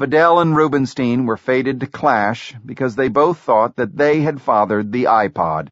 Fadell 0.00 0.40
and 0.40 0.56
Rubinstein 0.56 1.26
were 1.26 1.36
fated 1.36 1.80
to 1.80 1.86
clash 1.86 2.54
because 2.64 2.96
they 2.96 3.08
both 3.08 3.38
thought 3.38 3.76
that 3.76 3.98
they 3.98 4.22
had 4.22 4.40
fathered 4.40 4.92
the 4.92 5.04
iPod. 5.04 5.68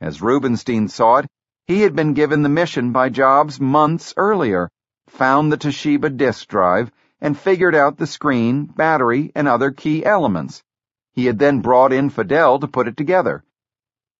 As 0.00 0.20
Rubinstein 0.20 0.88
saw 0.88 1.18
it, 1.18 1.28
he 1.68 1.82
had 1.82 1.94
been 1.94 2.12
given 2.12 2.42
the 2.42 2.48
mission 2.48 2.90
by 2.90 3.08
Jobs 3.08 3.60
months 3.60 4.14
earlier, 4.16 4.68
found 5.06 5.52
the 5.52 5.56
Toshiba 5.56 6.10
disk 6.16 6.48
drive, 6.48 6.90
and 7.20 7.38
figured 7.38 7.76
out 7.76 7.98
the 7.98 8.06
screen, 8.08 8.64
battery, 8.64 9.30
and 9.36 9.46
other 9.46 9.70
key 9.70 10.04
elements. 10.04 10.64
He 11.12 11.26
had 11.26 11.38
then 11.38 11.60
brought 11.60 11.92
in 11.92 12.10
Fadell 12.10 12.58
to 12.62 12.66
put 12.66 12.88
it 12.88 12.96
together. 12.96 13.44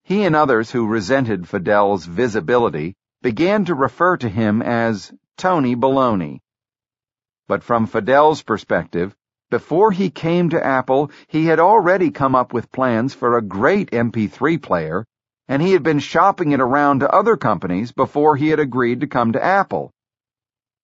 He 0.05 0.23
and 0.23 0.37
others 0.37 0.71
who 0.71 0.87
resented 0.87 1.49
Fadell's 1.49 2.07
visibility 2.07 2.95
began 3.23 3.65
to 3.65 3.75
refer 3.75 4.17
to 4.19 4.29
him 4.29 4.63
as 4.63 5.13
Tony 5.37 5.75
Baloney. 5.75 6.39
But 7.49 7.65
from 7.65 7.89
Fadell's 7.89 8.45
perspective, 8.45 9.17
before 9.53 9.91
he 9.93 10.09
came 10.09 10.49
to 10.49 10.67
Apple, 10.67 11.11
he 11.29 11.45
had 11.45 11.61
already 11.61 12.11
come 12.11 12.35
up 12.35 12.55
with 12.55 12.73
plans 12.73 13.13
for 13.13 13.37
a 13.37 13.43
great 13.43 13.91
MP3 13.91 14.57
player, 14.63 15.05
and 15.47 15.61
he 15.61 15.73
had 15.73 15.83
been 15.83 15.99
shopping 15.99 16.53
it 16.53 16.61
around 16.61 17.01
to 17.01 17.15
other 17.15 17.37
companies 17.37 17.93
before 17.93 18.35
he 18.35 18.49
had 18.49 18.59
agreed 18.59 19.01
to 19.01 19.07
come 19.07 19.33
to 19.33 19.45
Apple. 19.45 19.91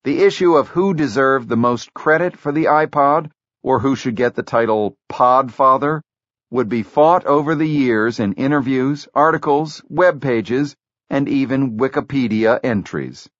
The 0.04 0.22
issue 0.22 0.54
of 0.54 0.68
who 0.68 0.92
deserved 0.92 1.48
the 1.48 1.56
most 1.56 1.94
credit 1.94 2.36
for 2.36 2.52
the 2.52 2.66
iPod, 2.66 3.30
or 3.62 3.78
who 3.78 3.96
should 3.96 4.16
get 4.16 4.34
the 4.34 4.42
title 4.42 4.98
Podfather, 5.10 6.02
would 6.50 6.68
be 6.68 6.82
fought 6.82 7.24
over 7.24 7.54
the 7.54 7.66
years 7.66 8.20
in 8.20 8.34
interviews, 8.34 9.08
articles, 9.14 9.82
web 9.88 10.20
pages, 10.20 10.76
and 11.08 11.26
even 11.26 11.78
Wikipedia 11.78 12.60
entries. 12.62 13.30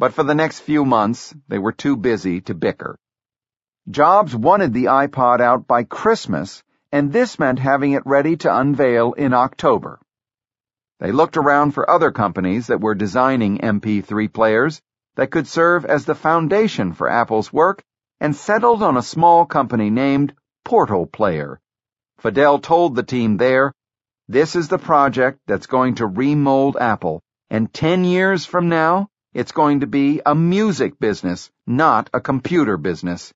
But 0.00 0.14
for 0.14 0.24
the 0.24 0.34
next 0.34 0.62
few 0.62 0.84
months, 0.84 1.32
they 1.46 1.60
were 1.60 1.70
too 1.70 1.96
busy 1.96 2.40
to 2.40 2.54
bicker. 2.54 2.98
Jobs 3.90 4.34
wanted 4.34 4.72
the 4.72 4.86
iPod 4.86 5.42
out 5.42 5.66
by 5.66 5.84
Christmas, 5.84 6.64
and 6.90 7.12
this 7.12 7.38
meant 7.38 7.58
having 7.58 7.92
it 7.92 8.06
ready 8.06 8.34
to 8.38 8.56
unveil 8.56 9.12
in 9.12 9.34
October. 9.34 10.00
They 11.00 11.12
looked 11.12 11.36
around 11.36 11.72
for 11.72 11.90
other 11.90 12.10
companies 12.10 12.68
that 12.68 12.80
were 12.80 12.94
designing 12.94 13.58
MP3 13.58 14.32
players 14.32 14.80
that 15.16 15.30
could 15.30 15.46
serve 15.46 15.84
as 15.84 16.06
the 16.06 16.14
foundation 16.14 16.94
for 16.94 17.10
Apple's 17.10 17.52
work 17.52 17.84
and 18.20 18.34
settled 18.34 18.82
on 18.82 18.96
a 18.96 19.02
small 19.02 19.44
company 19.44 19.90
named 19.90 20.32
Portal 20.64 21.04
Player. 21.04 21.60
Fadell 22.22 22.62
told 22.62 22.94
the 22.94 23.02
team 23.02 23.36
there, 23.36 23.74
this 24.28 24.56
is 24.56 24.68
the 24.68 24.78
project 24.78 25.40
that's 25.46 25.66
going 25.66 25.96
to 25.96 26.06
remold 26.06 26.78
Apple, 26.78 27.20
and 27.50 27.70
10 27.70 28.04
years 28.04 28.46
from 28.46 28.70
now, 28.70 29.10
it's 29.34 29.52
going 29.52 29.80
to 29.80 29.86
be 29.86 30.22
a 30.24 30.34
music 30.34 30.98
business, 30.98 31.50
not 31.66 32.08
a 32.14 32.20
computer 32.22 32.78
business. 32.78 33.34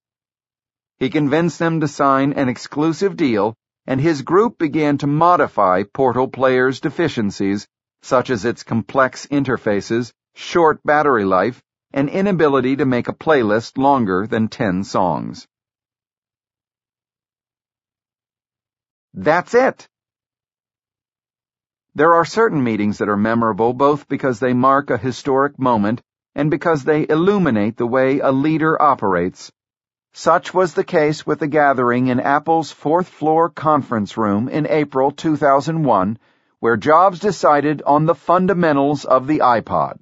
He 0.99 1.11
convinced 1.11 1.61
them 1.61 1.81
to 1.81 1.89
sign 1.89 2.33
an 2.33 2.49
exclusive 2.49 3.17
deal, 3.17 3.55
and 3.87 4.01
his 4.01 4.23
group 4.23 4.59
began 4.59 4.99
to 4.99 5.07
modify 5.07 5.85
Portal 5.85 6.27
Player's 6.27 6.81
deficiencies, 6.81 7.69
such 8.03 8.31
as 8.31 8.45
its 8.45 8.65
complex 8.65 9.27
interfaces, 9.27 10.13
short 10.35 10.83
battery 10.85 11.25
life, 11.25 11.63
and 11.93 12.09
inability 12.09 12.77
to 12.77 12.85
make 12.85 13.09
a 13.09 13.13
playlist 13.15 13.79
longer 13.79 14.27
than 14.27 14.49
10 14.49 14.83
songs. 14.83 15.47
That's 19.15 19.55
it! 19.55 19.89
There 21.95 22.15
are 22.15 22.25
certain 22.25 22.63
meetings 22.63 22.99
that 22.99 23.09
are 23.09 23.17
memorable 23.17 23.73
both 23.73 24.09
because 24.09 24.39
they 24.39 24.53
mark 24.53 24.91
a 24.91 24.99
historic 24.99 25.59
moment 25.59 26.03
and 26.35 26.51
because 26.51 26.85
they 26.85 27.07
illuminate 27.09 27.77
the 27.77 27.87
way 27.87 28.19
a 28.19 28.31
leader 28.31 28.81
operates. 28.81 29.51
Such 30.13 30.53
was 30.53 30.75
the 30.75 30.85
case 30.85 31.27
with 31.27 31.39
the 31.39 31.47
gathering 31.47 32.09
in 32.09 32.19
Apple's 32.19 32.73
fourth 32.73 33.09
floor 33.09 33.49
conference 33.49 34.17
room 34.17 34.49
in 34.49 34.67
April 34.67 35.13
2001, 35.13 36.19
where 36.61 36.77
Jobs 36.77 37.21
decided 37.21 37.83
on 37.87 38.07
the 38.07 38.15
fundamentals 38.15 39.05
of 39.05 39.27
the 39.27 39.39
iPod. 39.39 40.01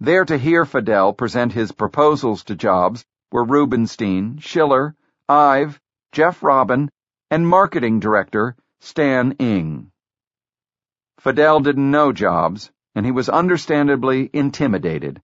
There 0.00 0.24
to 0.24 0.36
hear 0.36 0.64
Fadell 0.64 1.12
present 1.16 1.52
his 1.52 1.70
proposals 1.70 2.42
to 2.44 2.56
Jobs 2.56 3.04
were 3.30 3.44
Rubinstein, 3.44 4.38
Schiller, 4.38 4.96
Ive, 5.28 5.80
Jeff 6.10 6.42
Robin, 6.42 6.90
and 7.30 7.46
marketing 7.46 8.00
director 8.00 8.56
Stan 8.80 9.32
Ng. 9.38 9.92
Fadell 11.20 11.62
didn't 11.62 11.90
know 11.90 12.12
Jobs, 12.12 12.72
and 12.96 13.06
he 13.06 13.12
was 13.12 13.28
understandably 13.28 14.28
intimidated. 14.32 15.22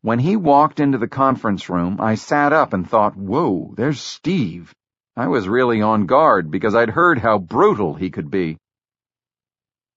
When 0.00 0.20
he 0.20 0.36
walked 0.36 0.78
into 0.78 0.96
the 0.96 1.08
conference 1.08 1.68
room, 1.68 1.96
I 2.00 2.14
sat 2.14 2.52
up 2.52 2.72
and 2.72 2.88
thought, 2.88 3.16
whoa, 3.16 3.74
there's 3.76 4.00
Steve. 4.00 4.72
I 5.16 5.26
was 5.26 5.48
really 5.48 5.82
on 5.82 6.06
guard 6.06 6.52
because 6.52 6.76
I'd 6.76 6.90
heard 6.90 7.18
how 7.18 7.38
brutal 7.38 7.94
he 7.94 8.08
could 8.08 8.30
be. 8.30 8.58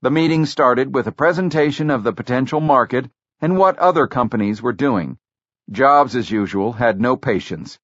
The 0.02 0.10
meeting 0.10 0.48
started 0.48 0.96
with 0.96 1.06
a 1.06 1.12
presentation 1.12 1.92
of 1.92 2.04
the 2.04 2.14
potential 2.14 2.60
market 2.60 3.12
and 3.42 3.60
what 3.60 3.78
other 3.78 4.08
companies 4.08 4.60
were 4.60 4.74
doing. 4.74 5.20
Jobs, 5.70 6.16
as 6.16 6.32
usual, 6.32 6.74
had 6.74 7.00
no 7.00 7.16
patience. 7.16 7.78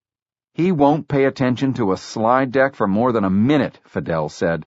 He 0.55 0.71
won't 0.71 1.07
pay 1.07 1.25
attention 1.25 1.75
to 1.75 1.91
a 1.91 1.97
slide 1.97 2.51
deck 2.51 2.73
for 2.73 2.87
more 2.87 3.11
than 3.11 3.25
a 3.25 3.29
minute, 3.29 3.79
Fadell 3.85 4.31
said. 4.31 4.65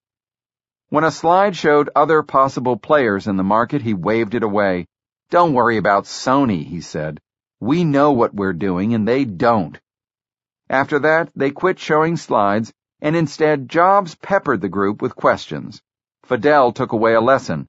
When 0.89 1.03
a 1.03 1.11
slide 1.11 1.57
showed 1.57 1.91
other 1.97 2.23
possible 2.23 2.77
players 2.77 3.27
in 3.27 3.37
the 3.37 3.43
market, 3.43 3.83
he 3.83 3.93
waved 3.93 4.37
it 4.37 4.45
away. 4.45 4.87
Don't 5.31 5.53
worry 5.53 5.79
about 5.79 6.05
Sony, 6.05 6.65
he 6.65 6.81
said. 6.81 7.21
We 7.61 7.85
know 7.85 8.13
what 8.13 8.35
we're 8.35 8.55
doing 8.55 8.95
and 8.95 9.07
they 9.07 9.25
don't. 9.25 9.79
After 10.69 10.99
that, 11.01 11.31
they 11.37 11.51
quit 11.51 11.79
showing 11.79 12.17
slides 12.17 12.73
and 13.01 13.17
instead 13.17 13.69
Jobs 13.69 14.15
peppered 14.15 14.61
the 14.61 14.69
group 14.69 15.01
with 15.01 15.17
questions. 15.17 15.83
Fadell 16.25 16.75
took 16.75 16.93
away 16.93 17.15
a 17.15 17.21
lesson. 17.21 17.67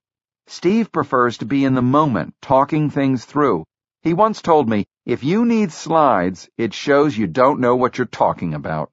Steve 0.47 0.91
prefers 0.91 1.37
to 1.37 1.45
be 1.45 1.63
in 1.63 1.73
the 1.73 1.81
moment, 1.81 2.33
talking 2.41 2.89
things 2.89 3.25
through. 3.25 3.63
He 4.01 4.13
once 4.13 4.41
told 4.41 4.67
me, 4.67 4.85
if 5.05 5.23
you 5.23 5.45
need 5.45 5.71
slides, 5.71 6.49
it 6.57 6.73
shows 6.73 7.17
you 7.17 7.27
don't 7.27 7.59
know 7.59 7.75
what 7.75 7.97
you're 7.97 8.07
talking 8.07 8.53
about. 8.53 8.91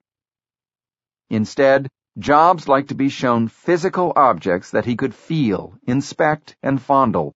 Instead, 1.31 1.89
Jobs 2.19 2.69
liked 2.69 2.89
to 2.89 2.95
be 2.95 3.09
shown 3.09 3.49
physical 3.49 4.13
objects 4.17 4.71
that 4.71 4.85
he 4.85 4.97
could 4.97 5.15
feel, 5.15 5.75
inspect, 5.87 6.57
and 6.63 6.81
fondle. 6.81 7.35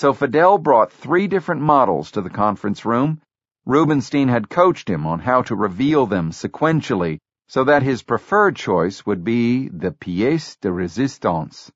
So 0.00 0.12
Fadell 0.12 0.62
brought 0.62 0.92
three 0.92 1.26
different 1.26 1.60
models 1.60 2.12
to 2.12 2.20
the 2.20 2.30
conference 2.30 2.84
room. 2.84 3.20
Rubinstein 3.66 4.28
had 4.28 4.48
coached 4.48 4.88
him 4.88 5.08
on 5.08 5.18
how 5.18 5.42
to 5.42 5.56
reveal 5.56 6.06
them 6.06 6.30
sequentially 6.30 7.18
so 7.48 7.64
that 7.64 7.82
his 7.82 8.04
preferred 8.04 8.54
choice 8.54 9.04
would 9.04 9.24
be 9.24 9.68
the 9.68 9.90
pièce 9.90 10.56
de 10.60 10.68
résistance. 10.68 11.72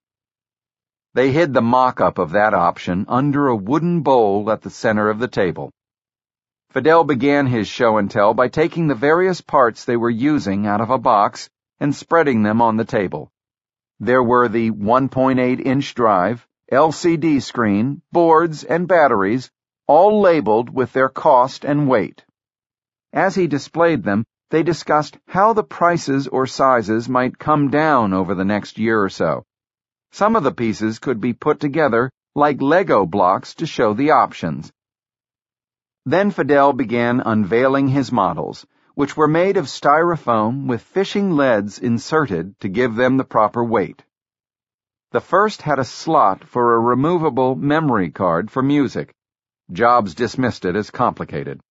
They 1.13 1.33
hid 1.33 1.53
the 1.53 1.61
mock-up 1.61 2.17
of 2.17 2.31
that 2.31 2.53
option 2.53 3.07
under 3.09 3.47
a 3.47 3.57
wooden 3.57 4.03
bowl 4.03 4.49
at 4.49 4.61
the 4.61 4.69
center 4.69 5.09
of 5.09 5.19
the 5.19 5.27
table. 5.27 5.69
Fadell 6.71 7.03
began 7.03 7.47
his 7.47 7.67
show 7.67 7.97
and 7.97 8.09
tell 8.09 8.33
by 8.33 8.47
taking 8.47 8.87
the 8.87 8.95
various 8.95 9.41
parts 9.41 9.83
they 9.83 9.97
were 9.97 10.09
using 10.09 10.65
out 10.65 10.79
of 10.79 10.91
a 10.91 10.97
box 10.97 11.49
and 11.81 11.93
spreading 11.93 12.43
them 12.43 12.61
on 12.61 12.77
the 12.77 12.85
table. 12.85 13.29
There 13.99 14.23
were 14.23 14.47
the 14.47 14.71
1.8 14.71 15.59
inch 15.59 15.93
drive, 15.93 16.47
LCD 16.71 17.41
screen, 17.41 18.01
boards, 18.11 18.63
and 18.63 18.87
batteries, 18.87 19.51
all 19.87 20.21
labeled 20.21 20.69
with 20.69 20.93
their 20.93 21.09
cost 21.09 21.65
and 21.65 21.87
weight. 21.87 22.23
As 23.11 23.35
he 23.35 23.47
displayed 23.47 24.03
them, 24.03 24.25
they 24.49 24.63
discussed 24.63 25.17
how 25.27 25.53
the 25.53 25.63
prices 25.63 26.27
or 26.27 26.45
sizes 26.45 27.09
might 27.09 27.37
come 27.37 27.69
down 27.69 28.13
over 28.13 28.35
the 28.35 28.45
next 28.45 28.77
year 28.77 29.03
or 29.03 29.09
so. 29.09 29.43
Some 30.11 30.35
of 30.35 30.43
the 30.43 30.51
pieces 30.53 30.99
could 30.99 31.19
be 31.19 31.33
put 31.33 31.59
together 31.59 32.11
like 32.35 32.61
Lego 32.61 33.05
blocks 33.05 33.55
to 33.55 33.65
show 33.65 33.93
the 33.93 34.11
options. 34.11 34.71
Then 36.05 36.31
Fadell 36.31 36.73
began 36.73 37.19
unveiling 37.19 37.87
his 37.87 38.11
models, 38.11 38.65
which 38.95 39.17
were 39.17 39.27
made 39.27 39.57
of 39.57 39.65
styrofoam 39.65 40.67
with 40.67 40.81
fishing 40.81 41.35
leads 41.35 41.79
inserted 41.79 42.59
to 42.59 42.69
give 42.69 42.95
them 42.95 43.17
the 43.17 43.23
proper 43.23 43.63
weight. 43.63 44.03
The 45.13 45.21
first 45.21 45.61
had 45.61 45.77
a 45.77 45.83
slot 45.83 46.43
for 46.43 46.73
a 46.73 46.79
removable 46.79 47.55
memory 47.55 48.09
card 48.09 48.49
for 48.49 48.63
music. 48.63 49.13
Jobs 49.71 50.15
dismissed 50.15 50.65
it 50.65 50.75
as 50.75 50.89
complicated. 50.89 51.61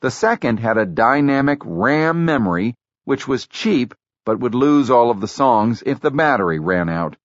The 0.00 0.10
second 0.10 0.58
had 0.58 0.76
a 0.76 0.84
dynamic 0.84 1.60
RAM 1.64 2.24
memory, 2.24 2.74
which 3.04 3.28
was 3.28 3.46
cheap 3.46 3.94
but 4.26 4.40
would 4.40 4.56
lose 4.56 4.90
all 4.90 5.08
of 5.12 5.20
the 5.20 5.28
songs 5.28 5.84
if 5.86 6.00
the 6.00 6.10
battery 6.10 6.58
ran 6.58 6.88
out. 6.88 7.16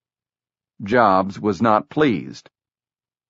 Jobs 0.84 1.40
was 1.40 1.60
not 1.60 1.88
pleased. 1.88 2.48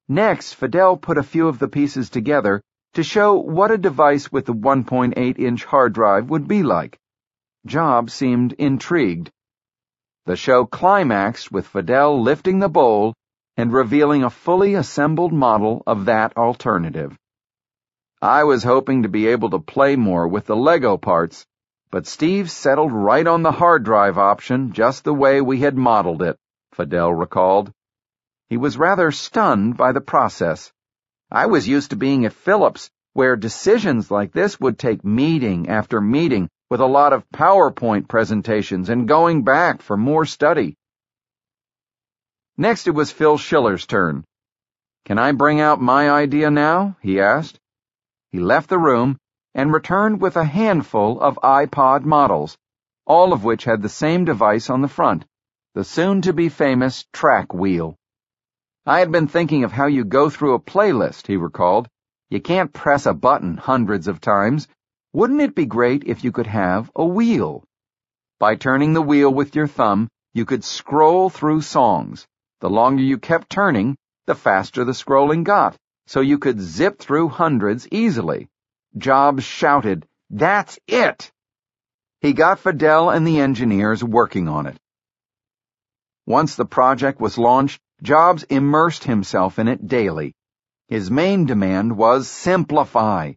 Next, 0.07 0.53
Fadell 0.53 0.99
put 1.01 1.17
a 1.17 1.23
few 1.23 1.49
of 1.49 1.59
the 1.59 1.69
pieces 1.69 2.11
together 2.11 2.61
to 2.93 3.03
show 3.03 3.33
what 3.37 3.71
a 3.71 3.79
device 3.79 4.31
with 4.31 4.45
the 4.45 4.53
1.8 4.53 5.39
inch 5.39 5.65
hard 5.65 5.95
drive 5.95 6.29
would 6.29 6.47
be 6.47 6.63
like. 6.63 6.99
Jobs 7.65 8.13
seemed 8.13 8.53
intrigued 8.53 9.31
the 10.27 10.37
show 10.37 10.65
climaxed 10.65 11.53
with 11.53 11.69
Fadell 11.69 12.23
lifting 12.23 12.59
the 12.59 12.69
bowl 12.69 13.15
and 13.59 13.73
revealing 13.73 14.25
a 14.25 14.31
fully 14.31 14.75
assembled 14.75 15.33
model 15.33 15.83
of 15.87 16.07
that 16.07 16.35
alternative. 16.37 17.17
I 18.23 18.45
was 18.45 18.65
hoping 18.65 19.03
to 19.03 19.09
be 19.11 19.27
able 19.27 19.51
to 19.51 19.59
play 19.59 19.97
more 19.97 20.27
with 20.27 20.47
the 20.47 20.57
Lego 20.57 20.97
parts, 20.97 21.45
but 21.91 22.07
Steve 22.07 22.51
settled 22.51 22.91
right 22.91 23.27
on 23.27 23.43
the 23.43 23.53
hard 23.53 23.85
drive 23.85 24.17
option 24.17 24.73
just 24.73 25.05
the 25.05 25.13
way 25.13 25.43
we 25.43 25.61
had 25.61 25.77
modeled 25.77 26.23
it, 26.23 26.39
Fadell 26.75 27.13
recalled. 27.13 27.71
He 28.49 28.57
was 28.57 28.79
rather 28.79 29.11
stunned 29.11 29.77
by 29.77 29.93
the 29.93 30.01
process. 30.01 30.73
I 31.31 31.47
was 31.47 31.69
used 31.69 31.91
to 31.91 31.97
being 31.97 32.25
at 32.25 32.33
Philips, 32.33 32.91
where 33.13 33.37
decisions 33.37 34.11
like 34.11 34.33
this 34.33 34.59
would 34.59 34.79
take 34.79 35.05
meeting 35.05 35.69
after 35.69 36.01
meeting 36.01 36.49
with 36.71 36.81
a 36.81 36.87
lot 36.87 37.13
of 37.13 37.29
PowerPoint 37.31 38.09
presentations 38.09 38.89
and 38.89 39.09
going 39.09 39.45
back 39.45 39.83
for 39.83 39.97
more 39.97 40.25
study. 40.25 40.77
Next, 42.57 42.87
it 42.87 42.93
was 42.93 43.11
Phil 43.11 43.37
Schiller's 43.37 43.87
turn. 43.87 44.25
Can 45.05 45.19
I 45.19 45.33
bring 45.33 45.61
out 45.61 45.81
my 45.81 46.11
idea 46.11 46.51
now? 46.51 46.97
he 47.03 47.21
asked. 47.21 47.59
He 48.31 48.39
left 48.39 48.71
the 48.71 48.79
room 48.79 49.19
and 49.55 49.73
returned 49.73 50.21
with 50.21 50.37
a 50.37 50.45
handful 50.45 51.21
of 51.21 51.39
iPod 51.43 52.05
models, 52.05 52.57
all 53.07 53.33
of 53.33 53.45
which 53.45 53.65
had 53.65 53.83
the 53.83 53.89
same 53.89 54.25
device 54.25 54.71
on 54.71 54.83
the 54.83 54.89
front, 54.89 55.25
the 55.75 55.85
soon-to-be 55.85 56.49
famous 56.49 57.05
track 57.13 57.53
wheel. 57.53 57.97
I 58.87 59.01
had 59.01 59.13
been 59.13 59.29
thinking 59.29 59.65
of 59.65 59.73
how 59.73 59.87
you 59.87 60.05
go 60.05 60.31
through 60.31 60.55
a 60.55 60.61
playlist, 60.61 61.27
he 61.27 61.37
recalled. 61.37 61.89
You 62.31 62.41
can't 62.41 62.73
press 62.73 63.07
a 63.07 63.15
button 63.15 63.57
hundreds 63.57 64.09
of 64.09 64.21
times. 64.21 64.69
Wouldn't 65.15 65.43
it 65.43 65.55
be 65.55 65.65
great 65.65 66.03
if 66.07 66.25
you 66.25 66.33
could 66.33 66.49
have 66.49 66.91
a 66.97 67.05
wheel? 67.05 67.63
By 68.41 68.57
turning 68.57 68.95
the 68.95 69.09
wheel 69.11 69.33
with 69.33 69.55
your 69.55 69.69
thumb, 69.69 70.09
you 70.33 70.45
could 70.45 70.65
scroll 70.65 71.31
through 71.31 71.61
songs. 71.61 72.27
The 72.59 72.69
longer 72.69 73.01
you 73.01 73.19
kept 73.19 73.49
turning, 73.49 73.97
the 74.27 74.35
faster 74.35 74.83
the 74.83 74.91
scrolling 74.91 75.45
got, 75.45 75.77
so 76.09 76.21
you 76.21 76.39
could 76.39 76.61
zip 76.61 76.99
through 76.99 77.29
hundreds 77.29 77.87
easily. 77.93 78.49
Jobs 78.99 79.45
shouted, 79.45 80.05
That's 80.31 80.81
it! 80.89 81.31
He 82.21 82.33
got 82.33 82.59
Fadell 82.59 83.11
and 83.15 83.25
the 83.25 83.39
engineers 83.39 84.03
working 84.03 84.49
on 84.49 84.67
it. 84.67 84.77
Once 86.27 86.57
the 86.57 86.67
project 86.67 87.21
was 87.21 87.39
launched, 87.39 87.81
Jobs 88.03 88.43
immersed 88.43 89.05
himself 89.05 89.61
in 89.61 89.69
it 89.69 89.87
daily. 89.87 90.35
His 90.89 91.09
main 91.09 91.47
demand 91.47 91.97
was 91.97 92.27
simplify. 92.27 93.35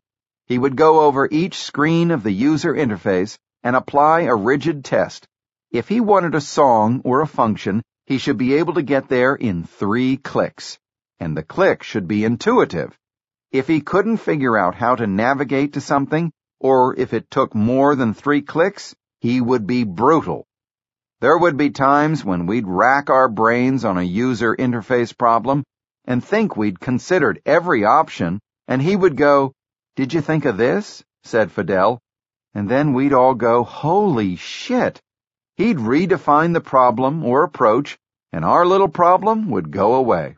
He 0.47 0.57
would 0.57 0.77
go 0.77 1.01
over 1.01 1.27
each 1.29 1.61
screen 1.61 2.09
of 2.09 2.23
the 2.23 2.31
user 2.31 2.73
interface 2.73 3.37
and 3.63 3.75
apply 3.75 4.21
a 4.21 4.35
rigid 4.35 4.85
test. 4.85 5.27
If 5.71 5.89
he 5.89 5.99
wanted 5.99 6.35
a 6.35 6.41
song 6.41 7.01
or 7.03 7.19
a 7.19 7.27
function, 7.27 7.83
he 8.05 8.17
should 8.17 8.37
be 8.37 8.53
able 8.53 8.75
to 8.75 8.81
get 8.81 9.09
there 9.09 9.35
in 9.35 9.65
three 9.65 10.15
clicks. 10.15 10.79
And 11.19 11.35
the 11.35 11.43
click 11.43 11.83
should 11.83 12.07
be 12.07 12.23
intuitive. 12.23 12.97
If 13.51 13.67
he 13.67 13.81
couldn't 13.81 14.17
figure 14.17 14.57
out 14.57 14.75
how 14.75 14.95
to 14.95 15.05
navigate 15.05 15.73
to 15.73 15.81
something, 15.81 16.31
or 16.61 16.97
if 16.97 17.13
it 17.13 17.29
took 17.29 17.53
more 17.53 17.95
than 17.95 18.13
three 18.13 18.41
clicks, 18.41 18.95
he 19.19 19.41
would 19.41 19.67
be 19.67 19.83
brutal. 19.83 20.47
There 21.19 21.37
would 21.37 21.57
be 21.57 21.71
times 21.71 22.23
when 22.23 22.45
we'd 22.45 22.67
rack 22.67 23.09
our 23.09 23.27
brains 23.27 23.83
on 23.83 23.97
a 23.97 24.03
user 24.03 24.55
interface 24.55 25.17
problem 25.17 25.65
and 26.05 26.23
think 26.23 26.55
we'd 26.55 26.79
considered 26.79 27.41
every 27.45 27.83
option, 27.83 28.39
and 28.67 28.81
he 28.81 28.95
would 28.95 29.17
go, 29.17 29.51
Did 29.97 30.13
you 30.13 30.21
think 30.21 30.45
of 30.45 30.57
this? 30.57 31.03
said 31.23 31.51
Fadell. 31.51 31.99
And 32.53 32.69
then 32.69 32.93
we'd 32.93 33.13
all 33.13 33.33
go, 33.33 33.63
Holy 33.63 34.35
shit! 34.35 35.01
He'd 35.55 35.77
redefine 35.77 36.53
the 36.53 36.61
problem 36.61 37.25
or 37.25 37.41
approach, 37.41 37.97
and 38.31 38.45
our 38.45 38.63
little 38.63 38.89
problem 38.89 39.49
would 39.49 39.71
go 39.71 39.95
away. 39.95 40.35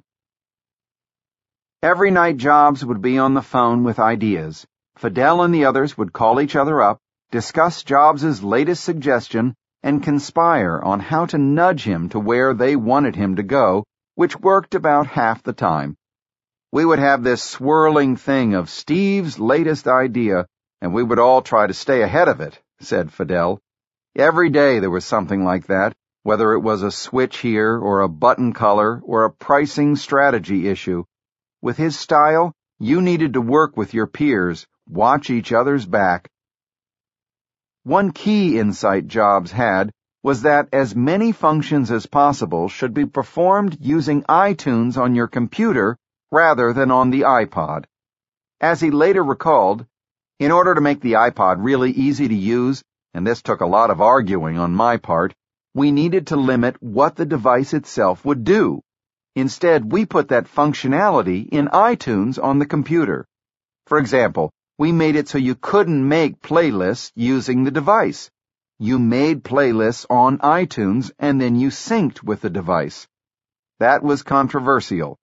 Every 1.84 2.10
night 2.10 2.38
Jobs 2.38 2.86
would 2.86 3.02
be 3.02 3.18
on 3.18 3.34
the 3.34 3.42
phone 3.42 3.84
with 3.84 4.00
ideas. 4.00 4.66
Fadell 4.98 5.44
and 5.44 5.54
the 5.54 5.66
others 5.66 5.98
would 5.98 6.14
call 6.14 6.40
each 6.40 6.56
other 6.56 6.82
up, 6.82 6.98
discuss 7.30 7.84
Jobs's 7.84 8.42
latest 8.42 8.86
suggestion, 8.86 9.56
and 9.84 10.02
conspire 10.02 10.80
on 10.82 11.02
how 11.02 11.26
to 11.26 11.38
nudge 11.38 11.84
him 11.84 12.08
to 12.10 12.20
where 12.20 12.54
they 12.54 12.78
wanted 12.78 13.18
him 13.18 13.36
to 13.36 13.44
go, 13.44 13.84
which 14.16 14.40
worked 14.40 14.74
about 14.74 15.08
half 15.08 15.44
the 15.44 15.52
time. 15.52 15.98
We 16.72 16.86
would 16.86 17.00
have 17.00 17.24
this 17.24 17.42
swirling 17.42 18.16
thing 18.16 18.54
of 18.54 18.70
Steve's 18.70 19.40
latest 19.40 19.88
idea, 19.88 20.46
and 20.82 20.94
we 20.94 21.02
would 21.02 21.18
all 21.18 21.42
try 21.42 21.66
to 21.66 21.74
stay 21.74 22.04
ahead 22.04 22.28
of 22.28 22.42
it, 22.42 22.62
said 22.80 23.12
Fadell. 23.12 23.60
Every 24.16 24.52
day 24.52 24.78
there 24.78 24.92
was 24.92 25.04
something 25.04 25.44
like 25.44 25.66
that, 25.66 25.96
whether 26.22 26.54
it 26.54 26.60
was 26.60 26.84
a 26.84 26.92
switch 26.92 27.38
here 27.40 27.76
or 27.76 28.02
a 28.02 28.08
button 28.08 28.54
color 28.54 29.02
or 29.04 29.26
a 29.26 29.32
pricing 29.32 29.96
strategy 29.96 30.68
issue. 30.68 31.06
With 31.60 31.78
his 31.78 31.98
style, 31.98 32.54
you 32.78 33.02
needed 33.02 33.34
to 33.34 33.42
work 33.42 33.76
with 33.76 33.96
your 33.96 34.06
peers, 34.06 34.68
watch 34.88 35.32
each 35.32 35.52
other's 35.52 35.88
back. 35.88 36.30
One 37.82 38.12
key 38.12 38.60
insight 38.60 39.08
Jobs 39.08 39.52
had 39.52 39.92
was 40.22 40.44
that 40.44 40.70
as 40.72 40.96
many 40.96 41.32
functions 41.32 41.90
as 41.90 42.06
possible 42.06 42.70
should 42.70 42.94
be 42.94 43.08
performed 43.08 43.76
using 43.82 44.22
iTunes 44.24 45.00
on 45.00 45.16
your 45.16 45.28
computer 45.28 45.98
rather 46.32 46.74
than 46.74 46.92
on 46.92 47.10
the 47.10 47.22
iPod. 47.22 47.86
As 48.62 48.82
he 48.82 48.92
later 48.92 49.24
recalled, 49.24 49.86
in 50.40 50.52
order 50.52 50.76
to 50.76 50.82
make 50.82 51.02
the 51.02 51.14
iPod 51.14 51.58
really 51.60 51.92
easy 51.92 52.28
to 52.28 52.36
use, 52.36 52.84
and 53.14 53.26
this 53.26 53.42
took 53.42 53.62
a 53.62 53.66
lot 53.66 53.90
of 53.90 54.02
arguing 54.02 54.58
on 54.58 54.74
my 54.74 54.98
part, 54.98 55.34
we 55.74 55.92
needed 55.92 56.28
to 56.28 56.36
limit 56.36 56.82
what 56.82 57.16
the 57.16 57.26
device 57.26 57.74
itself 57.74 58.24
would 58.26 58.44
do. 58.44 58.82
Instead, 59.36 59.92
we 59.92 60.06
put 60.06 60.30
that 60.30 60.46
functionality 60.46 61.48
in 61.48 61.68
iTunes 61.68 62.42
on 62.42 62.60
the 62.60 62.66
computer. 62.66 63.26
For 63.88 63.98
example, 63.98 64.52
we 64.78 64.92
made 64.92 65.16
it 65.16 65.28
so 65.28 65.38
you 65.38 65.56
couldn't 65.56 66.08
make 66.08 66.42
playlists 66.42 67.12
using 67.16 67.64
the 67.64 67.72
device. 67.72 68.30
You 68.78 68.98
made 68.98 69.44
playlists 69.44 70.06
on 70.10 70.38
iTunes 70.40 71.12
and 71.20 71.40
then 71.40 71.56
you 71.56 71.70
synced 71.70 72.24
with 72.24 72.42
the 72.42 72.50
device. 72.50 73.08
That 73.80 74.04
was 74.04 74.24
controversial. 74.24 75.18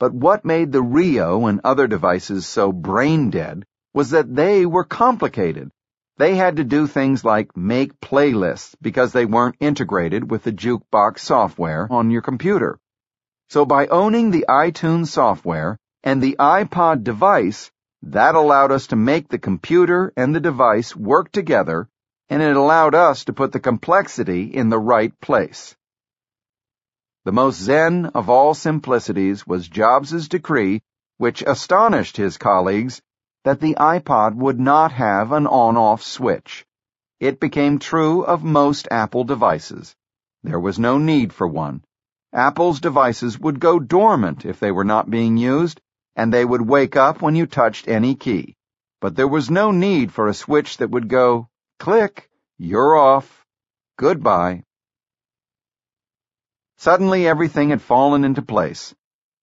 But 0.00 0.14
what 0.14 0.44
made 0.44 0.70
the 0.70 0.82
Rio 0.82 1.46
and 1.46 1.60
other 1.64 1.88
devices 1.88 2.46
so 2.46 2.70
brain 2.70 3.30
dead 3.30 3.64
was 3.92 4.10
that 4.10 4.32
they 4.32 4.64
were 4.64 4.84
complicated. 4.84 5.70
They 6.18 6.36
had 6.36 6.56
to 6.56 6.64
do 6.64 6.86
things 6.86 7.24
like 7.24 7.56
make 7.56 8.00
playlists 8.00 8.74
because 8.80 9.12
they 9.12 9.24
weren't 9.24 9.56
integrated 9.60 10.30
with 10.30 10.44
the 10.44 10.52
jukebox 10.52 11.20
software 11.20 11.88
on 11.90 12.10
your 12.10 12.22
computer. 12.22 12.78
So 13.48 13.64
by 13.64 13.86
owning 13.86 14.30
the 14.30 14.44
iTunes 14.48 15.08
software 15.08 15.78
and 16.04 16.22
the 16.22 16.36
iPod 16.38 17.02
device, 17.02 17.70
that 18.02 18.34
allowed 18.34 18.72
us 18.72 18.88
to 18.88 18.96
make 18.96 19.28
the 19.28 19.38
computer 19.38 20.12
and 20.16 20.34
the 20.34 20.40
device 20.40 20.94
work 20.94 21.32
together, 21.32 21.88
and 22.28 22.42
it 22.42 22.56
allowed 22.56 22.94
us 22.94 23.24
to 23.24 23.32
put 23.32 23.52
the 23.52 23.60
complexity 23.60 24.44
in 24.44 24.68
the 24.68 24.78
right 24.78 25.18
place. 25.20 25.74
The 27.28 27.32
most 27.32 27.60
zen 27.60 28.06
of 28.14 28.30
all 28.30 28.54
simplicities 28.54 29.46
was 29.46 29.68
Jobs's 29.68 30.30
decree, 30.30 30.80
which 31.18 31.42
astonished 31.42 32.16
his 32.16 32.38
colleagues, 32.38 33.02
that 33.44 33.60
the 33.60 33.74
iPod 33.74 34.36
would 34.36 34.58
not 34.58 34.92
have 34.92 35.32
an 35.32 35.46
on-off 35.46 36.00
switch. 36.02 36.64
It 37.20 37.38
became 37.38 37.80
true 37.80 38.22
of 38.22 38.44
most 38.44 38.88
Apple 38.90 39.24
devices. 39.24 39.94
There 40.42 40.58
was 40.58 40.78
no 40.78 40.96
need 40.96 41.34
for 41.34 41.46
one. 41.46 41.84
Apple's 42.32 42.80
devices 42.80 43.38
would 43.38 43.60
go 43.60 43.78
dormant 43.78 44.46
if 44.46 44.58
they 44.58 44.72
were 44.72 44.90
not 44.94 45.10
being 45.10 45.36
used, 45.36 45.82
and 46.16 46.32
they 46.32 46.46
would 46.46 46.62
wake 46.62 46.96
up 46.96 47.20
when 47.20 47.36
you 47.36 47.44
touched 47.44 47.88
any 47.88 48.14
key. 48.14 48.56
But 49.02 49.16
there 49.16 49.28
was 49.28 49.50
no 49.50 49.70
need 49.70 50.12
for 50.12 50.28
a 50.28 50.40
switch 50.42 50.78
that 50.78 50.88
would 50.88 51.08
go, 51.08 51.50
click, 51.78 52.30
you're 52.56 52.96
off, 52.96 53.44
goodbye. 53.98 54.64
Suddenly 56.80 57.26
everything 57.26 57.70
had 57.70 57.82
fallen 57.82 58.22
into 58.22 58.40
place. 58.40 58.94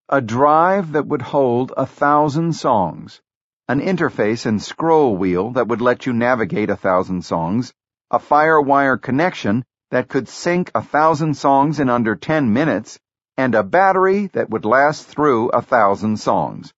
A 0.08 0.22
drive 0.22 0.94
that 0.94 1.06
would 1.06 1.22
hold 1.22 1.74
a 1.75 1.86
thousand 1.86 2.54
songs, 2.54 3.22
an 3.68 3.82
interface 3.82 4.46
and 4.46 4.62
scroll 4.62 5.18
wheel 5.18 5.51
that 5.51 5.68
would 5.68 5.82
let 5.82 6.06
you 6.06 6.13
navigate 6.13 6.70
a 6.70 6.77
thousand 6.77 7.25
songs, 7.25 7.74
a 8.10 8.20
FireWire 8.20 9.01
connection 9.01 9.65
that 9.92 10.08
could 10.08 10.30
sync 10.30 10.72
a 10.74 10.82
thousand 10.82 11.34
songs 11.34 11.82
in 11.82 11.89
under 11.89 12.15
10 12.15 12.54
minutes, 12.54 12.98
and 13.36 13.54
a 13.54 13.63
battery 13.63 14.27
that 14.27 14.50
would 14.50 14.63
last 14.63 15.06
through 15.06 15.50
a 15.50 15.62
thousand 15.62 16.15
songs. 16.15 16.74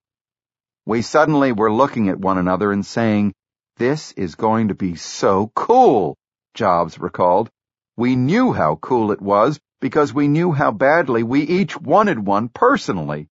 We 0.88 1.04
suddenly 1.04 1.52
were 1.52 1.72
looking 1.72 2.10
at 2.10 2.18
one 2.18 2.40
another 2.40 2.72
and 2.72 2.84
saying, 2.84 3.36
This 3.76 4.12
is 4.14 4.34
going 4.34 4.70
to 4.70 4.74
be 4.74 4.96
so 4.96 5.52
cool, 5.54 6.18
Jobs 6.56 6.98
recalled. 6.98 7.52
We 7.96 8.16
knew 8.16 8.54
how 8.54 8.78
cool 8.78 9.12
it 9.12 9.22
was 9.22 9.60
because 9.79 10.13
we 10.13 10.27
knew 10.27 10.51
how 10.51 10.72
badly 10.72 11.24
we 11.24 11.41
each 11.41 11.79
wanted 11.79 12.19
one 12.19 12.50
personally. 12.50 13.27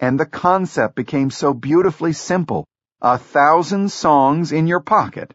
And 0.00 0.18
the 0.18 0.26
concept 0.26 0.96
became 0.96 1.30
so 1.30 1.54
beautifully 1.54 2.12
simple. 2.12 2.66
A 3.00 3.18
thousand 3.18 3.90
songs 3.90 4.52
in 4.52 4.66
your 4.66 4.80
pocket. 4.80 5.34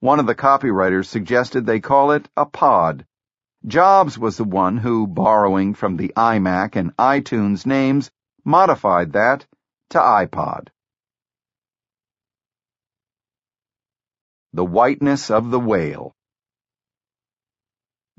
One 0.00 0.20
of 0.20 0.26
the 0.26 0.34
copywriters 0.34 1.06
suggested 1.06 1.66
they 1.66 1.80
call 1.80 2.12
it 2.12 2.28
a 2.36 2.46
pod. 2.46 3.06
Jobs 3.66 4.18
was 4.18 4.36
the 4.36 4.44
one 4.44 4.76
who, 4.76 5.06
borrowing 5.06 5.74
from 5.74 5.96
the 5.96 6.12
iMac 6.16 6.74
and 6.74 6.96
iTunes 6.96 7.64
names, 7.64 8.10
modified 8.44 9.12
that 9.12 9.46
to 9.90 9.98
iPod. 9.98 10.68
The 14.52 14.64
Whiteness 14.64 15.30
of 15.30 15.50
the 15.50 15.60
Whale. 15.60 16.14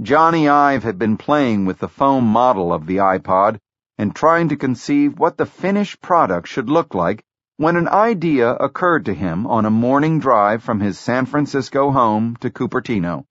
Jony 0.02 0.50
Ive 0.50 0.84
had 0.84 0.98
been 0.98 1.18
playing 1.18 1.66
with 1.66 1.78
the 1.78 1.88
foam 1.88 2.26
model 2.26 2.74
of 2.74 2.88
the 2.88 2.98
iPod 2.98 3.60
and 3.98 4.16
trying 4.16 4.50
to 4.50 4.58
conceive 4.58 5.20
what 5.20 5.38
the 5.38 5.46
finished 5.46 6.02
product 6.02 6.48
should 6.48 6.68
look 6.68 6.96
like 6.96 7.24
when 7.58 7.78
an 7.78 7.88
idea 7.88 8.50
occurred 8.54 9.06
to 9.06 9.14
him 9.14 9.46
on 9.46 9.66
a 9.66 9.70
morning 9.70 10.20
drive 10.20 10.64
from 10.64 10.80
his 10.80 10.98
San 10.98 11.28
Francisco 11.28 11.92
home 11.92 12.36
to 12.38 12.50
Cupertino. 12.50 13.26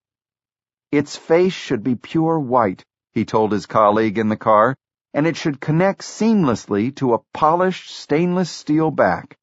Its 0.93 1.17
face 1.17 1.53
should 1.53 1.83
be 1.83 1.97
pure 1.97 2.39
white, 2.39 2.85
he 3.11 3.25
told 3.25 3.51
his 3.51 3.67
colleague 3.67 4.17
in 4.17 4.29
the 4.29 4.37
car, 4.37 4.77
and 5.13 5.27
it 5.27 5.37
should 5.37 5.61
connect 5.61 6.03
seamlessly 6.03 6.95
to 6.95 7.13
a 7.13 7.23
polished 7.35 7.91
stainless 7.91 8.51
steel 8.51 8.93
back. 8.93 9.37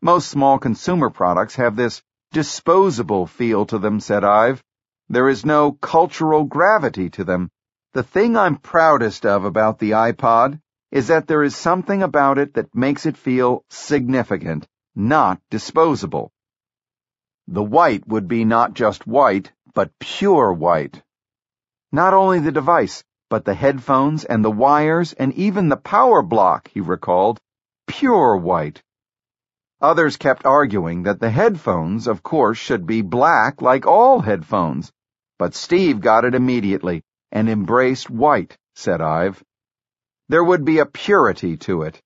Most 0.00 0.28
small 0.28 0.58
consumer 0.58 1.10
products 1.10 1.56
have 1.56 1.76
this 1.76 2.02
disposable 2.32 3.26
feel 3.26 3.66
to 3.66 3.78
them, 3.78 4.00
said 4.00 4.24
Ive. 4.24 4.64
There 5.10 5.30
is 5.30 5.46
no 5.46 5.72
cultural 5.72 6.44
gravity 6.44 7.08
to 7.10 7.24
them. 7.24 7.50
The 7.94 8.02
thing 8.02 8.36
I'm 8.36 8.56
proudest 8.56 9.24
of 9.24 9.46
about 9.46 9.78
the 9.78 9.92
iPod 9.92 10.60
is 10.90 11.06
that 11.06 11.26
there 11.26 11.42
is 11.42 11.56
something 11.56 12.02
about 12.02 12.36
it 12.36 12.52
that 12.54 12.74
makes 12.74 13.06
it 13.06 13.16
feel 13.16 13.64
significant, 13.70 14.68
not 14.94 15.40
disposable. 15.48 16.30
The 17.46 17.62
white 17.62 18.06
would 18.06 18.28
be 18.28 18.44
not 18.44 18.74
just 18.74 19.06
white, 19.06 19.50
but 19.72 19.98
pure 19.98 20.52
white. 20.52 21.02
Not 21.90 22.12
only 22.12 22.40
the 22.40 22.52
device, 22.52 23.02
but 23.30 23.46
the 23.46 23.54
headphones 23.54 24.26
and 24.26 24.44
the 24.44 24.50
wires 24.50 25.14
and 25.14 25.32
even 25.32 25.70
the 25.70 25.78
power 25.78 26.20
block, 26.20 26.68
he 26.68 26.82
recalled. 26.82 27.40
Pure 27.86 28.36
white. 28.36 28.82
Others 29.80 30.18
kept 30.18 30.44
arguing 30.44 31.04
that 31.04 31.20
the 31.20 31.30
headphones, 31.30 32.06
of 32.06 32.22
course, 32.22 32.58
should 32.58 32.84
be 32.84 33.00
black 33.00 33.62
like 33.62 33.86
all 33.86 34.20
headphones. 34.20 34.92
But 35.38 35.54
Steve 35.54 36.00
got 36.00 36.24
it 36.24 36.34
immediately 36.34 37.04
and 37.30 37.48
embraced 37.48 38.10
white, 38.10 38.58
said 38.74 39.00
Ive. 39.00 39.42
There 40.28 40.42
would 40.42 40.64
be 40.64 40.80
a 40.80 40.86
purity 40.86 41.56
to 41.58 41.82
it. 41.82 42.02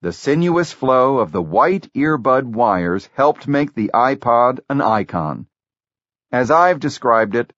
The 0.00 0.12
sinuous 0.12 0.72
flow 0.72 1.18
of 1.18 1.32
the 1.32 1.42
white 1.42 1.92
earbud 1.92 2.44
wires 2.44 3.08
helped 3.14 3.48
make 3.48 3.74
the 3.74 3.90
iPod 3.92 4.60
an 4.70 4.80
icon. 4.80 5.46
As 6.30 6.50
Ive 6.50 6.78
described 6.80 7.34
it, 7.34 7.52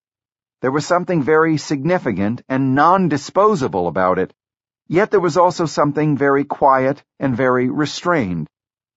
there 0.61 0.73
was 0.73 0.87
something 0.87 1.23
very 1.23 1.59
significant 1.59 2.43
and 2.49 2.75
non-disposable 2.75 3.87
about 3.87 4.19
it, 4.19 4.33
yet 4.87 5.11
there 5.11 5.21
was 5.21 5.37
also 5.37 5.67
something 5.67 6.17
very 6.17 6.45
quiet 6.45 7.05
and 7.21 7.37
very 7.37 7.69
restrained. 7.69 8.49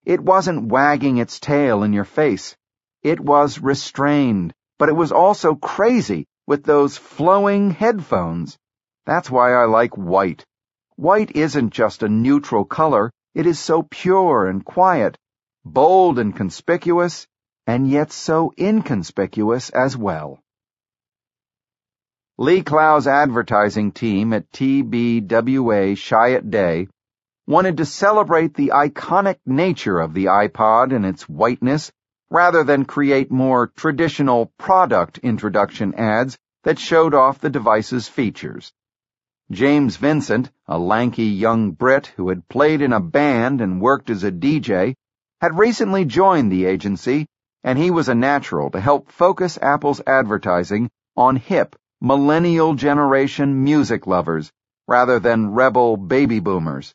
It 0.06 0.22
wasn't 0.22 0.72
wagging 0.72 1.18
its 1.18 1.40
tail 1.40 1.84
in 1.84 1.92
your 1.92 2.06
face. 2.06 2.56
It 3.04 3.20
was 3.20 3.60
restrained, 3.60 4.54
but 4.78 4.90
it 4.90 4.96
was 4.96 5.12
also 5.12 5.56
crazy 5.56 6.26
with 6.46 6.64
those 6.64 6.98
flowing 6.98 7.72
headphones. 7.72 8.58
That's 9.06 9.30
why 9.30 9.54
I 9.54 9.66
like 9.66 9.98
white. 9.98 10.46
White 10.96 11.36
isn't 11.36 11.72
just 11.72 12.04
a 12.04 12.10
neutral 12.10 12.66
color, 12.66 13.12
it 13.36 13.46
is 13.46 13.60
so 13.60 13.84
pure 13.84 14.48
and 14.48 14.66
quiet, 14.66 15.18
bold 15.64 16.20
and 16.20 16.36
conspicuous, 16.36 17.28
and 17.66 17.90
yet 17.90 18.12
so 18.12 18.54
inconspicuous 18.58 19.70
as 19.70 19.96
well. 19.98 20.40
Lee 22.38 22.62
Clow's 22.62 23.08
advertising 23.08 23.92
team 23.92 24.32
at 24.32 24.52
TBWA 24.52 25.94
Chiat 25.96 26.50
Day 26.50 26.88
wanted 27.48 27.78
to 27.78 27.86
celebrate 27.86 28.54
the 28.54 28.74
iconic 28.76 29.38
nature 29.46 30.00
of 30.00 30.14
the 30.14 30.26
iPod 30.26 30.96
and 30.96 31.06
its 31.06 31.28
whiteness 31.28 31.92
rather 32.30 32.64
than 32.64 32.86
create 32.86 33.32
more 33.32 33.68
traditional 33.68 34.48
product 34.58 35.18
introduction 35.20 35.94
ads 35.96 36.38
that 36.64 36.80
showed 36.80 37.14
off 37.14 37.40
the 37.40 37.50
device's 37.50 38.08
features. 38.08 38.74
James 39.50 39.96
Vincent, 39.96 40.52
a 40.68 40.78
lanky 40.78 41.24
young 41.24 41.72
Brit 41.72 42.08
who 42.18 42.30
had 42.30 42.48
played 42.50 42.82
in 42.82 42.92
a 42.92 43.00
band 43.00 43.62
and 43.62 43.82
worked 43.82 44.10
as 44.10 44.24
a 44.24 44.32
DJ, 44.32 44.96
had 45.40 45.58
recently 45.58 46.04
joined 46.04 46.52
the 46.52 46.66
agency, 46.66 47.28
and 47.64 47.78
he 47.80 47.92
was 47.92 48.10
a 48.10 48.16
natural 48.16 48.70
to 48.72 48.82
help 48.82 49.10
focus 49.10 49.58
Apple's 49.62 50.02
advertising 50.06 50.90
on 51.16 51.38
hip, 51.38 51.76
millennial 52.02 52.74
generation 52.74 53.64
music 53.64 54.06
lovers 54.06 54.52
rather 54.88 55.20
than 55.20 55.52
rebel 55.52 55.98
baby 55.98 56.40
boomers. 56.40 56.94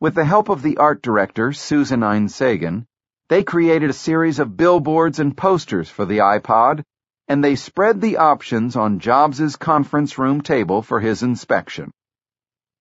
With 0.00 0.14
the 0.14 0.24
help 0.24 0.48
of 0.48 0.62
the 0.62 0.76
art 0.76 1.02
director, 1.02 1.52
Susan 1.52 2.00
Alinsangan, 2.00 2.86
they 3.28 3.42
created 3.42 3.90
a 3.90 3.94
series 3.94 4.38
of 4.38 4.56
billboards 4.56 5.18
and 5.18 5.36
posters 5.36 5.88
for 5.88 6.04
the 6.04 6.18
iPod, 6.18 6.82
and 7.26 7.42
they 7.42 7.56
spread 7.56 8.00
the 8.00 8.18
options 8.18 8.76
on 8.76 9.00
Jobs's 9.00 9.56
conference 9.56 10.18
room 10.18 10.42
table 10.42 10.82
for 10.82 11.00
his 11.00 11.22
inspection. 11.22 11.90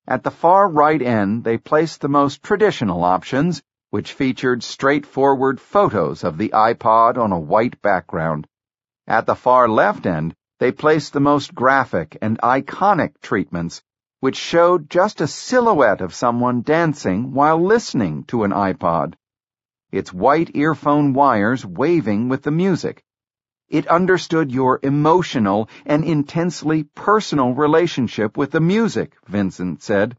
At 0.05 0.23
the 0.23 0.31
far 0.31 0.67
right 0.67 1.01
end, 1.01 1.45
they 1.45 1.57
placed 1.57 2.01
the 2.01 2.09
most 2.09 2.43
traditional 2.43 3.05
options, 3.05 3.63
which 3.89 4.11
featured 4.11 4.63
straightforward 4.63 5.61
photos 5.61 6.25
of 6.25 6.37
the 6.37 6.49
iPod 6.49 7.17
on 7.17 7.31
a 7.31 7.39
white 7.39 7.81
background. 7.81 8.45
At 9.07 9.25
the 9.25 9.35
far 9.35 9.69
left 9.69 10.05
end, 10.05 10.35
they 10.59 10.73
placed 10.73 11.13
the 11.13 11.21
most 11.21 11.55
graphic 11.55 12.17
and 12.21 12.37
iconic 12.41 13.13
treatments, 13.21 13.81
which 14.19 14.35
showed 14.35 14.89
just 14.89 15.21
a 15.21 15.27
silhouette 15.27 16.01
of 16.01 16.13
someone 16.13 16.63
dancing 16.63 17.33
while 17.33 17.63
listening 17.63 18.23
to 18.25 18.43
an 18.43 18.51
iPod. 18.51 19.13
Its 19.93 20.11
white 20.11 20.49
earphone 20.55 21.13
wires 21.13 21.63
waving 21.63 22.27
with 22.27 22.41
the 22.41 22.49
music. 22.49 23.03
It 23.69 23.87
understood 23.87 24.51
your 24.51 24.79
emotional 24.81 25.69
and 25.85 26.03
intensely 26.03 26.85
personal 26.95 27.53
relationship 27.53 28.35
with 28.35 28.49
the 28.49 28.59
music, 28.59 29.15
Vincent 29.27 29.83
said. 29.83 30.17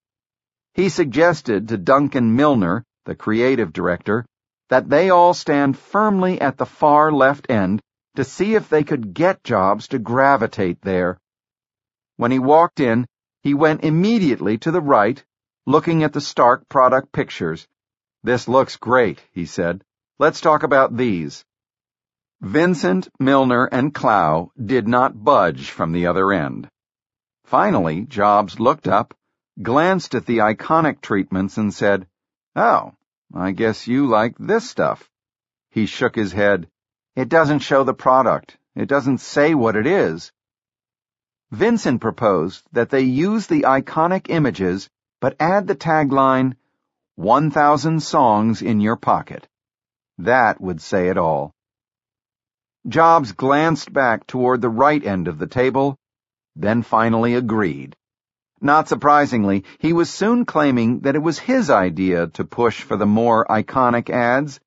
He 0.74 0.88
suggested 0.88 1.66
to 1.68 1.76
Duncan 1.76 2.36
Milner, 2.36 2.84
the 3.04 3.16
creative 3.16 3.72
director, 3.72 4.24
that 4.68 4.88
they 4.88 5.10
all 5.10 5.34
stand 5.34 5.76
firmly 5.76 6.40
at 6.40 6.56
the 6.56 6.66
far 6.66 7.10
left 7.10 7.50
end 7.50 7.82
to 8.14 8.22
see 8.22 8.54
if 8.54 8.68
they 8.68 8.84
could 8.84 9.12
get 9.12 9.42
Jobs 9.42 9.88
to 9.88 9.98
gravitate 9.98 10.82
there. 10.82 11.18
When 12.16 12.30
he 12.30 12.38
walked 12.38 12.78
in, 12.78 13.08
he 13.42 13.54
went 13.54 13.82
immediately 13.82 14.56
to 14.58 14.70
the 14.70 14.80
right, 14.80 15.20
looking 15.66 16.04
at 16.04 16.12
the 16.12 16.20
Stark 16.20 16.68
product 16.68 17.10
pictures. 17.10 17.66
This 18.24 18.48
looks 18.48 18.78
great, 18.78 19.22
he 19.32 19.44
said. 19.44 19.84
Let's 20.18 20.40
talk 20.40 20.62
about 20.62 20.96
these. 20.96 21.44
Vincent, 22.40 23.06
Milner, 23.20 23.66
and 23.66 23.92
Clow 23.92 24.50
did 24.56 24.88
not 24.88 25.22
budge 25.22 25.68
from 25.68 25.92
the 25.92 26.06
other 26.06 26.32
end. 26.32 26.70
Finally, 27.44 28.06
Jobs 28.06 28.58
looked 28.58 28.88
up, 28.88 29.12
glanced 29.60 30.14
at 30.14 30.24
the 30.24 30.38
iconic 30.38 31.02
treatments, 31.02 31.58
and 31.58 31.74
said, 31.74 32.08
Oh, 32.56 32.94
I 33.34 33.50
guess 33.50 33.86
you 33.86 34.06
like 34.06 34.36
this 34.38 34.70
stuff. 34.70 35.10
He 35.68 35.84
shook 35.84 36.16
his 36.16 36.32
head. 36.32 36.70
It 37.14 37.28
doesn't 37.28 37.58
show 37.58 37.84
the 37.84 37.92
product. 37.92 38.56
It 38.74 38.86
doesn't 38.86 39.18
say 39.18 39.54
what 39.54 39.76
it 39.76 39.86
is. 39.86 40.32
Vincent 41.50 42.00
proposed 42.00 42.64
that 42.72 42.88
they 42.88 43.02
use 43.02 43.48
the 43.48 43.64
iconic 43.64 44.30
images, 44.30 44.88
but 45.20 45.36
add 45.38 45.66
the 45.66 45.76
tagline, 45.76 46.56
1,000 47.16 48.00
songs 48.00 48.62
in 48.62 48.80
your 48.80 48.96
pocket. 48.96 49.46
That 50.18 50.60
would 50.60 50.80
say 50.80 51.08
it 51.08 51.18
all. 51.18 51.52
Jobs 52.86 53.32
glanced 53.32 53.92
back 53.92 54.26
toward 54.26 54.60
the 54.60 54.68
right 54.68 55.04
end 55.04 55.28
of 55.28 55.38
the 55.38 55.46
table, 55.46 55.96
then 56.56 56.82
finally 56.82 57.34
agreed. 57.34 57.96
Not 58.60 58.88
surprisingly, 58.88 59.64
he 59.78 59.92
was 59.92 60.10
soon 60.10 60.44
claiming 60.44 61.00
that 61.00 61.16
it 61.16 61.22
was 61.22 61.38
his 61.38 61.70
idea 61.70 62.28
to 62.28 62.44
push 62.44 62.82
for 62.82 62.96
the 62.96 63.06
more 63.06 63.44
iconic 63.46 64.10
ads 64.10 64.60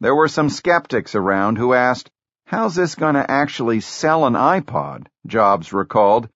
there 0.00 0.14
were 0.14 0.28
some 0.28 0.48
skeptics 0.48 1.14
around 1.14 1.58
who 1.58 1.74
asked, 1.74 2.10
How's 2.46 2.74
this 2.74 2.94
going 2.94 3.16
to 3.16 3.30
actually 3.30 3.80
sell 3.80 4.26
an 4.26 4.32
iPod? 4.32 5.06
Jobs 5.26 5.74
recalled. 5.74 6.28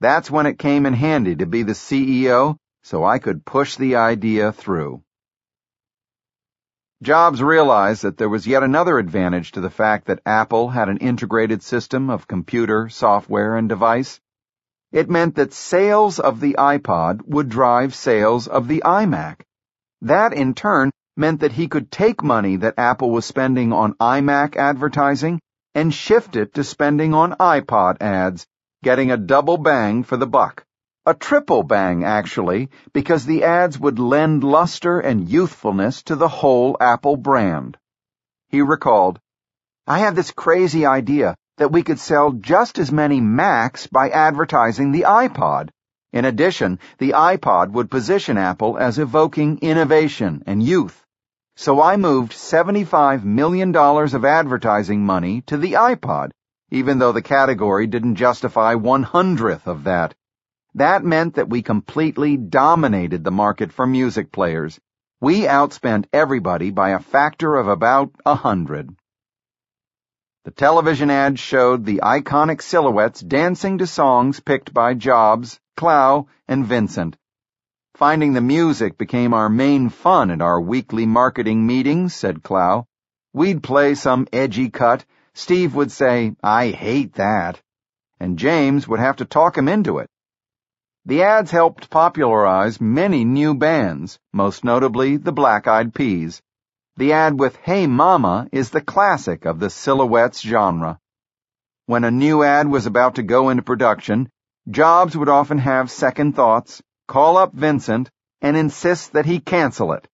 That's 0.00 0.30
when 0.30 0.46
it 0.46 0.58
came 0.58 0.84
in 0.84 0.94
handy 0.94 1.36
to 1.36 1.46
be 1.46 1.62
the 1.62 1.74
CEO, 1.74 2.56
so 2.84 3.02
I 3.02 3.18
could 3.18 3.46
push 3.46 3.76
the 3.76 3.96
idea 3.96 4.52
through. 4.52 5.02
Jobs 7.02 7.42
realized 7.42 8.02
that 8.02 8.18
there 8.18 8.28
was 8.28 8.46
yet 8.46 8.62
another 8.62 8.98
advantage 8.98 9.52
to 9.52 9.60
the 9.60 9.70
fact 9.70 10.06
that 10.06 10.20
Apple 10.24 10.68
had 10.68 10.88
an 10.88 10.98
integrated 10.98 11.62
system 11.62 12.10
of 12.10 12.28
computer, 12.28 12.88
software, 12.90 13.56
and 13.56 13.68
device. 13.68 14.20
It 14.92 15.10
meant 15.10 15.34
that 15.36 15.54
sales 15.54 16.18
of 16.18 16.40
the 16.40 16.56
iPod 16.58 17.22
would 17.26 17.48
drive 17.48 17.94
sales 17.94 18.46
of 18.48 18.68
the 18.68 18.82
iMac. 18.84 19.40
That, 20.02 20.34
in 20.34 20.54
turn, 20.54 20.90
meant 21.16 21.40
that 21.40 21.52
he 21.52 21.68
could 21.68 21.90
take 21.90 22.22
money 22.22 22.56
that 22.56 22.78
Apple 22.78 23.10
was 23.10 23.24
spending 23.24 23.72
on 23.72 23.94
iMac 23.94 24.56
advertising 24.56 25.40
and 25.74 25.92
shift 25.92 26.36
it 26.36 26.54
to 26.54 26.62
spending 26.64 27.14
on 27.14 27.32
iPod 27.32 28.02
ads, 28.02 28.46
getting 28.82 29.10
a 29.10 29.16
double 29.16 29.56
bang 29.56 30.04
for 30.04 30.18
the 30.18 30.26
buck. 30.26 30.64
A 31.06 31.12
triple 31.12 31.62
bang, 31.62 32.02
actually, 32.02 32.70
because 32.94 33.26
the 33.26 33.44
ads 33.44 33.78
would 33.78 33.98
lend 33.98 34.42
luster 34.42 35.00
and 35.00 35.28
youthfulness 35.28 36.02
to 36.04 36.16
the 36.16 36.28
whole 36.28 36.78
Apple 36.80 37.18
brand. 37.18 37.76
He 38.48 38.62
recalled, 38.62 39.20
I 39.86 39.98
had 39.98 40.16
this 40.16 40.30
crazy 40.30 40.86
idea 40.86 41.36
that 41.58 41.70
we 41.70 41.82
could 41.82 41.98
sell 41.98 42.32
just 42.32 42.78
as 42.78 42.90
many 42.90 43.20
Macs 43.20 43.86
by 43.86 44.08
advertising 44.08 44.92
the 44.92 45.02
iPod. 45.02 45.68
In 46.14 46.24
addition, 46.24 46.78
the 46.96 47.10
iPod 47.10 47.72
would 47.72 47.90
position 47.90 48.38
Apple 48.38 48.78
as 48.78 48.98
evoking 48.98 49.58
innovation 49.58 50.42
and 50.46 50.62
youth. 50.62 51.04
So 51.54 51.82
I 51.82 51.98
moved 51.98 52.32
$75 52.32 53.24
million 53.24 53.76
of 53.76 54.24
advertising 54.24 55.04
money 55.04 55.42
to 55.48 55.58
the 55.58 55.72
iPod, 55.72 56.30
even 56.70 56.98
though 56.98 57.12
the 57.12 57.20
category 57.20 57.86
didn't 57.86 58.14
justify 58.14 58.74
one 58.74 59.02
hundredth 59.02 59.66
of 59.66 59.84
that. 59.84 60.14
That 60.76 61.04
meant 61.04 61.34
that 61.34 61.48
we 61.48 61.62
completely 61.62 62.36
dominated 62.36 63.22
the 63.22 63.30
market 63.30 63.72
for 63.72 63.86
music 63.86 64.32
players. 64.32 64.80
We 65.20 65.42
outspent 65.42 66.06
everybody 66.12 66.70
by 66.70 66.90
a 66.90 66.98
factor 66.98 67.54
of 67.54 67.68
about 67.68 68.10
a 68.26 68.34
hundred. 68.34 68.94
The 70.44 70.50
television 70.50 71.10
ad 71.10 71.38
showed 71.38 71.84
the 71.84 72.00
iconic 72.02 72.60
silhouettes 72.60 73.20
dancing 73.20 73.78
to 73.78 73.86
songs 73.86 74.40
picked 74.40 74.74
by 74.74 74.94
Jobs, 74.94 75.60
Clow, 75.76 76.26
and 76.48 76.66
Vincent. 76.66 77.16
Finding 77.94 78.32
the 78.32 78.40
music 78.40 78.98
became 78.98 79.32
our 79.32 79.48
main 79.48 79.88
fun 79.88 80.32
at 80.32 80.42
our 80.42 80.60
weekly 80.60 81.06
marketing 81.06 81.64
meetings, 81.64 82.14
said 82.14 82.42
Clow. 82.42 82.86
We'd 83.32 83.62
play 83.62 83.94
some 83.94 84.26
edgy 84.32 84.70
cut. 84.70 85.04
Steve 85.34 85.74
would 85.76 85.92
say, 85.92 86.34
I 86.42 86.70
hate 86.70 87.14
that. 87.14 87.62
And 88.18 88.38
James 88.38 88.88
would 88.88 89.00
have 89.00 89.16
to 89.16 89.24
talk 89.24 89.56
him 89.56 89.68
into 89.68 89.98
it. 89.98 90.10
The 91.06 91.22
ads 91.22 91.50
helped 91.50 91.90
popularize 91.90 92.80
many 92.80 93.26
new 93.26 93.54
bands, 93.54 94.18
most 94.32 94.64
notably 94.64 95.18
the 95.18 95.32
Black 95.32 95.66
Eyed 95.66 95.94
Peas. 95.94 96.40
The 96.96 97.12
ad 97.12 97.38
with 97.38 97.56
Hey 97.56 97.86
Mama 97.86 98.48
is 98.52 98.70
the 98.70 98.80
classic 98.80 99.44
of 99.44 99.60
the 99.60 99.68
silhouettes 99.68 100.40
genre. 100.40 100.98
When 101.84 102.04
a 102.04 102.10
new 102.10 102.42
ad 102.42 102.68
was 102.68 102.86
about 102.86 103.16
to 103.16 103.22
go 103.22 103.50
into 103.50 103.62
production, 103.62 104.30
Jobs 104.70 105.14
would 105.14 105.28
often 105.28 105.58
have 105.58 105.90
second 105.90 106.36
thoughts, 106.36 106.82
call 107.06 107.36
up 107.36 107.52
Vincent, 107.52 108.10
and 108.40 108.56
insist 108.56 109.12
that 109.12 109.26
he 109.26 109.40
cancel 109.40 109.92
it. 109.92 110.08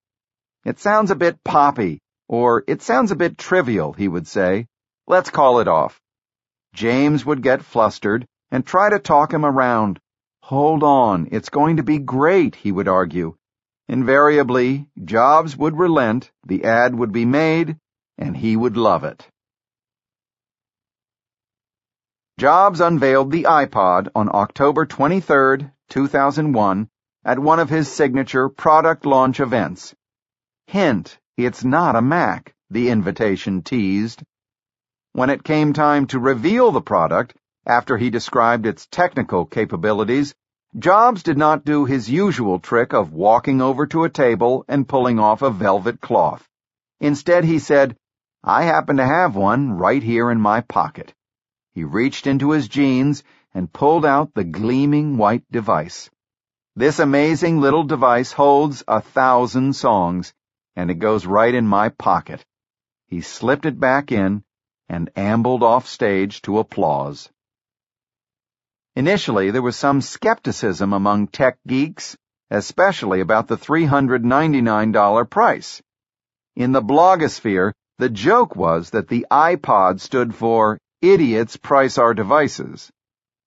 It 0.64 0.80
sounds 0.80 1.12
a 1.12 1.16
bit 1.16 1.44
poppy, 1.44 2.00
or 2.26 2.64
it 2.66 2.82
sounds 2.82 3.12
a 3.12 3.16
bit 3.16 3.38
trivial, 3.38 3.92
he 3.92 4.08
would 4.08 4.26
say. 4.26 4.66
Let's 5.06 5.30
call 5.30 5.60
it 5.60 5.68
off. 5.68 6.00
James 6.74 7.24
would 7.24 7.44
get 7.44 7.62
flustered 7.62 8.26
and 8.50 8.66
try 8.66 8.90
to 8.90 8.98
talk 8.98 9.32
him 9.32 9.46
around. 9.46 10.00
Hold 10.50 10.82
on, 10.82 11.28
it's 11.30 11.48
going 11.48 11.76
to 11.76 11.84
be 11.84 12.00
great, 12.00 12.56
he 12.56 12.72
would 12.72 12.88
argue. 12.88 13.36
Invariably, 13.86 14.88
Jobs 15.04 15.56
would 15.56 15.78
relent, 15.78 16.32
the 16.44 16.64
ad 16.64 16.92
would 16.92 17.12
be 17.12 17.24
made, 17.24 17.76
and 18.18 18.36
he 18.36 18.56
would 18.56 18.76
love 18.76 19.04
it. 19.04 19.28
Jobs 22.36 22.80
unveiled 22.80 23.30
the 23.30 23.44
iPod 23.44 24.08
on 24.16 24.28
October 24.34 24.86
23, 24.86 25.70
2001, 25.88 26.88
at 27.24 27.38
one 27.38 27.60
of 27.60 27.70
his 27.70 27.86
signature 27.86 28.48
product 28.48 29.06
launch 29.06 29.38
events. 29.38 29.94
Hint, 30.66 31.20
it's 31.36 31.62
not 31.62 31.94
a 31.94 32.02
Mac, 32.02 32.56
the 32.70 32.90
invitation 32.90 33.62
teased. 33.62 34.24
When 35.12 35.30
it 35.30 35.44
came 35.44 35.72
time 35.72 36.08
to 36.08 36.18
reveal 36.18 36.72
the 36.72 36.82
product, 36.82 37.36
after 37.66 37.96
he 37.96 38.10
described 38.10 38.66
its 38.66 38.86
technical 38.86 39.44
capabilities, 39.44 40.34
Jobs 40.78 41.22
did 41.22 41.36
not 41.36 41.64
do 41.64 41.84
his 41.84 42.08
usual 42.08 42.60
trick 42.60 42.92
of 42.92 43.12
walking 43.12 43.60
over 43.60 43.86
to 43.88 44.04
a 44.04 44.08
table 44.08 44.64
and 44.68 44.88
pulling 44.88 45.18
off 45.18 45.42
a 45.42 45.50
velvet 45.50 46.00
cloth. 46.00 46.48
Instead, 47.00 47.44
he 47.44 47.58
said, 47.58 47.96
I 48.44 48.62
happen 48.62 48.96
to 48.98 49.04
have 49.04 49.34
one 49.34 49.72
right 49.72 50.02
here 50.02 50.30
in 50.30 50.40
my 50.40 50.60
pocket. 50.60 51.12
He 51.72 51.84
reached 51.84 52.26
into 52.26 52.52
his 52.52 52.68
jeans 52.68 53.24
and 53.52 53.72
pulled 53.72 54.06
out 54.06 54.32
the 54.32 54.44
gleaming 54.44 55.16
white 55.16 55.44
device. 55.50 56.08
This 56.76 57.00
amazing 57.00 57.60
little 57.60 57.84
device 57.84 58.32
holds 58.32 58.84
a 58.86 59.00
thousand 59.00 59.74
songs, 59.74 60.32
and 60.76 60.90
it 60.90 61.00
goes 61.00 61.26
right 61.26 61.54
in 61.54 61.66
my 61.66 61.88
pocket. 61.88 62.44
He 63.08 63.20
slipped 63.20 63.66
it 63.66 63.80
back 63.80 64.12
in 64.12 64.44
and 64.88 65.10
ambled 65.16 65.64
off 65.64 65.88
stage 65.88 66.42
to 66.42 66.60
applause. 66.60 67.28
Initially, 68.96 69.50
there 69.50 69.62
was 69.62 69.76
some 69.76 70.00
skepticism 70.00 70.92
among 70.92 71.28
tech 71.28 71.58
geeks, 71.66 72.16
especially 72.50 73.20
about 73.20 73.46
the 73.46 73.56
$399 73.56 75.30
price. 75.30 75.80
In 76.56 76.72
the 76.72 76.82
blogosphere, 76.82 77.72
the 77.98 78.08
joke 78.08 78.56
was 78.56 78.90
that 78.90 79.08
the 79.08 79.26
iPod 79.30 80.00
stood 80.00 80.34
for 80.34 80.78
idiots 81.00 81.56
price 81.56 81.98
our 81.98 82.14
devices. 82.14 82.90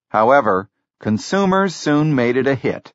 However, 0.09 0.69
consumers 0.99 1.75
soon 1.75 2.15
made 2.15 2.37
it 2.37 2.47
a 2.47 2.55
hit. 2.55 2.93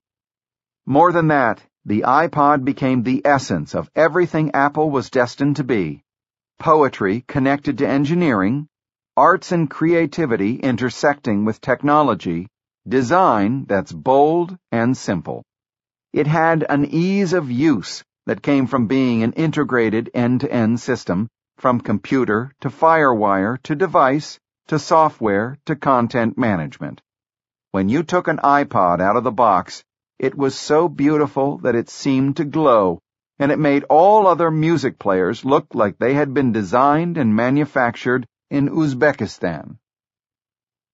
More 0.86 1.12
than 1.12 1.28
that, 1.28 1.62
the 1.84 2.02
iPod 2.06 2.64
became 2.64 3.02
the 3.02 3.22
essence 3.24 3.74
of 3.74 3.90
everything 3.94 4.52
Apple 4.54 4.90
was 4.90 5.10
destined 5.10 5.56
to 5.56 5.64
be. 5.64 6.02
Poetry 6.58 7.24
connected 7.26 7.78
to 7.78 7.88
engineering, 7.88 8.68
arts 9.18 9.50
and 9.50 9.68
creativity 9.68 10.54
intersecting 10.54 11.44
with 11.44 11.60
technology, 11.60 12.46
design 12.86 13.64
that's 13.66 13.90
bold 13.90 14.56
and 14.70 14.96
simple. 14.96 15.42
It 16.12 16.28
had 16.28 16.64
an 16.68 16.84
ease 16.84 17.32
of 17.32 17.50
use 17.50 18.04
that 18.26 18.42
came 18.42 18.68
from 18.68 18.86
being 18.86 19.24
an 19.24 19.32
integrated 19.32 20.08
end-to-end 20.14 20.78
system, 20.78 21.26
from 21.56 21.80
computer 21.80 22.52
to 22.60 22.68
FireWire 22.68 23.60
to 23.64 23.74
device 23.74 24.38
to 24.68 24.78
software 24.78 25.58
to 25.66 25.74
content 25.74 26.38
management. 26.38 27.00
When 27.72 27.88
you 27.88 28.04
took 28.04 28.28
an 28.28 28.38
iPod 28.38 29.00
out 29.00 29.16
of 29.16 29.24
the 29.24 29.32
box, 29.32 29.82
it 30.20 30.36
was 30.36 30.54
so 30.54 30.88
beautiful 30.88 31.58
that 31.64 31.74
it 31.74 31.90
seemed 31.90 32.36
to 32.36 32.44
glow, 32.44 33.00
and 33.40 33.50
it 33.50 33.58
made 33.58 33.82
all 33.90 34.28
other 34.28 34.52
music 34.52 34.96
players 34.96 35.44
look 35.44 35.74
like 35.74 35.98
they 35.98 36.14
had 36.14 36.32
been 36.32 36.52
designed 36.52 37.18
and 37.18 37.34
manufactured 37.34 38.24
in 38.50 38.68
Uzbekistan. 38.68 39.78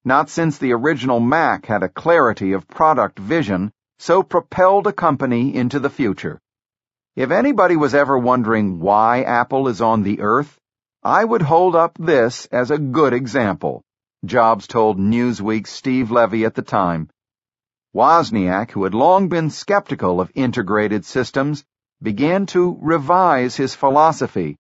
Not 0.04 0.28
since 0.28 0.58
the 0.58 0.72
original 0.72 1.20
Mac 1.20 1.66
had 1.66 1.82
a 1.82 1.88
clarity 1.88 2.52
of 2.52 2.68
product 2.68 3.18
vision 3.18 3.72
so 3.98 4.22
propelled 4.22 4.86
a 4.86 4.92
company 4.92 5.54
into 5.54 5.78
the 5.78 5.90
future. 5.90 6.40
If 7.16 7.30
anybody 7.30 7.76
was 7.76 7.94
ever 7.94 8.18
wondering 8.18 8.80
why 8.80 9.22
Apple 9.22 9.68
is 9.68 9.80
on 9.80 10.02
the 10.02 10.20
earth, 10.20 10.58
I 11.02 11.24
would 11.24 11.42
hold 11.42 11.76
up 11.76 11.96
this 11.98 12.46
as 12.46 12.70
a 12.70 12.78
good 12.78 13.12
example, 13.12 13.82
Jobs 14.24 14.66
told 14.66 14.98
Newsweek's 14.98 15.70
Steve 15.70 16.10
Levy 16.10 16.44
at 16.44 16.54
the 16.54 16.62
time. 16.62 17.08
Wozniak, 17.94 18.72
who 18.72 18.84
had 18.84 18.94
long 18.94 19.28
been 19.28 19.50
skeptical 19.50 20.20
of 20.20 20.32
integrated 20.34 21.04
systems, 21.04 21.64
began 22.02 22.46
to 22.46 22.76
revise 22.80 23.54
his 23.54 23.74
philosophy. 23.74 24.56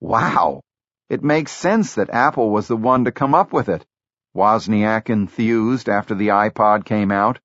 Wow! 0.00 0.60
It 1.08 1.22
makes 1.22 1.52
sense 1.52 1.94
that 1.94 2.10
Apple 2.10 2.50
was 2.50 2.66
the 2.66 2.76
one 2.76 3.04
to 3.04 3.12
come 3.12 3.34
up 3.34 3.52
with 3.52 3.68
it. 3.68 3.86
Wozniak 4.34 5.08
enthused 5.08 5.88
after 5.88 6.14
the 6.14 6.28
iPod 6.28 6.84
came 6.84 7.12
out. 7.12 7.38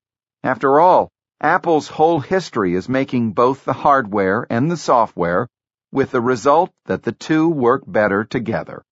After 0.43 0.79
all, 0.79 1.11
Apple's 1.39 1.87
whole 1.87 2.19
history 2.19 2.73
is 2.75 2.89
making 2.89 3.33
both 3.33 3.63
the 3.63 3.73
hardware 3.73 4.47
and 4.49 4.69
the 4.69 4.77
software 4.77 5.47
with 5.91 6.11
the 6.11 6.21
result 6.21 6.71
that 6.85 7.03
the 7.03 7.11
two 7.11 7.49
work 7.49 7.83
better 7.85 8.23
together. 8.23 8.83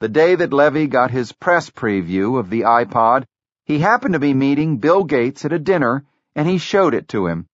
The 0.00 0.08
day 0.08 0.34
that 0.34 0.52
Levy 0.52 0.86
got 0.86 1.10
his 1.10 1.32
press 1.32 1.70
preview 1.70 2.38
of 2.38 2.50
the 2.50 2.62
iPod, 2.62 3.24
he 3.64 3.78
happened 3.78 4.12
to 4.12 4.18
be 4.18 4.34
meeting 4.34 4.78
Bill 4.78 5.04
Gates 5.04 5.44
at 5.44 5.52
a 5.52 5.58
dinner, 5.58 6.04
and 6.34 6.48
he 6.48 6.58
showed 6.58 6.94
it 6.94 7.08
to 7.08 7.26
him. 7.26 7.46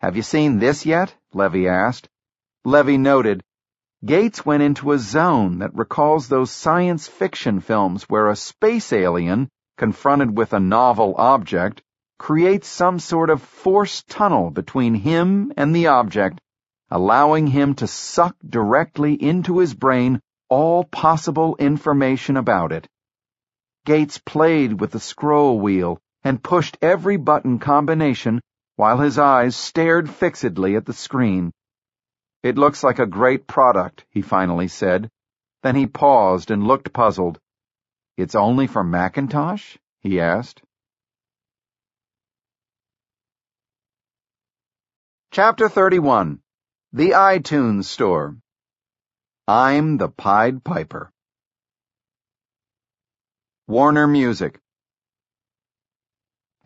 Have 0.00 0.16
you 0.16 0.22
seen 0.22 0.58
this 0.58 0.86
yet? 0.86 1.14
Levy 1.34 1.68
asked. 1.68 2.08
Levy 2.64 2.96
noted. 2.96 3.42
Gates 4.04 4.44
went 4.44 4.62
into 4.62 4.92
a 4.92 4.98
zone 4.98 5.58
that 5.58 5.74
recalls 5.74 6.28
those 6.28 6.50
science 6.50 7.08
fiction 7.08 7.60
films 7.60 8.04
where 8.04 8.28
a 8.28 8.36
space 8.36 8.92
alien, 8.92 9.48
confronted 9.76 10.36
with 10.36 10.52
a 10.52 10.60
novel 10.60 11.14
object, 11.16 11.82
creates 12.18 12.68
some 12.68 12.98
sort 12.98 13.30
of 13.30 13.42
force 13.42 14.02
tunnel 14.04 14.50
between 14.50 14.94
him 14.94 15.52
and 15.56 15.74
the 15.74 15.86
object 15.86 16.40
allowing 16.92 17.46
him 17.46 17.74
to 17.74 17.86
suck 17.86 18.36
directly 18.46 19.14
into 19.14 19.58
his 19.58 19.72
brain 19.72 20.20
all 20.50 20.84
possible 20.84 21.56
information 21.58 22.36
about 22.36 22.70
it. 22.70 22.86
Gates 23.86 24.18
played 24.18 24.78
with 24.78 24.90
the 24.90 25.00
scroll 25.00 25.58
wheel 25.58 25.98
and 26.22 26.42
pushed 26.42 26.76
every 26.82 27.16
button 27.16 27.58
combination 27.58 28.42
while 28.76 28.98
his 28.98 29.18
eyes 29.18 29.56
stared 29.56 30.10
fixedly 30.10 30.76
at 30.76 30.84
the 30.84 30.92
screen. 30.92 31.50
It 32.42 32.58
looks 32.58 32.82
like 32.82 32.98
a 32.98 33.06
great 33.06 33.46
product, 33.46 34.04
he 34.10 34.22
finally 34.22 34.68
said. 34.68 35.10
Then 35.62 35.76
he 35.76 35.86
paused 35.86 36.50
and 36.50 36.66
looked 36.66 36.92
puzzled. 36.92 37.38
It's 38.16 38.34
only 38.34 38.66
for 38.66 38.84
Macintosh? 38.84 39.76
he 40.00 40.20
asked. 40.20 40.62
Chapter 45.30 45.68
31 45.68 46.42
the 46.94 47.12
iTunes 47.12 47.84
Store 47.84 48.36
I'm 49.48 49.96
the 49.96 50.10
Pied 50.10 50.62
Piper. 50.62 51.10
Warner 53.66 54.06
Music 54.06 54.60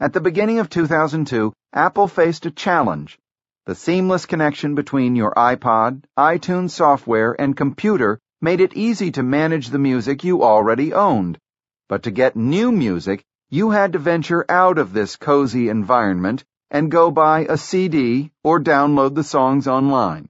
At 0.00 0.12
the 0.12 0.20
beginning 0.20 0.58
of 0.58 0.68
2002, 0.68 1.52
Apple 1.72 2.08
faced 2.08 2.44
a 2.44 2.50
challenge. 2.50 3.20
The 3.66 3.74
seamless 3.74 4.26
connection 4.26 4.76
between 4.76 5.16
your 5.16 5.32
iPod, 5.34 6.04
iTunes 6.16 6.70
software, 6.70 7.34
and 7.36 7.56
computer 7.56 8.20
made 8.40 8.60
it 8.60 8.76
easy 8.76 9.10
to 9.10 9.24
manage 9.24 9.70
the 9.70 9.78
music 9.80 10.22
you 10.22 10.44
already 10.44 10.92
owned. 10.92 11.40
But 11.88 12.04
to 12.04 12.12
get 12.12 12.36
new 12.36 12.70
music, 12.70 13.24
you 13.50 13.70
had 13.70 13.94
to 13.94 13.98
venture 13.98 14.44
out 14.48 14.78
of 14.78 14.92
this 14.92 15.16
cozy 15.16 15.68
environment 15.68 16.44
and 16.70 16.92
go 16.92 17.10
buy 17.10 17.40
a 17.48 17.56
CD 17.56 18.30
or 18.44 18.60
download 18.60 19.16
the 19.16 19.24
songs 19.24 19.66
online. 19.66 20.28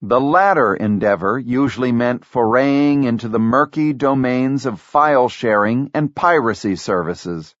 The 0.00 0.20
latter 0.20 0.76
endeavor 0.76 1.36
usually 1.36 1.90
meant 1.90 2.24
foraying 2.24 3.02
into 3.02 3.28
the 3.28 3.40
murky 3.40 3.92
domains 3.92 4.64
of 4.64 4.80
file 4.80 5.28
sharing 5.28 5.90
and 5.92 6.14
piracy 6.14 6.76
services. 6.76 7.52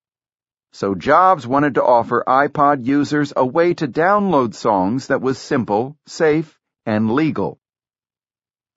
So 0.74 0.96
Jobs 0.96 1.46
wanted 1.46 1.74
to 1.76 1.84
offer 1.84 2.24
iPod 2.26 2.84
users 2.84 3.32
a 3.36 3.46
way 3.46 3.74
to 3.74 3.86
download 3.86 4.54
songs 4.54 5.06
that 5.06 5.20
was 5.20 5.38
simple, 5.38 5.96
safe, 6.04 6.58
and 6.84 7.12
legal. 7.12 7.60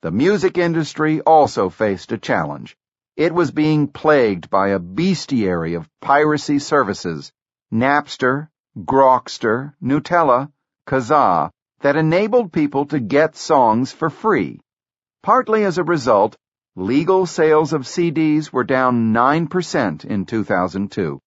The 0.02 0.12
music 0.12 0.58
industry 0.58 1.20
also 1.22 1.70
faced 1.70 2.12
a 2.12 2.18
challenge. 2.18 2.76
It 3.16 3.34
was 3.34 3.50
being 3.50 3.88
plagued 3.88 4.48
by 4.48 4.68
a 4.68 4.78
bestiary 4.78 5.76
of 5.76 5.90
piracy 6.00 6.60
services, 6.60 7.32
Napster, 7.72 8.48
Grokster, 8.78 9.74
Gnutella, 9.82 10.52
Kazaa, 10.86 11.50
that 11.80 11.96
enabled 11.96 12.52
people 12.52 12.86
to 12.86 13.00
get 13.00 13.34
songs 13.34 13.90
for 13.90 14.08
free. 14.08 14.60
Partly 15.24 15.64
as 15.64 15.78
a 15.78 15.82
result, 15.82 16.36
legal 16.76 17.26
sales 17.26 17.72
of 17.72 17.88
CDs 17.88 18.52
were 18.52 18.62
down 18.62 19.12
9% 19.12 20.04
in 20.04 20.26
2002. 20.26 21.20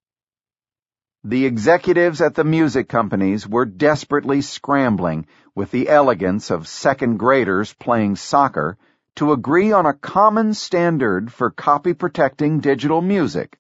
The 1.23 1.45
executives 1.45 2.19
at 2.19 2.34
the 2.34 2.43
music 2.43 2.89
companies 2.89 3.47
were 3.47 3.65
desperately 3.65 4.41
scrambling 4.41 5.27
with 5.53 5.69
the 5.69 5.88
elegance 5.88 6.49
of 6.49 6.67
second 6.67 7.17
graders 7.17 7.73
playing 7.73 8.15
soccer 8.15 8.75
to 9.17 9.31
agree 9.31 9.71
on 9.71 9.86
a 9.86 9.93
common 9.93 10.55
standard 10.55 11.31
for 11.31 11.51
copy 11.51 11.93
protecting 11.93 12.60
digital 12.60 13.03
music. 13.03 13.60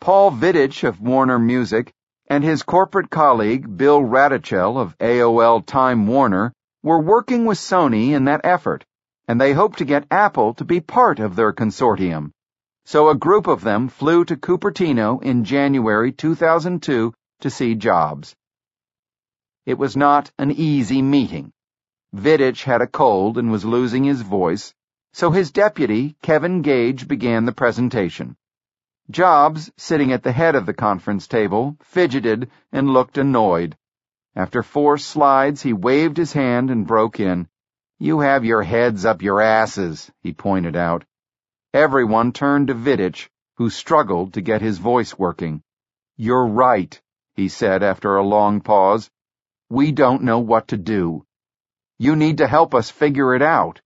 Paul 0.00 0.32
Vidich 0.32 0.82
of 0.82 1.00
Warner 1.00 1.38
Music 1.38 1.92
and 2.26 2.42
his 2.42 2.64
corporate 2.64 3.08
colleague 3.08 3.76
Bill 3.76 4.00
Raduchel 4.00 4.76
of 4.76 4.98
AOL 4.98 5.64
Time 5.64 6.08
Warner 6.08 6.52
were 6.82 7.00
working 7.00 7.44
with 7.44 7.58
Sony 7.58 8.10
in 8.10 8.24
that 8.24 8.40
effort, 8.42 8.84
and 9.28 9.40
they 9.40 9.52
hoped 9.52 9.78
to 9.78 9.84
get 9.84 10.08
Apple 10.10 10.54
to 10.54 10.64
be 10.64 10.80
part 10.80 11.20
of 11.20 11.36
their 11.36 11.52
consortium. 11.52 12.32
So 12.86 13.08
a 13.08 13.14
group 13.14 13.46
of 13.46 13.62
them 13.62 13.88
flew 13.88 14.24
to 14.26 14.36
Cupertino 14.36 15.22
in 15.22 15.44
January 15.44 16.12
2002 16.12 17.14
to 17.40 17.50
see 17.50 17.74
Jobs. 17.74 18.36
It 19.64 19.78
was 19.78 19.96
not 19.96 20.30
an 20.38 20.50
easy 20.50 21.00
meeting. 21.00 21.52
Vidich 22.14 22.64
had 22.64 22.82
a 22.82 22.86
cold 22.86 23.38
and 23.38 23.50
was 23.50 23.64
losing 23.64 24.04
his 24.04 24.20
voice, 24.20 24.74
so 25.12 25.30
his 25.30 25.50
deputy, 25.50 26.16
Kevin 26.22 26.60
Gage, 26.60 27.08
began 27.08 27.46
the 27.46 27.52
presentation. 27.52 28.36
Jobs, 29.10 29.72
sitting 29.76 30.12
at 30.12 30.22
the 30.22 30.32
head 30.32 30.54
of 30.54 30.66
the 30.66 30.74
conference 30.74 31.26
table, 31.26 31.76
fidgeted 31.82 32.50
and 32.70 32.90
looked 32.90 33.16
annoyed. 33.16 33.76
After 34.36 34.62
four 34.62 34.98
slides, 34.98 35.62
he 35.62 35.72
waved 35.72 36.16
his 36.16 36.32
hand 36.32 36.70
and 36.70 36.86
broke 36.86 37.18
in. 37.18 37.48
You 37.98 38.20
have 38.20 38.44
your 38.44 38.62
heads 38.62 39.04
up 39.04 39.22
your 39.22 39.40
asses, 39.40 40.10
he 40.20 40.32
pointed 40.32 40.76
out. 40.76 41.04
Everyone 41.74 42.30
turned 42.30 42.68
to 42.68 42.74
Vidich, 42.74 43.28
who 43.56 43.68
struggled 43.68 44.34
to 44.34 44.40
get 44.40 44.62
his 44.62 44.78
voice 44.78 45.18
working. 45.18 45.60
You're 46.16 46.46
right, 46.46 47.02
he 47.34 47.48
said 47.48 47.82
after 47.82 48.14
a 48.14 48.22
long 48.22 48.60
pause. 48.60 49.10
We 49.68 49.90
don't 49.90 50.22
know 50.22 50.38
what 50.38 50.68
to 50.68 50.76
do. 50.76 51.26
You 51.98 52.14
need 52.14 52.38
to 52.38 52.46
help 52.46 52.76
us 52.76 52.92
figure 52.92 53.34
it 53.34 53.42
out. 53.42 53.80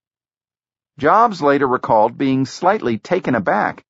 Jobs 0.99 1.41
later 1.41 1.67
recalled 1.67 2.15
being 2.15 2.45
slightly 2.45 2.99
taken 2.99 3.33
aback, 3.33 3.83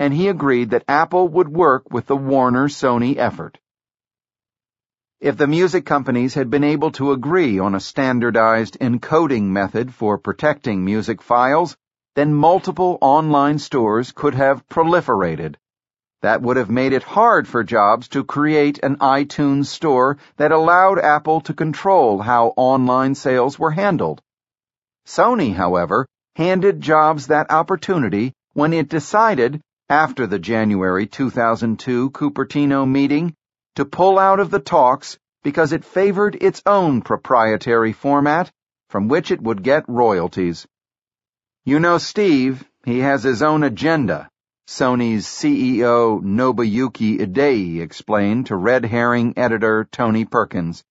and 0.00 0.12
he 0.12 0.26
agreed 0.26 0.70
that 0.70 0.88
Apple 0.88 1.28
would 1.28 1.48
work 1.48 1.92
with 1.92 2.06
the 2.06 2.16
Warner 2.16 2.66
Sony 2.66 3.16
effort. 3.16 3.60
If 5.20 5.36
the 5.36 5.46
music 5.46 5.86
companies 5.86 6.34
had 6.34 6.50
been 6.50 6.64
able 6.64 6.90
to 6.98 7.12
agree 7.12 7.60
on 7.60 7.76
a 7.76 7.80
standardized 7.80 8.78
encoding 8.80 9.44
method 9.44 9.94
for 9.94 10.18
protecting 10.18 10.84
music 10.84 11.22
files, 11.22 11.76
then 12.14 12.32
multiple 12.32 12.96
online 13.00 13.58
stores 13.58 14.12
could 14.12 14.34
have 14.34 14.66
proliferated. 14.68 15.56
That 16.22 16.42
would 16.42 16.56
have 16.56 16.70
made 16.70 16.92
it 16.92 17.02
hard 17.02 17.46
for 17.46 17.64
Jobs 17.64 18.08
to 18.08 18.24
create 18.24 18.78
an 18.82 18.96
iTunes 18.96 19.66
store 19.66 20.16
that 20.36 20.52
allowed 20.52 20.98
Apple 20.98 21.40
to 21.42 21.52
control 21.52 22.22
how 22.22 22.54
online 22.56 23.14
sales 23.14 23.58
were 23.58 23.72
handled. 23.72 24.22
Sony, 25.06 25.54
however, 25.54 26.06
handed 26.36 26.80
Jobs 26.80 27.26
that 27.26 27.50
opportunity 27.50 28.32
when 28.54 28.72
it 28.72 28.88
decided, 28.88 29.60
after 29.88 30.26
the 30.26 30.38
January 30.38 31.06
2002 31.06 32.10
Cupertino 32.10 32.88
meeting, 32.88 33.34
to 33.74 33.84
pull 33.84 34.18
out 34.18 34.40
of 34.40 34.50
the 34.50 34.60
talks 34.60 35.18
because 35.42 35.72
it 35.72 35.84
favored 35.84 36.36
its 36.40 36.62
own 36.64 37.02
proprietary 37.02 37.92
format 37.92 38.50
from 38.88 39.08
which 39.08 39.30
it 39.30 39.42
would 39.42 39.62
get 39.62 39.84
royalties. 39.88 40.66
You 41.66 41.80
know 41.80 41.96
Steve, 41.96 42.62
he 42.84 42.98
has 42.98 43.22
his 43.22 43.40
own 43.40 43.62
agenda, 43.62 44.28
Sony's 44.68 45.26
CEO 45.26 46.22
Nobuyuki 46.22 47.18
Idei 47.18 47.80
explained 47.80 48.48
to 48.48 48.56
Red 48.56 48.84
Herring 48.84 49.32
editor 49.38 49.88
Tony 49.90 50.26
Perkins. 50.26 50.84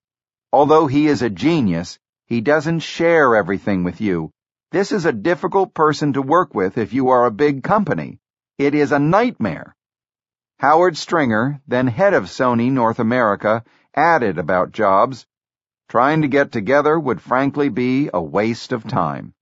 Although 0.51 0.87
he 0.87 1.05
is 1.05 1.21
a 1.21 1.29
genius, 1.29 1.99
he 2.25 2.41
doesn't 2.41 2.79
share 2.79 3.35
everything 3.35 3.83
with 3.83 4.01
you. 4.01 4.31
This 4.71 4.91
is 4.91 5.05
a 5.05 5.11
difficult 5.11 5.75
person 5.75 6.13
to 6.13 6.23
work 6.23 6.55
with 6.55 6.79
if 6.79 6.91
you 6.91 7.09
are 7.09 7.25
a 7.25 7.31
big 7.31 7.61
company. 7.61 8.17
It 8.57 8.73
is 8.73 8.91
a 8.91 8.97
nightmare. 8.97 9.75
Howard 10.57 10.97
Stringer, 10.97 11.61
then 11.67 11.85
head 11.85 12.15
of 12.15 12.23
Sony 12.23 12.71
North 12.71 12.97
America, 12.97 13.63
added 13.93 14.39
about 14.39 14.71
jobs. 14.71 15.27
Trying 15.87 16.23
to 16.23 16.27
get 16.27 16.51
together 16.51 16.99
would 16.99 17.21
frankly 17.21 17.69
be 17.69 18.09
a 18.11 18.23
waste 18.23 18.71
of 18.71 18.87
time. 18.87 19.35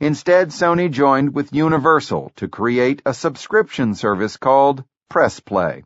Instead, 0.00 0.48
Sony 0.48 0.90
joined 0.90 1.34
with 1.34 1.52
Universal 1.52 2.32
to 2.36 2.48
create 2.48 3.02
a 3.04 3.12
subscription 3.12 3.94
service 3.94 4.38
called 4.38 4.82
PressPlay. 5.12 5.84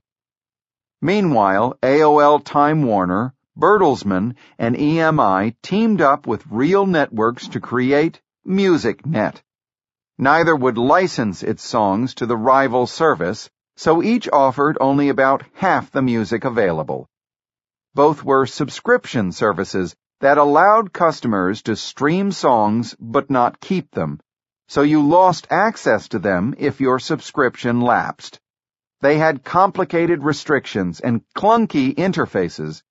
Meanwhile, 1.02 1.76
AOL 1.82 2.44
Time 2.44 2.84
Warner, 2.84 3.34
Bertelsmann, 3.58 4.36
and 4.56 4.76
EMI 4.76 5.56
teamed 5.62 6.00
up 6.00 6.28
with 6.28 6.46
Real 6.48 6.86
Networks 6.86 7.48
to 7.48 7.60
create 7.60 8.22
MusicNet. 8.46 9.42
Neither 10.16 10.54
would 10.54 10.78
license 10.78 11.42
its 11.42 11.64
songs 11.64 12.14
to 12.14 12.26
the 12.26 12.36
rival 12.36 12.86
service, 12.86 13.50
so 13.76 14.00
each 14.00 14.28
offered 14.32 14.78
only 14.80 15.08
about 15.08 15.42
half 15.54 15.90
the 15.90 16.02
music 16.02 16.44
available. 16.44 17.08
Both 17.94 18.22
were 18.22 18.46
subscription 18.46 19.32
services 19.32 19.96
that 20.20 20.38
allowed 20.38 20.92
customers 20.92 21.62
to 21.62 21.76
stream 21.76 22.32
songs 22.32 22.94
but 22.98 23.30
not 23.30 23.60
keep 23.60 23.90
them, 23.90 24.20
so 24.68 24.82
you 24.82 25.02
lost 25.06 25.46
access 25.50 26.08
to 26.08 26.18
them 26.18 26.54
if 26.58 26.80
your 26.80 26.98
subscription 26.98 27.80
lapsed. 27.80 28.40
They 29.00 29.18
had 29.18 29.44
complicated 29.44 30.22
restrictions 30.22 31.00
and 31.00 31.22
clunky 31.36 31.94
interfaces. 31.94 32.82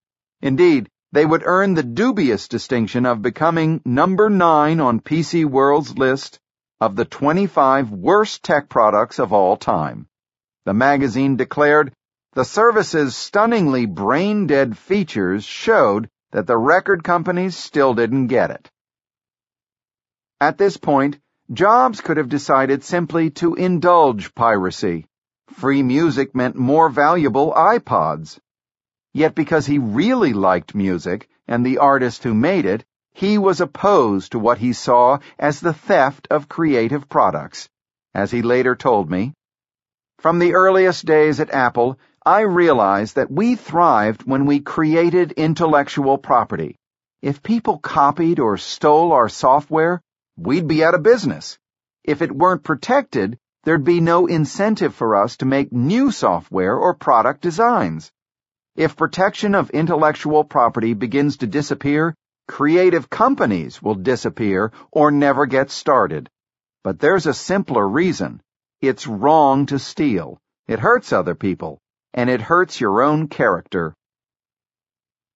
Indeed, 0.41 0.89
they 1.11 1.25
would 1.25 1.43
earn 1.45 1.73
the 1.73 1.83
dubious 1.83 2.47
distinction 2.47 3.05
of 3.05 3.21
becoming 3.21 3.81
number 3.85 4.29
nine 4.29 4.79
on 4.79 4.99
PC 4.99 5.45
World's 5.45 5.97
list 5.97 6.39
of 6.79 6.95
the 6.95 7.05
25 7.05 7.91
worst 7.91 8.43
tech 8.43 8.67
products 8.69 9.19
of 9.19 9.31
all 9.31 9.57
time. 9.57 10.07
The 10.65 10.73
magazine 10.73 11.35
declared 11.35 11.93
the 12.33 12.45
service's 12.45 13.15
stunningly 13.15 13.85
brain-dead 13.85 14.77
features 14.77 15.43
showed 15.43 16.09
that 16.33 16.47
the 16.47 16.57
record 16.57 17.03
companies 17.03 17.55
still 17.55 17.93
didn't 17.93 18.27
get 18.27 18.51
it. 18.51 18.69
At 20.41 20.57
this 20.57 20.77
point, 20.77 21.19
Jobs 21.51 22.01
could 22.01 22.17
have 22.17 22.29
decided 22.29 22.83
simply 22.83 23.29
to 23.31 23.53
indulge 23.53 24.33
piracy. 24.33 25.05
Free 25.49 25.83
music 25.83 26.33
meant 26.33 26.55
more 26.55 26.89
valuable 26.89 27.53
iPods. 27.53 28.39
Yet 29.13 29.35
because 29.35 29.67
he 29.67 29.77
really 29.77 30.33
liked 30.33 30.73
music 30.73 31.29
and 31.47 31.63
the 31.63 31.77
artist 31.77 32.23
who 32.23 32.33
made 32.33 32.65
it, 32.65 32.83
he 33.13 33.37
was 33.37 33.61
opposed 33.61 34.31
to 34.31 34.39
what 34.39 34.57
he 34.57 34.73
saw 34.73 35.19
as 35.37 35.59
the 35.59 35.73
theft 35.73 36.27
of 36.31 36.49
creative 36.49 37.07
products. 37.07 37.69
As 38.15 38.31
he 38.31 38.41
later 38.41 38.75
told 38.75 39.11
me, 39.11 39.33
from 40.17 40.39
the 40.39 40.53
earliest 40.53 41.05
days 41.05 41.39
at 41.39 41.51
Apple, 41.51 41.99
I 42.25 42.41
realized 42.41 43.15
that 43.15 43.29
we 43.29 43.55
thrived 43.57 44.23
when 44.23 44.45
we 44.45 44.61
created 44.61 45.33
intellectual 45.33 46.17
property. 46.17 46.77
If 47.21 47.43
people 47.43 47.79
copied 47.79 48.39
or 48.39 48.57
stole 48.57 49.11
our 49.11 49.27
software, 49.27 50.01
we'd 50.37 50.65
be 50.65 50.85
out 50.85 50.95
of 50.95 51.03
business. 51.03 51.59
If 52.01 52.21
it 52.21 52.31
weren't 52.31 52.63
protected, 52.63 53.37
there'd 53.65 53.83
be 53.83 53.99
no 53.99 54.27
incentive 54.27 54.95
for 54.95 55.17
us 55.17 55.35
to 55.37 55.45
make 55.45 55.73
new 55.73 56.11
software 56.11 56.77
or 56.77 56.93
product 56.93 57.41
designs. 57.41 58.09
If 58.77 58.95
protection 58.95 59.53
of 59.53 59.71
intellectual 59.71 60.45
property 60.45 60.93
begins 60.93 61.37
to 61.37 61.47
disappear, 61.47 62.15
creative 62.47 63.09
companies 63.09 63.81
will 63.81 63.95
disappear 63.95 64.71
or 64.93 65.11
never 65.11 65.45
get 65.45 65.71
started. 65.71 66.29
But 66.85 66.99
there's 66.99 67.27
a 67.27 67.33
simpler 67.33 67.85
reason. 67.85 68.41
It's 68.79 69.07
wrong 69.07 69.65
to 69.65 69.77
steal. 69.77 70.39
It 70.67 70.79
hurts 70.79 71.11
other 71.11 71.35
people, 71.35 71.79
and 72.13 72.29
it 72.29 72.41
hurts 72.41 72.79
your 72.79 73.01
own 73.01 73.27
character. 73.27 73.93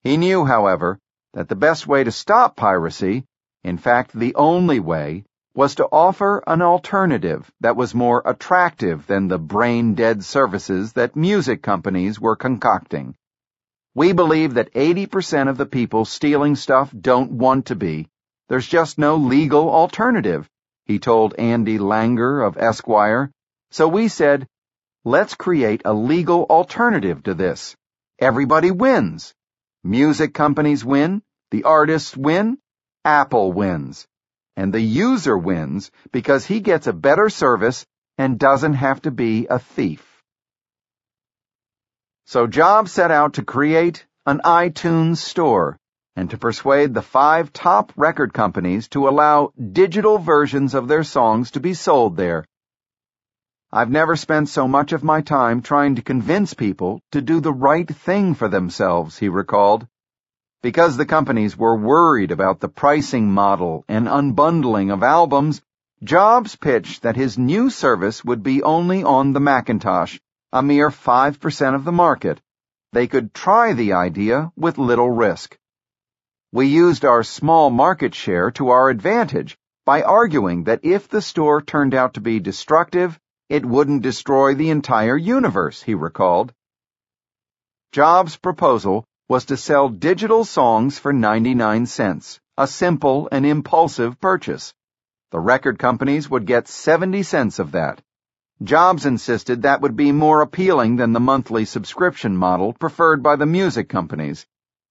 He 0.03 0.17
knew, 0.17 0.45
however, 0.45 0.99
that 1.33 1.49
the 1.49 1.55
best 1.55 1.87
way 1.87 2.03
to 2.03 2.11
stop 2.11 2.55
piracy, 2.55 3.25
in 3.63 3.77
fact 3.77 4.13
the 4.13 4.35
only 4.35 4.79
way, 4.79 5.25
was 5.53 5.75
to 5.75 5.87
offer 5.91 6.43
an 6.45 6.61
alternative 6.61 7.51
that 7.61 7.75
was 7.75 7.95
more 7.95 8.21
attractive 8.25 9.07
than 9.07 9.27
the 9.27 9.39
brain-dead 9.39 10.23
services 10.23 10.93
that 10.93 11.15
music 11.15 11.63
companies 11.63 12.19
were 12.19 12.35
concocting. 12.35 13.15
We 13.95 14.13
believe 14.13 14.53
that 14.53 14.73
80% 14.73 15.49
of 15.49 15.57
the 15.57 15.65
people 15.65 16.05
stealing 16.05 16.55
stuff 16.55 16.93
don't 16.97 17.31
want 17.31 17.65
to 17.67 17.75
be. 17.75 18.07
There's 18.49 18.67
just 18.67 18.99
no 18.99 19.15
legal 19.15 19.71
alternative, 19.71 20.47
he 20.85 20.99
told 20.99 21.33
Andy 21.39 21.79
Langer 21.79 22.45
of 22.45 22.57
Esquire. 22.57 23.31
So 23.71 23.87
we 23.87 24.07
said, 24.07 24.47
let's 25.07 25.35
create 25.35 25.83
a 25.85 25.93
legal 25.93 26.43
alternative 26.49 27.23
to 27.23 27.33
this. 27.33 27.77
Everybody 28.19 28.71
wins. 28.71 29.33
Music 29.81 30.33
companies 30.33 30.83
win, 30.83 31.21
the 31.49 31.63
artists 31.63 32.17
win, 32.17 32.57
Apple 33.05 33.53
wins. 33.53 34.05
And 34.57 34.73
the 34.73 34.81
user 34.81 35.37
wins 35.37 35.91
because 36.11 36.45
he 36.45 36.59
gets 36.59 36.87
a 36.87 36.99
better 37.07 37.29
service 37.29 37.85
and 38.17 38.37
doesn't 38.37 38.73
have 38.73 39.01
to 39.03 39.11
be 39.11 39.47
a 39.49 39.59
thief. 39.59 40.03
So 42.25 42.45
Jobs 42.45 42.91
set 42.91 43.09
out 43.09 43.35
to 43.35 43.45
create 43.45 44.05
an 44.25 44.41
iTunes 44.43 45.17
store 45.17 45.77
and 46.17 46.29
to 46.31 46.37
persuade 46.37 46.93
the 46.93 47.01
five 47.01 47.53
top 47.53 47.93
record 47.95 48.33
companies 48.33 48.89
to 48.89 49.07
allow 49.07 49.53
digital 49.71 50.17
versions 50.17 50.73
of 50.73 50.89
their 50.89 51.05
songs 51.05 51.51
to 51.51 51.61
be 51.61 51.73
sold 51.73 52.17
there. 52.17 52.43
I've 53.71 53.89
never 53.89 54.15
spent 54.15 54.47
so 54.47 54.67
much 54.67 54.93
of 54.93 55.03
my 55.03 55.21
time 55.21 55.61
trying 55.61 55.95
to 55.95 56.01
convince 56.01 56.53
people 56.53 57.01
to 57.11 57.21
do 57.21 57.41
the 57.41 57.51
right 57.51 57.87
thing 57.87 58.33
for 58.33 58.47
themselves, 58.47 59.17
he 59.17 59.27
recalled. 59.27 59.85
Because 60.61 60.95
the 60.95 61.05
companies 61.05 61.57
were 61.57 61.75
worried 61.75 62.31
about 62.31 62.61
the 62.61 62.69
pricing 62.69 63.29
model 63.31 63.83
and 63.89 64.07
unbundling 64.07 64.91
of 64.91 65.03
albums, 65.03 65.61
Jobs 66.03 66.55
pitched 66.55 67.01
that 67.01 67.15
his 67.15 67.37
new 67.37 67.69
service 67.69 68.23
would 68.23 68.43
be 68.43 68.61
only 68.63 69.03
on 69.03 69.33
the 69.33 69.39
Macintosh, 69.39 70.19
a 70.53 70.61
mere 70.61 70.91
5% 70.91 71.75
of 71.75 71.83
the 71.83 71.91
market. 71.91 72.39
They 72.93 73.07
could 73.07 73.33
try 73.33 73.73
the 73.73 73.93
idea 73.93 74.51
with 74.55 74.77
little 74.77 75.09
risk. 75.09 75.57
We 76.51 76.67
used 76.67 77.03
our 77.03 77.23
small 77.23 77.69
market 77.69 78.15
share 78.15 78.51
to 78.51 78.69
our 78.69 78.89
advantage 78.89 79.57
by 79.85 80.03
arguing 80.03 80.65
that 80.65 80.85
if 80.85 81.09
the 81.09 81.21
store 81.21 81.61
turned 81.61 81.93
out 81.93 82.13
to 82.13 82.21
be 82.21 82.39
destructive, 82.39 83.19
it 83.49 83.65
wouldn't 83.65 84.01
destroy 84.01 84.53
the 84.55 84.69
entire 84.69 85.15
universe, 85.15 85.81
he 85.81 85.95
recalled. 85.95 86.53
Jobs' 87.93 88.35
proposal 88.35 89.05
was 89.29 89.45
to 89.45 89.55
sell 89.55 89.87
digital 89.87 90.43
songs 90.43 90.99
for 90.99 91.13
99 91.13 91.85
cents, 91.85 92.41
a 92.57 92.67
simple 92.67 93.29
and 93.31 93.45
impulsive 93.45 94.19
purchase. 94.19 94.73
The 95.31 95.39
record 95.39 95.79
companies 95.79 96.29
would 96.29 96.45
get 96.45 96.67
70 96.67 97.23
cents 97.23 97.59
of 97.59 97.71
that. 97.71 98.01
Jobs 98.61 99.05
insisted 99.05 99.61
that 99.61 99.79
would 99.79 99.95
be 99.95 100.11
more 100.11 100.41
appealing 100.41 100.97
than 100.97 101.13
the 101.13 101.19
monthly 101.21 101.63
subscription 101.63 102.35
model 102.35 102.73
preferred 102.73 103.23
by 103.23 103.37
the 103.37 103.45
music 103.45 103.87
companies. 103.87 104.45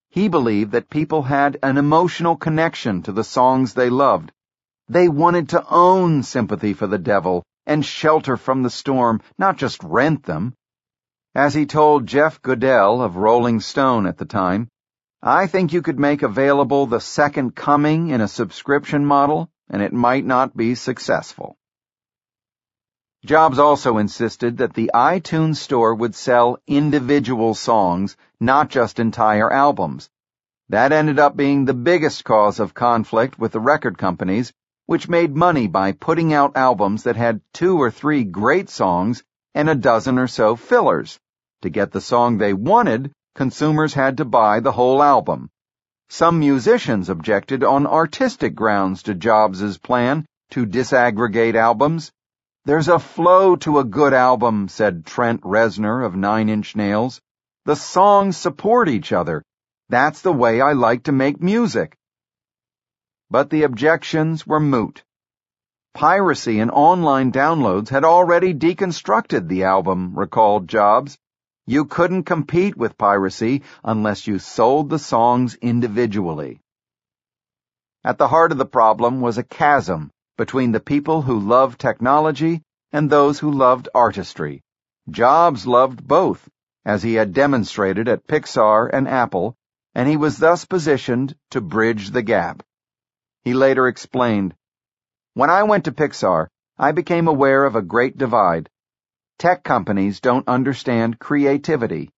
He 0.08 0.28
believed 0.28 0.72
that 0.72 0.88
people 0.88 1.22
had 1.22 1.58
an 1.62 1.76
emotional 1.76 2.36
connection 2.36 3.02
to 3.02 3.12
the 3.12 3.24
songs 3.24 3.74
they 3.74 3.90
loved. 3.90 4.32
They 4.88 5.08
wanted 5.08 5.50
to 5.50 5.66
own 5.68 6.22
Sympathy 6.22 6.72
for 6.72 6.86
the 6.86 6.98
Devil 6.98 7.44
and 7.66 7.84
Shelter 7.84 8.36
from 8.36 8.62
the 8.62 8.70
Storm, 8.70 9.20
not 9.36 9.56
just 9.56 9.82
rent 9.82 10.22
them. 10.24 10.54
As 11.34 11.52
he 11.52 11.66
told 11.66 12.06
Jeff 12.06 12.40
Goodell 12.40 13.02
of 13.02 13.16
Rolling 13.16 13.60
Stone 13.60 14.06
at 14.06 14.16
the 14.16 14.24
time, 14.24 14.68
I 15.22 15.46
think 15.46 15.72
you 15.72 15.82
could 15.82 15.98
make 15.98 16.22
available 16.22 16.86
the 16.86 17.00
second 17.00 17.56
coming 17.56 18.08
in 18.08 18.20
a 18.20 18.28
subscription 18.28 19.04
model, 19.04 19.50
and 19.68 19.82
it 19.82 19.92
might 19.92 20.24
not 20.24 20.56
be 20.56 20.74
successful. 20.74 21.56
Jobs 23.24 23.58
also 23.58 23.98
insisted 23.98 24.58
that 24.58 24.74
the 24.74 24.92
iTunes 24.94 25.56
store 25.56 25.94
would 25.94 26.14
sell 26.14 26.58
individual 26.66 27.54
songs, 27.54 28.16
not 28.38 28.68
just 28.68 29.00
entire 29.00 29.52
albums. 29.52 30.08
That 30.68 30.92
ended 30.92 31.18
up 31.18 31.36
being 31.36 31.64
the 31.64 31.74
biggest 31.74 32.24
cause 32.24 32.60
of 32.60 32.74
conflict 32.74 33.38
with 33.38 33.52
the 33.52 33.60
record 33.60 33.98
companies, 33.98 34.52
which 34.86 35.08
made 35.08 35.36
money 35.36 35.66
by 35.66 35.92
putting 35.92 36.32
out 36.32 36.56
albums 36.56 37.02
that 37.02 37.16
had 37.16 37.40
two 37.52 37.76
or 37.80 37.90
three 37.90 38.24
great 38.24 38.70
songs 38.70 39.22
and 39.54 39.68
a 39.68 39.74
dozen 39.74 40.18
or 40.18 40.26
so 40.26 40.56
fillers. 40.56 41.18
To 41.62 41.70
get 41.70 41.92
the 41.92 42.00
song 42.00 42.38
they 42.38 42.52
wanted, 42.52 43.12
consumers 43.34 43.94
had 43.94 44.16
to 44.16 44.24
buy 44.24 44.60
the 44.60 44.72
whole 44.72 45.02
album. 45.02 45.50
Some 46.08 46.38
musicians 46.38 47.08
objected 47.08 47.64
on 47.64 47.86
artistic 47.86 48.54
grounds 48.54 49.02
to 49.04 49.14
Jobs' 49.14 49.76
plan 49.76 50.24
to 50.50 50.64
disaggregate 50.64 51.56
albums. 51.56 52.12
There's 52.64 52.88
a 52.88 52.98
flow 52.98 53.56
to 53.56 53.80
a 53.80 53.84
good 53.84 54.12
album, 54.12 54.68
said 54.68 55.04
Trent 55.04 55.40
Reznor 55.40 56.04
of 56.04 56.14
Nine 56.14 56.48
Inch 56.48 56.76
Nails. 56.76 57.20
The 57.64 57.76
songs 57.76 58.36
support 58.36 58.88
each 58.88 59.12
other. 59.12 59.42
That's 59.88 60.20
the 60.22 60.32
way 60.32 60.60
I 60.60 60.72
like 60.72 61.04
to 61.04 61.12
make 61.12 61.42
music. 61.42 61.96
But 63.30 63.50
the 63.50 63.64
objections 63.64 64.46
were 64.46 64.60
moot. 64.60 65.02
Piracy 65.94 66.60
and 66.60 66.70
online 66.70 67.32
downloads 67.32 67.88
had 67.88 68.04
already 68.04 68.54
deconstructed 68.54 69.48
the 69.48 69.64
album, 69.64 70.16
recalled 70.16 70.68
Jobs. 70.68 71.18
You 71.66 71.86
couldn't 71.86 72.24
compete 72.24 72.76
with 72.76 72.98
piracy 72.98 73.62
unless 73.82 74.26
you 74.26 74.38
sold 74.38 74.90
the 74.90 74.98
songs 74.98 75.56
individually. 75.56 76.60
At 78.04 78.18
the 78.18 78.28
heart 78.28 78.52
of 78.52 78.58
the 78.58 78.66
problem 78.66 79.20
was 79.20 79.38
a 79.38 79.42
chasm 79.42 80.12
between 80.36 80.70
the 80.70 80.78
people 80.78 81.22
who 81.22 81.40
loved 81.40 81.80
technology 81.80 82.62
and 82.92 83.10
those 83.10 83.40
who 83.40 83.50
loved 83.50 83.88
artistry. 83.94 84.62
Jobs 85.10 85.66
loved 85.66 86.06
both, 86.06 86.48
as 86.84 87.02
he 87.02 87.14
had 87.14 87.32
demonstrated 87.32 88.06
at 88.06 88.28
Pixar 88.28 88.88
and 88.92 89.08
Apple, 89.08 89.56
and 89.94 90.08
he 90.08 90.16
was 90.16 90.38
thus 90.38 90.64
positioned 90.64 91.34
to 91.50 91.60
bridge 91.60 92.10
the 92.10 92.22
gap. 92.22 92.62
He 93.46 93.54
later 93.54 93.86
explained, 93.86 94.56
When 95.34 95.50
I 95.50 95.62
went 95.62 95.84
to 95.84 95.92
Pixar, 95.92 96.48
I 96.76 96.90
became 96.90 97.28
aware 97.28 97.62
of 97.64 97.76
a 97.76 97.80
great 97.80 98.18
divide. 98.18 98.68
Tech 99.38 99.62
companies 99.62 100.18
don't 100.18 100.48
understand 100.48 101.20
creativity. 101.20 102.10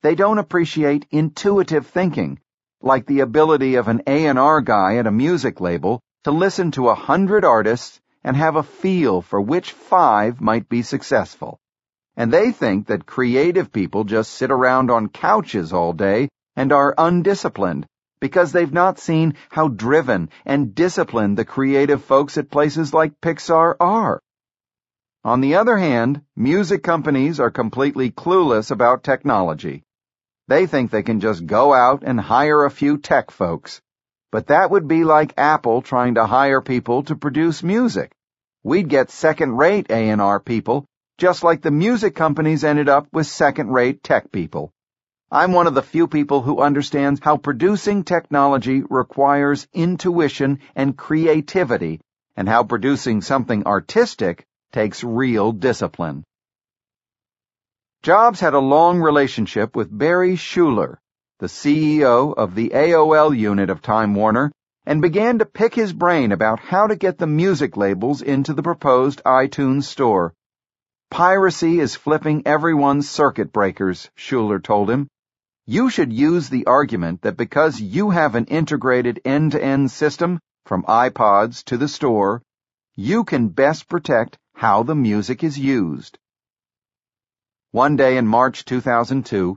They 0.00 0.14
don't 0.14 0.38
appreciate 0.38 1.04
intuitive 1.10 1.86
thinking, 1.86 2.40
like 2.80 3.04
the 3.04 3.20
ability 3.20 3.74
of 3.74 3.88
an 3.88 4.00
A&R 4.06 4.62
guy 4.62 4.96
at 4.96 5.06
a 5.06 5.10
music 5.10 5.60
label 5.60 6.00
to 6.24 6.30
listen 6.30 6.70
to 6.70 6.88
a 6.88 6.94
hundred 6.94 7.44
artists 7.44 8.00
and 8.24 8.34
have 8.34 8.56
a 8.56 8.62
feel 8.62 9.20
for 9.20 9.38
which 9.38 9.72
five 9.72 10.40
might 10.40 10.66
be 10.70 10.80
successful. 10.80 11.58
And 12.16 12.32
they 12.32 12.52
think 12.52 12.86
that 12.86 13.04
creative 13.04 13.70
people 13.70 14.04
just 14.04 14.32
sit 14.32 14.50
around 14.50 14.90
on 14.90 15.10
couches 15.10 15.74
all 15.74 15.92
day 15.92 16.30
and 16.56 16.72
are 16.72 16.94
undisciplined 16.96 17.86
because 18.20 18.52
they've 18.52 18.72
not 18.72 18.98
seen 18.98 19.34
how 19.48 19.68
driven 19.68 20.28
and 20.44 20.74
disciplined 20.74 21.36
the 21.36 21.44
creative 21.44 22.04
folks 22.04 22.38
at 22.38 22.50
places 22.50 22.94
like 22.94 23.20
Pixar 23.20 23.74
are. 23.80 24.20
On 25.24 25.40
the 25.40 25.56
other 25.56 25.76
hand, 25.76 26.22
music 26.36 26.82
companies 26.82 27.40
are 27.40 27.50
completely 27.50 28.10
clueless 28.10 28.70
about 28.70 29.02
technology. 29.02 29.82
They 30.48 30.66
think 30.66 30.90
they 30.90 31.02
can 31.02 31.20
just 31.20 31.46
go 31.46 31.74
out 31.74 32.02
and 32.04 32.20
hire 32.20 32.64
a 32.64 32.70
few 32.70 32.98
tech 32.98 33.30
folks. 33.30 33.80
But 34.32 34.46
that 34.46 34.70
would 34.70 34.88
be 34.88 35.04
like 35.04 35.34
Apple 35.36 35.82
trying 35.82 36.14
to 36.14 36.26
hire 36.26 36.60
people 36.60 37.02
to 37.04 37.16
produce 37.16 37.62
music. 37.62 38.12
We'd 38.62 38.88
get 38.88 39.10
second-rate 39.10 39.90
A&R 39.90 40.40
people, 40.40 40.86
just 41.18 41.44
like 41.44 41.62
the 41.62 41.70
music 41.70 42.14
companies 42.14 42.64
ended 42.64 42.88
up 42.88 43.06
with 43.12 43.26
second-rate 43.26 44.02
tech 44.02 44.30
people. 44.32 44.72
I'm 45.32 45.52
one 45.52 45.68
of 45.68 45.74
the 45.74 45.82
few 45.82 46.08
people 46.08 46.42
who 46.42 46.60
understands 46.60 47.20
how 47.22 47.36
producing 47.36 48.02
technology 48.02 48.82
requires 48.90 49.68
intuition 49.72 50.58
and 50.74 50.98
creativity, 50.98 52.00
and 52.36 52.48
how 52.48 52.64
producing 52.64 53.20
something 53.20 53.64
artistic 53.64 54.44
takes 54.72 55.04
real 55.04 55.52
discipline. 55.52 56.24
Jobs 58.02 58.40
had 58.40 58.54
a 58.54 58.58
long 58.58 59.00
relationship 59.00 59.76
with 59.76 59.96
Barry 59.96 60.34
Schuler, 60.34 60.98
the 61.38 61.46
CEO 61.46 62.34
of 62.36 62.56
the 62.56 62.70
AOL 62.70 63.36
unit 63.36 63.70
of 63.70 63.82
Time 63.82 64.16
Warner, 64.16 64.50
and 64.84 65.00
began 65.00 65.38
to 65.38 65.46
pick 65.46 65.76
his 65.76 65.92
brain 65.92 66.32
about 66.32 66.58
how 66.58 66.88
to 66.88 66.96
get 66.96 67.18
the 67.18 67.28
music 67.28 67.76
labels 67.76 68.20
into 68.20 68.52
the 68.52 68.64
proposed 68.64 69.22
iTunes 69.24 69.84
store. 69.84 70.34
Piracy 71.08 71.78
is 71.78 71.94
flipping 71.94 72.42
everyone's 72.46 73.08
circuit 73.08 73.52
breakers, 73.52 74.10
Schuler 74.16 74.58
told 74.58 74.90
him. 74.90 75.08
You 75.66 75.90
should 75.90 76.12
use 76.12 76.48
the 76.48 76.66
argument 76.66 77.22
that 77.22 77.36
because 77.36 77.80
you 77.80 78.10
have 78.10 78.34
an 78.34 78.46
integrated 78.46 79.20
end-to-end 79.24 79.90
system 79.90 80.40
from 80.64 80.82
iPods 80.84 81.64
to 81.64 81.76
the 81.76 81.88
store, 81.88 82.42
you 82.96 83.24
can 83.24 83.48
best 83.48 83.88
protect 83.88 84.38
how 84.54 84.82
the 84.82 84.94
music 84.94 85.44
is 85.44 85.58
used. 85.58 86.18
One 87.72 87.96
day 87.96 88.16
in 88.16 88.26
March 88.26 88.64
2002, 88.64 89.56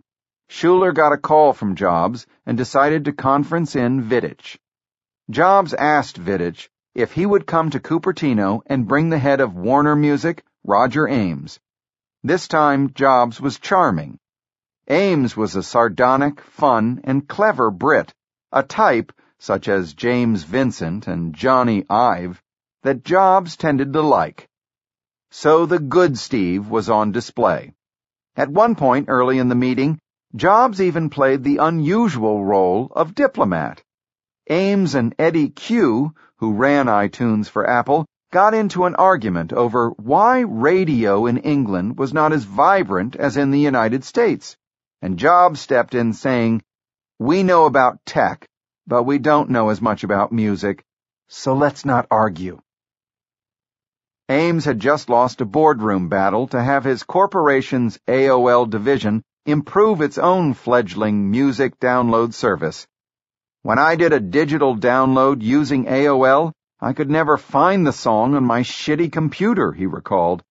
Schuler 0.50 0.92
got 0.92 1.14
a 1.14 1.18
call 1.18 1.54
from 1.54 1.76
Jobs 1.76 2.28
and 2.46 2.58
decided 2.58 3.06
to 3.06 3.14
conference 3.14 3.76
in 3.76 4.04
Vidich. 4.04 4.58
Jobs 5.30 5.74
asked 5.74 6.20
Vidich 6.20 6.70
if 6.94 7.14
he 7.14 7.26
would 7.26 7.48
come 7.48 7.72
to 7.72 7.80
Cupertino 7.80 8.62
and 8.68 8.88
bring 8.88 9.10
the 9.10 9.18
head 9.18 9.42
of 9.42 9.56
Warner 9.56 9.96
Music, 9.96 10.44
Roger 10.64 11.08
Ames. 11.08 11.60
This 12.24 12.48
time, 12.48 12.94
Jobs 12.94 13.42
was 13.42 13.58
charming. 13.58 14.20
Ames 14.90 15.38
was 15.38 15.56
a 15.56 15.64
sardonic, 15.64 16.42
fun, 16.42 17.00
and 17.06 17.26
clever 17.26 17.72
Brit, 17.72 18.14
a 18.52 18.64
type, 18.64 19.14
such 19.40 19.70
as 19.70 19.94
James 19.94 20.44
Vincent 20.44 21.08
and 21.08 21.34
Jony 21.34 21.86
Ive, 21.90 22.42
that 22.82 23.06
Jobs 23.06 23.56
tended 23.56 23.94
to 23.94 24.02
like. 24.02 24.50
So 25.32 25.66
the 25.66 25.80
good 25.80 26.18
Steve 26.18 26.70
was 26.70 26.90
on 26.90 27.14
display. 27.14 27.74
At 28.36 28.50
one 28.50 28.76
point 28.76 29.08
early 29.08 29.40
in 29.40 29.48
the 29.48 29.56
meeting, 29.56 30.00
Jobs 30.36 30.82
even 30.82 31.10
played 31.10 31.44
the 31.44 31.58
unusual 31.58 32.44
role 32.44 32.92
of 32.92 33.16
diplomat. 33.16 33.82
Ames 34.50 34.96
and 34.96 35.16
Eddie 35.18 35.50
Cue, 35.50 36.14
who 36.38 36.54
ran 36.56 36.88
iTunes 36.88 37.48
for 37.48 37.70
Apple, 37.70 38.06
got 38.34 38.54
into 38.54 38.84
an 38.84 38.96
argument 38.96 39.54
over 39.54 39.92
why 39.92 40.42
radio 40.42 41.26
in 41.26 41.38
England 41.38 41.98
was 41.98 42.14
not 42.14 42.34
as 42.34 42.44
vibrant 42.44 43.16
as 43.16 43.38
in 43.38 43.52
the 43.52 43.60
United 43.60 44.04
States, 44.04 44.58
and 45.04 45.20
Jobs 45.20 45.60
stepped 45.60 45.96
in 45.96 46.14
saying, 46.14 46.62
We 47.20 47.44
know 47.44 47.66
about 47.66 48.00
tech, 48.06 48.48
but 48.88 49.04
we 49.04 49.20
don't 49.20 49.50
know 49.50 49.68
as 49.68 49.82
much 49.82 50.06
about 50.06 50.32
music, 50.32 50.82
so 51.28 51.54
let's 51.54 51.84
not 51.84 52.08
argue. 52.10 52.62
Ames 54.30 54.64
had 54.64 54.80
just 54.80 55.10
lost 55.10 55.42
a 55.42 55.46
boardroom 55.46 56.08
battle 56.08 56.48
to 56.48 56.64
have 56.64 56.86
his 56.86 57.04
corporation's 57.04 58.00
AOL 58.08 58.70
division 58.70 59.24
improve 59.46 60.00
its 60.00 60.18
own 60.18 60.54
fledgling 60.54 61.30
music 61.30 61.78
download 61.82 62.34
service. 62.34 62.88
When 63.62 63.80
I 63.80 63.98
did 63.98 64.14
a 64.14 64.22
digital 64.22 64.78
download 64.78 65.42
using 65.42 65.84
AOL, 65.84 66.54
I 66.80 66.94
could 66.94 67.10
never 67.10 67.36
find 67.36 67.86
the 67.86 67.92
song 67.92 68.36
on 68.36 68.46
my 68.46 68.62
shitty 68.62 69.12
computer, 69.12 69.74
he 69.74 69.86
recalled. 69.86 70.44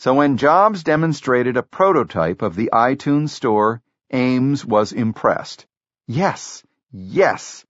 So 0.00 0.14
when 0.14 0.38
Jobs 0.38 0.82
demonstrated 0.82 1.58
a 1.58 1.62
prototype 1.62 2.40
of 2.40 2.56
the 2.56 2.70
iTunes 2.72 3.28
store, 3.28 3.82
Ames 4.10 4.64
was 4.64 4.92
impressed. 4.92 5.66
Yes, 6.06 6.64
yes, 6.90 7.66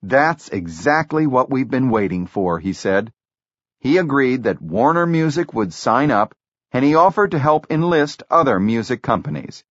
that's 0.00 0.48
exactly 0.50 1.26
what 1.26 1.50
we've 1.50 1.68
been 1.68 1.90
waiting 1.90 2.28
for, 2.28 2.60
he 2.60 2.72
said. 2.72 3.12
He 3.80 3.98
agreed 3.98 4.44
that 4.44 4.62
Warner 4.62 5.06
Music 5.06 5.54
would 5.54 5.72
sign 5.72 6.12
up, 6.12 6.36
and 6.70 6.84
he 6.84 6.94
offered 6.94 7.32
to 7.32 7.40
help 7.40 7.66
enlist 7.68 8.22
other 8.30 8.60
music 8.60 9.02
companies. 9.02 9.64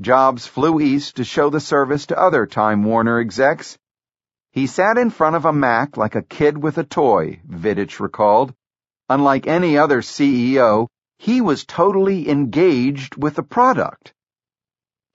Jobs 0.00 0.46
flew 0.46 0.80
east 0.80 1.16
to 1.16 1.24
show 1.24 1.50
the 1.50 1.60
service 1.60 2.06
to 2.06 2.18
other 2.18 2.46
Time 2.46 2.84
Warner 2.84 3.18
execs. 3.18 3.76
He 4.50 4.66
sat 4.66 4.96
in 4.96 5.10
front 5.10 5.36
of 5.36 5.44
a 5.44 5.52
Mac 5.52 5.98
like 5.98 6.14
a 6.14 6.22
kid 6.22 6.56
with 6.56 6.78
a 6.78 6.84
toy, 6.84 7.42
Vidich 7.46 8.00
recalled. 8.00 8.54
Unlike 9.10 9.48
any 9.48 9.76
other 9.76 10.02
CEO, 10.02 10.86
he 11.18 11.40
was 11.40 11.64
totally 11.64 12.30
engaged 12.30 13.16
with 13.16 13.34
the 13.34 13.42
product. 13.42 14.14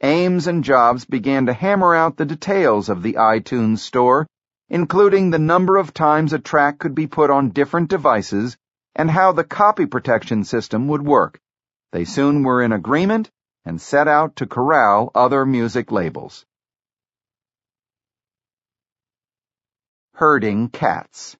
Ames 0.03 0.47
and 0.47 0.65
Jobs 0.65 1.05
began 1.05 1.45
to 1.45 1.53
hammer 1.53 1.95
out 1.95 2.17
the 2.17 2.25
details 2.25 2.89
of 2.89 3.01
the 3.01 3.13
iTunes 3.13 3.79
store, 3.79 4.27
including 4.67 5.29
the 5.29 5.39
number 5.39 5.77
of 5.77 5.93
times 5.93 6.33
a 6.33 6.39
track 6.39 6.77
could 6.77 6.93
be 6.93 7.07
put 7.07 7.29
on 7.29 7.51
different 7.51 7.89
devices 7.89 8.57
and 8.97 9.09
how 9.09 9.31
the 9.31 9.45
copy 9.45 9.85
protection 9.85 10.43
system 10.43 10.89
would 10.89 11.01
work. 11.01 11.39
They 11.93 12.03
soon 12.03 12.43
were 12.43 12.61
in 12.61 12.73
agreement 12.73 13.31
and 13.63 13.79
set 13.79 14.09
out 14.09 14.35
to 14.35 14.45
corral 14.45 15.09
other 15.15 15.45
music 15.45 15.89
labels. 15.89 16.45
Herding 20.15 20.67
cats. 20.67 21.37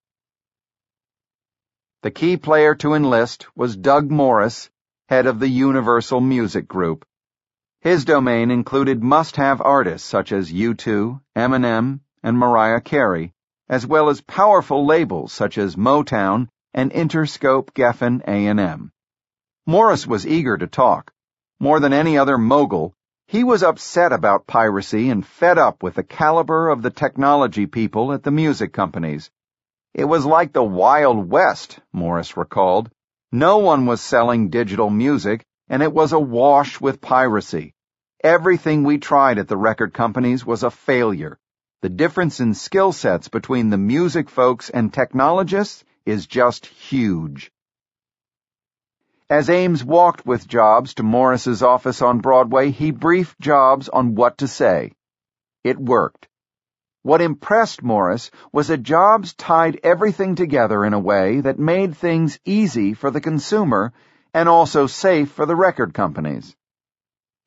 The 2.05 2.11
key 2.11 2.37
player 2.37 2.75
to 2.75 2.93
enlist 2.93 3.47
was 3.55 3.75
Doug 3.75 4.11
Morris, 4.11 4.69
head 5.09 5.25
of 5.25 5.39
the 5.39 5.47
Universal 5.47 6.21
Music 6.21 6.67
Group. 6.67 7.03
His 7.81 8.05
domain 8.05 8.51
included 8.51 9.01
must-have 9.03 9.59
artists 9.59 10.07
such 10.07 10.31
as 10.31 10.53
U2, 10.53 11.19
Eminem, 11.35 12.01
and 12.21 12.37
Mariah 12.37 12.81
Carey, 12.81 13.33
as 13.67 13.87
well 13.87 14.09
as 14.09 14.21
powerful 14.21 14.85
labels 14.85 15.33
such 15.33 15.57
as 15.57 15.77
Motown 15.77 16.47
and 16.75 16.91
Interscope 16.91 17.73
Geffen 17.73 18.21
A&M. 18.27 18.91
Morris 19.65 20.05
was 20.05 20.27
eager 20.27 20.59
to 20.59 20.67
talk, 20.67 21.11
more 21.59 21.79
than 21.79 21.91
any 21.91 22.19
other 22.19 22.37
mogul, 22.37 22.93
he 23.25 23.43
was 23.43 23.63
upset 23.63 24.13
about 24.13 24.45
piracy 24.45 25.09
and 25.09 25.25
fed 25.25 25.57
up 25.57 25.81
with 25.81 25.95
the 25.95 26.03
caliber 26.03 26.69
of 26.69 26.83
the 26.83 26.91
technology 26.91 27.65
people 27.65 28.13
at 28.13 28.21
the 28.21 28.29
music 28.29 28.73
companies. 28.73 29.31
It 29.95 30.03
was 30.03 30.25
like 30.25 30.51
the 30.51 30.61
Wild 30.61 31.29
West, 31.29 31.79
Morris 31.93 32.35
recalled. 32.35 32.91
No 33.31 33.59
one 33.59 33.85
was 33.85 34.01
selling 34.01 34.49
digital 34.49 34.89
music, 34.89 35.45
and 35.69 35.81
it 35.81 35.93
was 35.93 36.11
awash 36.11 36.81
with 36.81 36.99
piracy. 36.99 37.73
Everything 38.21 38.83
we 38.83 38.97
tried 38.97 39.37
at 39.37 39.47
the 39.47 39.55
record 39.55 39.93
companies 39.93 40.45
was 40.45 40.63
a 40.63 40.69
failure. 40.69 41.39
The 41.81 41.87
difference 41.87 42.41
in 42.41 42.55
skill 42.55 42.91
sets 42.91 43.29
between 43.29 43.69
the 43.69 43.77
music 43.77 44.29
folks 44.29 44.69
and 44.69 44.93
technologists 44.93 45.85
is 46.05 46.27
just 46.27 46.65
huge. 46.65 47.53
As 49.29 49.49
Ames 49.49 49.81
walked 49.81 50.25
with 50.25 50.45
Jobs 50.45 50.95
to 50.95 51.03
Morris's 51.03 51.63
office 51.63 52.01
on 52.01 52.19
Broadway, 52.19 52.71
he 52.71 52.91
briefed 52.91 53.39
Jobs 53.39 53.87
on 53.87 54.15
what 54.15 54.39
to 54.39 54.47
say. 54.49 54.91
It 55.63 55.79
worked. 55.79 56.27
What 57.05 57.21
impressed 57.21 57.83
Morris 57.83 58.31
was 58.51 58.69
that 58.69 58.81
Jobs 58.81 59.35
tied 59.35 59.79
everything 59.83 60.33
together 60.33 60.83
in 60.83 60.93
a 60.93 60.99
way 60.99 61.39
that 61.41 61.59
made 61.59 61.95
things 61.95 62.39
easy 62.45 62.95
for 62.95 63.11
the 63.11 63.21
consumer 63.21 63.93
and 64.33 64.49
also 64.49 64.87
safe 64.87 65.29
for 65.29 65.45
the 65.45 65.55
record 65.55 65.93
companies. 65.93 66.55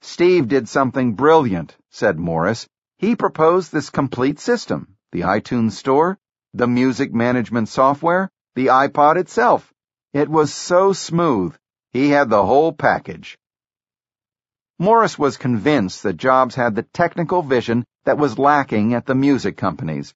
Steve 0.00 0.46
did 0.46 0.68
something 0.68 1.14
brilliant, 1.14 1.76
said 1.90 2.20
Morris. 2.20 2.68
He 2.98 3.16
proposed 3.16 3.72
this 3.72 3.90
complete 3.90 4.38
system, 4.38 4.94
the 5.10 5.22
iTunes 5.22 5.72
Store, 5.72 6.20
the 6.54 6.68
music 6.68 7.12
management 7.12 7.68
software, 7.68 8.30
the 8.54 8.66
iPod 8.66 9.16
itself. 9.16 9.74
It 10.12 10.28
was 10.28 10.54
so 10.54 10.92
smooth. 10.92 11.56
He 11.90 12.10
had 12.10 12.30
the 12.30 12.46
whole 12.46 12.72
package. 12.72 13.36
Morris 14.78 15.18
was 15.18 15.36
convinced 15.36 16.04
that 16.04 16.16
Jobs 16.16 16.54
had 16.54 16.76
the 16.76 16.84
technical 16.84 17.42
vision 17.42 17.84
that 18.04 18.18
was 18.18 18.38
lacking 18.38 18.94
at 18.94 19.06
the 19.06 19.14
music 19.14 19.56
companies. 19.56 20.14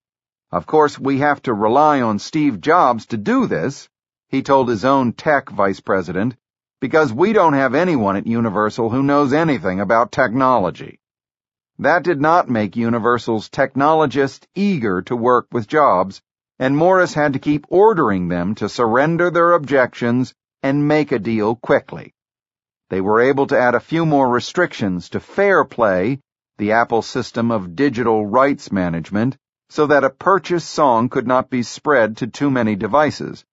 Of 0.50 0.66
course, 0.66 0.98
we 0.98 1.18
have 1.18 1.40
to 1.42 1.54
rely 1.54 2.00
on 2.00 2.18
Steve 2.18 2.60
Jobs 2.60 3.06
to 3.06 3.16
do 3.16 3.46
this, 3.46 3.88
he 4.28 4.42
told 4.42 4.68
his 4.68 4.84
own 4.84 5.12
tech 5.12 5.50
vice 5.50 5.80
president, 5.80 6.36
because 6.80 7.12
we 7.12 7.32
don't 7.32 7.52
have 7.52 7.74
anyone 7.74 8.16
at 8.16 8.26
Universal 8.26 8.90
who 8.90 9.02
knows 9.02 9.32
anything 9.32 9.80
about 9.80 10.10
technology. 10.10 10.98
That 11.78 12.02
did 12.02 12.20
not 12.20 12.48
make 12.48 12.76
Universal's 12.76 13.48
technologists 13.48 14.46
eager 14.54 15.02
to 15.02 15.16
work 15.16 15.46
with 15.52 15.66
Jobs, 15.68 16.22
and 16.58 16.76
Morris 16.76 17.14
had 17.14 17.32
to 17.32 17.38
keep 17.38 17.66
ordering 17.68 18.28
them 18.28 18.54
to 18.56 18.68
surrender 18.68 19.30
their 19.30 19.52
objections 19.52 20.34
and 20.62 20.86
make 20.86 21.12
a 21.12 21.18
deal 21.18 21.56
quickly. 21.56 22.14
They 22.90 23.00
were 23.00 23.20
able 23.20 23.46
to 23.46 23.58
add 23.58 23.74
a 23.74 23.80
few 23.80 24.04
more 24.04 24.28
restrictions 24.28 25.08
to 25.10 25.20
Fair 25.20 25.64
Play, 25.64 26.20
the 26.62 26.70
Apple 26.70 27.02
system 27.02 27.50
of 27.50 27.74
digital 27.74 28.24
rights 28.24 28.70
management, 28.70 29.36
so 29.68 29.88
that 29.88 30.04
a 30.04 30.10
purchased 30.10 30.70
song 30.70 31.08
could 31.08 31.26
not 31.26 31.50
be 31.50 31.60
spread 31.60 32.16
to 32.16 32.28
too 32.28 32.52
many 32.52 32.76
devices. 32.76 33.44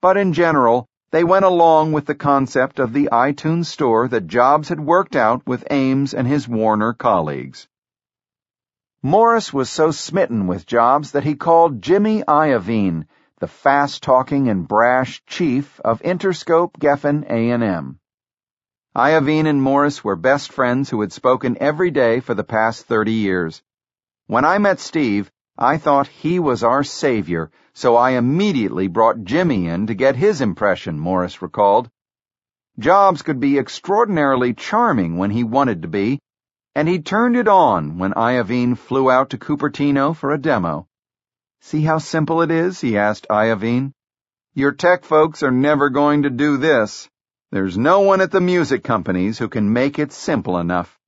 But 0.00 0.16
in 0.16 0.32
general, 0.32 0.86
they 1.10 1.24
went 1.24 1.44
along 1.44 1.90
with 1.90 2.06
the 2.06 2.14
concept 2.14 2.78
of 2.78 2.92
the 2.92 3.08
iTunes 3.10 3.66
store 3.66 4.06
that 4.06 4.28
Jobs 4.28 4.68
had 4.68 4.78
worked 4.78 5.16
out 5.16 5.44
with 5.44 5.66
Ames 5.72 6.14
and 6.14 6.28
his 6.28 6.46
Warner 6.46 6.92
colleagues. 6.92 7.66
Morris 9.02 9.52
was 9.52 9.68
so 9.68 9.90
smitten 9.90 10.46
with 10.46 10.64
Jobs 10.64 11.10
that 11.10 11.24
he 11.24 11.34
called 11.34 11.82
Jimmy 11.82 12.22
Iovine, 12.22 13.06
the 13.40 13.48
fast-talking 13.48 14.48
and 14.48 14.68
brash 14.68 15.20
chief 15.26 15.80
of 15.80 16.00
Interscope 16.02 16.78
Geffen 16.78 17.24
A&M. 17.24 17.98
Iovine 18.94 19.46
and 19.46 19.62
Morris 19.62 20.04
were 20.04 20.16
best 20.16 20.52
friends 20.52 20.90
who 20.90 21.00
had 21.00 21.12
spoken 21.12 21.56
every 21.58 21.90
day 21.90 22.20
for 22.20 22.34
the 22.34 22.44
past 22.44 22.84
30 22.84 23.10
years. 23.10 23.62
When 24.26 24.44
I 24.44 24.58
met 24.58 24.80
Steve, 24.80 25.30
I 25.56 25.78
thought 25.78 26.08
he 26.08 26.38
was 26.38 26.62
our 26.62 26.84
savior, 26.84 27.50
so 27.72 27.96
I 27.96 28.10
immediately 28.10 28.88
brought 28.88 29.24
Jimmy 29.24 29.66
in 29.66 29.86
to 29.86 29.94
get 29.94 30.16
his 30.16 30.42
impression, 30.42 30.98
Morris 30.98 31.40
recalled. 31.40 31.90
Jobs 32.78 33.22
could 33.22 33.40
be 33.40 33.58
extraordinarily 33.58 34.52
charming 34.52 35.16
when 35.16 35.30
he 35.30 35.42
wanted 35.42 35.80
to 35.80 35.88
be, 35.88 36.20
and 36.74 36.86
he 36.86 37.00
turned 37.00 37.36
it 37.36 37.48
on 37.48 37.96
when 37.96 38.12
Iovine 38.12 38.76
flew 38.76 39.10
out 39.10 39.30
to 39.30 39.38
Cupertino 39.38 40.14
for 40.14 40.32
a 40.32 40.38
demo. 40.38 40.86
See 41.62 41.80
how 41.80 41.96
simple 41.96 42.42
it 42.42 42.50
is? 42.50 42.82
he 42.82 42.98
asked 42.98 43.26
Iovine. 43.30 43.92
Your 44.52 44.72
tech 44.72 45.04
folks 45.04 45.42
are 45.42 45.50
never 45.50 45.88
going 45.88 46.24
to 46.24 46.30
do 46.30 46.58
this. 46.58 47.08
There's 47.52 47.76
no 47.76 48.00
one 48.00 48.22
at 48.22 48.30
the 48.30 48.40
music 48.40 48.82
companies 48.82 49.38
who 49.38 49.50
can 49.50 49.74
make 49.74 49.98
it 49.98 50.10
simple 50.10 50.56
enough. 50.56 50.98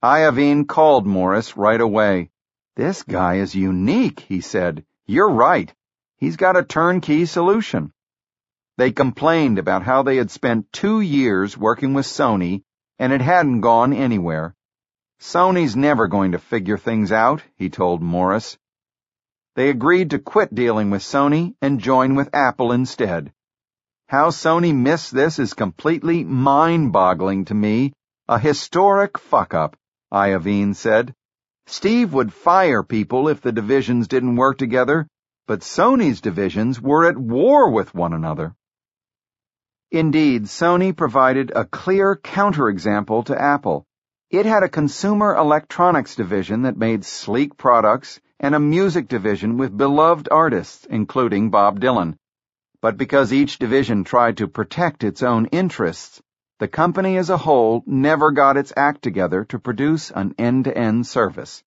Iovine 0.00 0.68
called 0.68 1.04
Morris 1.04 1.56
right 1.56 1.80
away. 1.80 2.30
This 2.76 3.02
guy 3.02 3.38
is 3.38 3.52
unique, 3.52 4.20
he 4.20 4.40
said. 4.40 4.84
You're 5.04 5.28
right. 5.28 5.74
He's 6.16 6.36
got 6.36 6.56
a 6.56 6.62
turnkey 6.62 7.26
solution. 7.26 7.92
They 8.76 8.92
complained 8.92 9.58
about 9.58 9.82
how 9.82 10.04
they 10.04 10.16
had 10.16 10.30
spent 10.30 10.72
two 10.72 11.00
years 11.00 11.58
working 11.58 11.92
with 11.92 12.06
Sony 12.06 12.62
and 12.96 13.12
it 13.12 13.20
hadn't 13.20 13.62
gone 13.62 13.92
anywhere. 13.92 14.54
Sony's 15.20 15.74
never 15.74 16.06
going 16.06 16.32
to 16.32 16.38
figure 16.38 16.78
things 16.78 17.10
out, 17.10 17.42
he 17.56 17.68
told 17.68 18.00
Morris. 18.00 18.58
They 19.56 19.70
agreed 19.70 20.10
to 20.10 20.20
quit 20.20 20.54
dealing 20.54 20.90
with 20.90 21.02
Sony 21.02 21.56
and 21.60 21.80
join 21.80 22.14
with 22.14 22.32
Apple 22.32 22.70
instead. 22.70 23.32
How 24.08 24.28
Sony 24.28 24.72
missed 24.72 25.12
this 25.12 25.40
is 25.40 25.52
completely 25.54 26.22
mind-boggling 26.22 27.46
to 27.46 27.54
me, 27.54 27.92
a 28.28 28.38
historic 28.38 29.18
fuck-up, 29.18 29.76
Iovine 30.12 30.76
said. 30.76 31.12
Steve 31.66 32.12
would 32.12 32.32
fire 32.32 32.84
people 32.84 33.26
if 33.28 33.40
the 33.40 33.50
divisions 33.50 34.06
didn't 34.06 34.36
work 34.36 34.58
together, 34.58 35.08
but 35.48 35.62
Sony's 35.62 36.20
divisions 36.20 36.80
were 36.80 37.08
at 37.08 37.18
war 37.18 37.68
with 37.68 37.96
one 37.96 38.12
another. 38.12 38.54
Indeed, 39.90 40.44
Sony 40.44 40.96
provided 40.96 41.50
a 41.56 41.64
clear 41.64 42.14
counterexample 42.14 43.24
to 43.24 43.42
Apple. 43.42 43.86
It 44.30 44.46
had 44.46 44.62
a 44.62 44.68
consumer 44.68 45.34
electronics 45.34 46.14
division 46.14 46.62
that 46.62 46.76
made 46.76 47.04
sleek 47.04 47.56
products 47.56 48.20
and 48.38 48.54
a 48.54 48.60
music 48.60 49.08
division 49.08 49.56
with 49.56 49.76
beloved 49.76 50.28
artists, 50.30 50.86
including 50.88 51.50
Bob 51.50 51.80
Dylan. 51.80 52.16
But 52.86 52.98
because 52.98 53.32
each 53.32 53.58
division 53.58 54.04
tried 54.04 54.36
to 54.36 54.46
protect 54.46 55.02
its 55.02 55.20
own 55.20 55.46
interests, 55.46 56.22
the 56.60 56.68
company 56.68 57.16
as 57.16 57.30
a 57.30 57.36
whole 57.36 57.82
never 57.84 58.30
got 58.30 58.56
its 58.56 58.72
act 58.76 59.02
together 59.02 59.44
to 59.46 59.58
produce 59.58 60.12
an 60.12 60.36
end-to-end 60.38 61.04
service. 61.04 61.64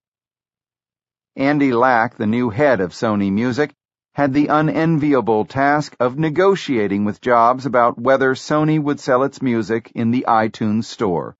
Andy 1.35 1.73
Lack, 1.73 2.15
the 2.15 2.25
new 2.25 2.49
head 2.51 2.79
of 2.79 2.93
Sony 2.93 3.33
Music, 3.33 3.73
had 4.13 4.33
the 4.33 4.47
unenviable 4.47 5.43
task 5.43 5.93
of 5.99 6.17
negotiating 6.17 7.03
with 7.03 7.19
Jobs 7.19 7.65
about 7.65 7.99
whether 7.99 8.33
Sony 8.33 8.81
would 8.81 9.01
sell 9.01 9.23
its 9.23 9.41
music 9.41 9.91
in 9.93 10.11
the 10.11 10.23
iTunes 10.25 10.85
store. 10.85 11.35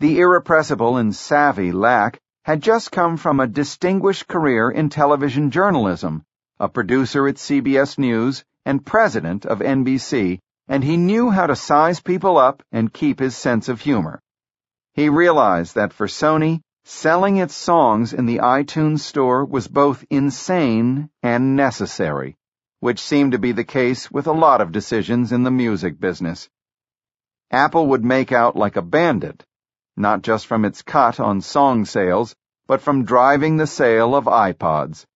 The 0.00 0.18
irrepressible 0.18 0.96
and 0.96 1.14
savvy 1.14 1.70
Lack 1.70 2.18
had 2.42 2.60
just 2.60 2.90
come 2.90 3.16
from 3.16 3.38
a 3.38 3.46
distinguished 3.46 4.26
career 4.26 4.68
in 4.68 4.88
television 4.88 5.52
journalism, 5.52 6.24
a 6.58 6.68
producer 6.68 7.28
at 7.28 7.36
CBS 7.36 7.96
News 7.96 8.44
and 8.68 8.84
president 8.84 9.46
of 9.46 9.60
NBC, 9.60 10.38
and 10.68 10.84
he 10.84 10.98
knew 10.98 11.30
how 11.30 11.46
to 11.46 11.56
size 11.56 12.00
people 12.00 12.36
up 12.36 12.62
and 12.70 12.92
keep 12.92 13.18
his 13.18 13.34
sense 13.34 13.70
of 13.70 13.80
humor. 13.80 14.20
He 14.92 15.08
realized 15.08 15.76
that 15.76 15.94
for 15.94 16.06
Sony, 16.06 16.60
selling 16.84 17.38
its 17.38 17.54
songs 17.54 18.12
in 18.12 18.26
the 18.26 18.40
iTunes 18.40 18.98
store 19.00 19.46
was 19.46 19.66
both 19.68 20.04
insane 20.10 21.08
and 21.22 21.56
necessary, 21.56 22.36
which 22.80 23.00
seemed 23.00 23.32
to 23.32 23.38
be 23.38 23.52
the 23.52 23.64
case 23.64 24.10
with 24.10 24.26
a 24.26 24.40
lot 24.46 24.60
of 24.60 24.70
decisions 24.70 25.32
in 25.32 25.44
the 25.44 25.50
music 25.50 25.98
business. 25.98 26.50
Apple 27.50 27.86
would 27.86 28.04
make 28.04 28.32
out 28.32 28.54
like 28.54 28.76
a 28.76 28.82
bandit, 28.82 29.46
not 29.96 30.20
just 30.20 30.46
from 30.46 30.66
its 30.66 30.82
cut 30.82 31.18
on 31.18 31.40
song 31.40 31.86
sales, 31.86 32.36
but 32.66 32.82
from 32.82 33.06
driving 33.06 33.56
the 33.56 33.66
sale 33.66 34.14
of 34.14 34.26
iPods. 34.26 35.06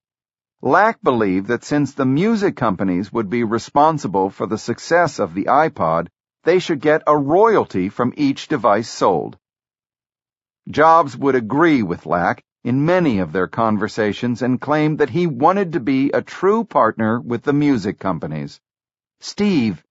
Lack 0.64 1.02
believed 1.02 1.48
that 1.48 1.64
since 1.64 1.92
the 1.92 2.06
music 2.06 2.54
companies 2.54 3.12
would 3.12 3.28
be 3.28 3.42
responsible 3.42 4.30
for 4.30 4.46
the 4.46 4.56
success 4.56 5.18
of 5.18 5.34
the 5.34 5.46
iPod, 5.46 6.06
they 6.44 6.60
should 6.60 6.80
get 6.80 7.02
a 7.04 7.18
royalty 7.18 7.88
from 7.88 8.14
each 8.16 8.46
device 8.46 8.88
sold. 8.88 9.36
Jobs 10.70 11.16
would 11.16 11.34
agree 11.34 11.82
with 11.82 12.06
Lack 12.06 12.44
in 12.62 12.84
many 12.84 13.18
of 13.18 13.32
their 13.32 13.48
conversations 13.48 14.40
and 14.40 14.60
claimed 14.60 14.98
that 14.98 15.10
he 15.10 15.26
wanted 15.26 15.72
to 15.72 15.80
be 15.80 16.12
a 16.12 16.22
true 16.22 16.62
partner 16.62 17.20
with 17.20 17.42
the 17.42 17.52
music 17.52 17.98
companies. 17.98 18.60
Steve, 19.18 19.82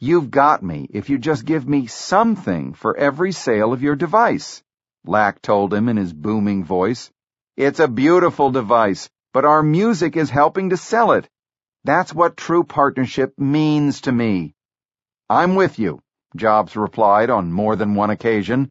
you've 0.00 0.32
got 0.32 0.60
me 0.60 0.88
if 0.90 1.08
you 1.08 1.18
just 1.18 1.44
give 1.44 1.68
me 1.68 1.86
something 1.86 2.72
for 2.74 2.96
every 2.96 3.30
sale 3.30 3.72
of 3.72 3.80
your 3.80 3.94
device, 3.94 4.60
Lack 5.04 5.40
told 5.40 5.72
him 5.72 5.88
in 5.88 5.96
his 5.96 6.12
booming 6.12 6.64
voice. 6.64 7.12
It's 7.56 7.78
a 7.78 7.86
beautiful 7.86 8.50
device 8.50 9.08
but 9.36 9.44
our 9.44 9.62
music 9.62 10.16
is 10.16 10.30
helping 10.30 10.70
to 10.70 10.78
sell 10.78 11.12
it. 11.12 11.28
That's 11.84 12.14
what 12.14 12.38
true 12.38 12.64
partnership 12.64 13.34
means 13.36 14.00
to 14.00 14.10
me. 14.10 14.54
I'm 15.28 15.56
with 15.56 15.78
you, 15.78 16.00
Jobs 16.34 16.74
replied 16.74 17.28
on 17.28 17.52
more 17.52 17.76
than 17.76 17.94
one 17.94 18.08
occasion. 18.08 18.70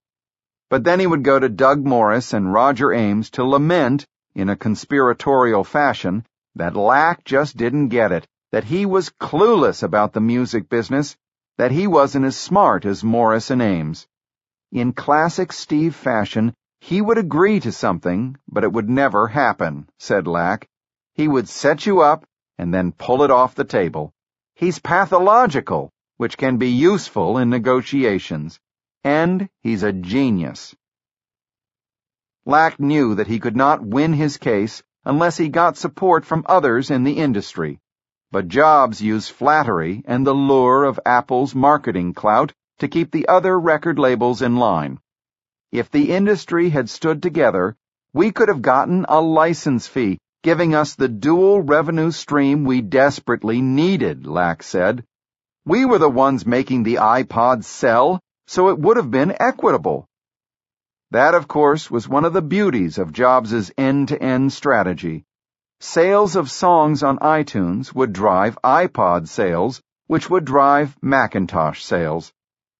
But 0.72 0.84
then 0.84 1.00
he 1.00 1.06
would 1.06 1.22
go 1.22 1.38
to 1.38 1.50
Doug 1.50 1.86
Morris 1.86 2.34
and 2.34 2.52
Roger 2.52 2.92
Ames 2.92 3.30
to 3.34 3.44
lament, 3.44 4.08
in 4.34 4.50
a 4.50 4.56
conspiratorial 4.56 5.64
fashion, 5.64 6.26
that 6.56 6.76
Lack 6.76 7.24
just 7.26 7.56
didn't 7.56 7.90
get 7.90 8.12
it, 8.12 8.26
that 8.52 8.64
he 8.64 8.88
was 8.88 9.14
clueless 9.22 9.84
about 9.84 10.14
the 10.14 10.20
music 10.34 10.68
business, 10.68 11.16
that 11.60 11.70
he 11.70 11.86
wasn't 11.86 12.26
as 12.26 12.36
smart 12.36 12.86
as 12.86 13.04
Morris 13.04 13.52
and 13.52 13.62
Ames. 13.62 14.08
In 14.72 14.94
classic 14.94 15.54
Steve 15.54 15.94
fashion, 15.94 16.56
he 16.86 17.02
would 17.02 17.18
agree 17.18 17.60
to 17.60 17.72
something, 17.72 18.38
but 18.48 18.64
it 18.64 18.72
would 18.72 18.88
never 18.88 19.26
happen, 19.26 19.90
said 19.98 20.28
Lack. 20.28 20.68
He 21.16 21.28
would 21.28 21.50
set 21.50 21.88
you 21.88 22.02
up 22.02 22.28
and 22.60 22.72
then 22.72 22.92
pull 22.92 23.24
it 23.24 23.32
off 23.32 23.56
the 23.56 23.64
table. 23.64 24.14
He's 24.54 24.78
pathological, 24.78 25.92
which 26.18 26.38
can 26.38 26.58
be 26.58 26.70
useful 26.70 27.40
in 27.40 27.50
negotiations. 27.50 28.60
And 29.04 29.50
he's 29.62 29.82
a 29.82 29.92
genius. 29.92 30.76
Lack 32.46 32.80
knew 32.80 33.16
that 33.16 33.26
he 33.26 33.40
could 33.40 33.58
not 33.58 33.84
win 33.84 34.14
his 34.14 34.38
case 34.38 34.84
unless 35.04 35.38
he 35.38 35.50
got 35.50 35.78
support 35.78 36.24
from 36.24 36.46
others 36.46 36.92
in 36.92 37.04
the 37.04 37.18
industry. 37.18 37.80
But 38.32 38.48
Jobs 38.48 39.02
used 39.02 39.32
flattery 39.32 40.04
and 40.06 40.24
the 40.24 40.36
lure 40.36 40.84
of 40.84 41.00
Apple's 41.04 41.56
marketing 41.56 42.14
clout 42.14 42.54
to 42.78 42.88
keep 42.88 43.10
the 43.10 43.28
other 43.28 43.60
record 43.60 43.98
labels 43.98 44.44
in 44.44 44.58
line. 44.58 45.00
If 45.78 45.92
the 45.92 46.14
industry 46.14 46.70
had 46.70 46.90
stood 46.90 47.22
together, 47.22 47.76
we 48.14 48.32
could 48.32 48.48
have 48.48 48.62
gotten 48.62 49.06
a 49.10 49.20
license 49.20 49.88
fee, 49.88 50.20
giving 50.42 50.74
us 50.74 50.96
the 50.96 51.10
dual 51.10 51.60
revenue 51.60 52.12
stream 52.12 52.64
we 52.64 52.80
desperately 52.80 53.60
needed, 53.62 54.26
Lack 54.26 54.64
said. 54.64 55.04
We 55.66 55.84
were 55.84 55.98
the 55.98 56.10
ones 56.10 56.46
making 56.46 56.84
the 56.84 56.96
iPod 56.96 57.66
sell, 57.66 58.22
so 58.48 58.70
it 58.70 58.80
would 58.80 58.96
have 58.96 59.12
been 59.12 59.36
equitable. 59.38 60.08
That, 61.12 61.34
of 61.36 61.50
course, 61.50 61.92
was 61.92 62.08
one 62.08 62.24
of 62.24 62.32
the 62.32 62.42
beauties 62.42 62.98
of 62.98 63.12
Jobs' 63.12 63.70
end-to-end 63.78 64.54
strategy. 64.54 65.26
Sales 65.82 66.38
of 66.38 66.50
songs 66.50 67.04
on 67.04 67.18
iTunes 67.20 67.94
would 67.94 68.14
drive 68.14 68.58
iPod 68.64 69.28
sales, 69.28 69.82
which 70.08 70.30
would 70.30 70.46
drive 70.46 70.96
Macintosh 71.02 71.84
sales. 71.84 72.32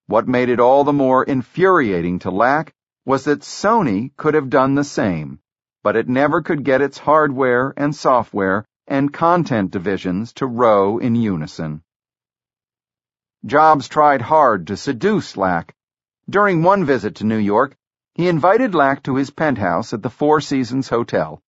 What 0.06 0.26
made 0.26 0.48
it 0.48 0.60
all 0.60 0.84
the 0.84 0.94
more 0.94 1.24
infuriating 1.24 2.20
to 2.20 2.30
Lack 2.30 2.72
was 3.06 3.24
that 3.24 3.40
Sony 3.40 4.10
could 4.16 4.34
have 4.34 4.50
done 4.50 4.74
the 4.74 4.84
same, 4.84 5.38
but 5.84 5.94
it 5.94 6.08
never 6.08 6.42
could 6.42 6.64
get 6.64 6.82
its 6.82 6.98
hardware 6.98 7.72
and 7.76 7.94
software 7.94 8.66
and 8.88 9.12
content 9.12 9.70
divisions 9.70 10.32
to 10.32 10.44
row 10.44 10.98
in 10.98 11.14
unison. 11.14 11.82
Jobs 13.44 13.86
tried 13.86 14.22
hard 14.22 14.66
to 14.66 14.76
seduce 14.76 15.36
Lack. 15.36 15.72
During 16.28 16.64
one 16.64 16.84
visit 16.84 17.14
to 17.16 17.24
New 17.24 17.38
York, 17.38 17.76
he 18.14 18.28
invited 18.28 18.74
Lack 18.74 19.04
to 19.04 19.14
his 19.14 19.30
penthouse 19.30 19.92
at 19.92 20.02
the 20.02 20.10
Four 20.10 20.40
Seasons 20.40 20.88
Hotel. 20.88 21.40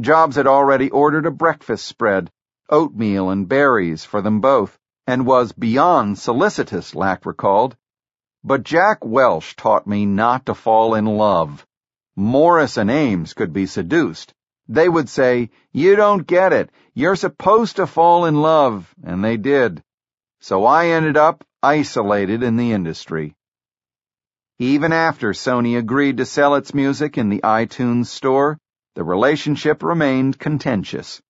Jobs 0.00 0.34
had 0.34 0.48
already 0.48 0.90
ordered 0.90 1.26
a 1.26 1.30
breakfast 1.30 1.86
spread, 1.86 2.32
oatmeal 2.68 3.30
and 3.30 3.48
berries 3.48 4.04
for 4.04 4.20
them 4.20 4.40
both, 4.40 4.76
and 5.06 5.24
was 5.24 5.52
beyond 5.52 6.18
solicitous, 6.18 6.96
Lack 6.96 7.24
recalled. 7.24 7.76
But 8.48 8.62
Jack 8.62 9.04
Welch 9.04 9.56
taught 9.56 9.88
me 9.88 10.06
not 10.06 10.46
to 10.46 10.54
fall 10.54 10.94
in 10.94 11.04
love. 11.04 11.66
Morris 12.14 12.76
and 12.76 12.88
Ames 12.88 13.34
could 13.34 13.52
be 13.52 13.66
seduced. 13.66 14.32
They 14.68 14.88
would 14.88 15.08
say, 15.08 15.50
You 15.72 15.96
don't 15.96 16.24
get 16.24 16.52
it. 16.52 16.70
You're 16.94 17.16
supposed 17.16 17.74
to 17.74 17.88
fall 17.88 18.24
in 18.24 18.40
love. 18.40 18.94
And 19.02 19.24
they 19.24 19.36
did. 19.36 19.82
So 20.38 20.64
I 20.64 20.90
ended 20.90 21.16
up 21.16 21.42
isolated 21.60 22.44
in 22.44 22.56
the 22.56 22.70
industry. 22.70 23.34
Even 24.60 24.92
after 24.92 25.32
Sony 25.32 25.76
agreed 25.76 26.18
to 26.18 26.24
sell 26.24 26.54
its 26.54 26.72
music 26.72 27.18
in 27.18 27.30
the 27.30 27.40
iTunes 27.40 28.06
store, 28.06 28.58
the 28.94 29.02
relationship 29.02 29.82
remained 29.82 30.38
contentious. 30.38 31.20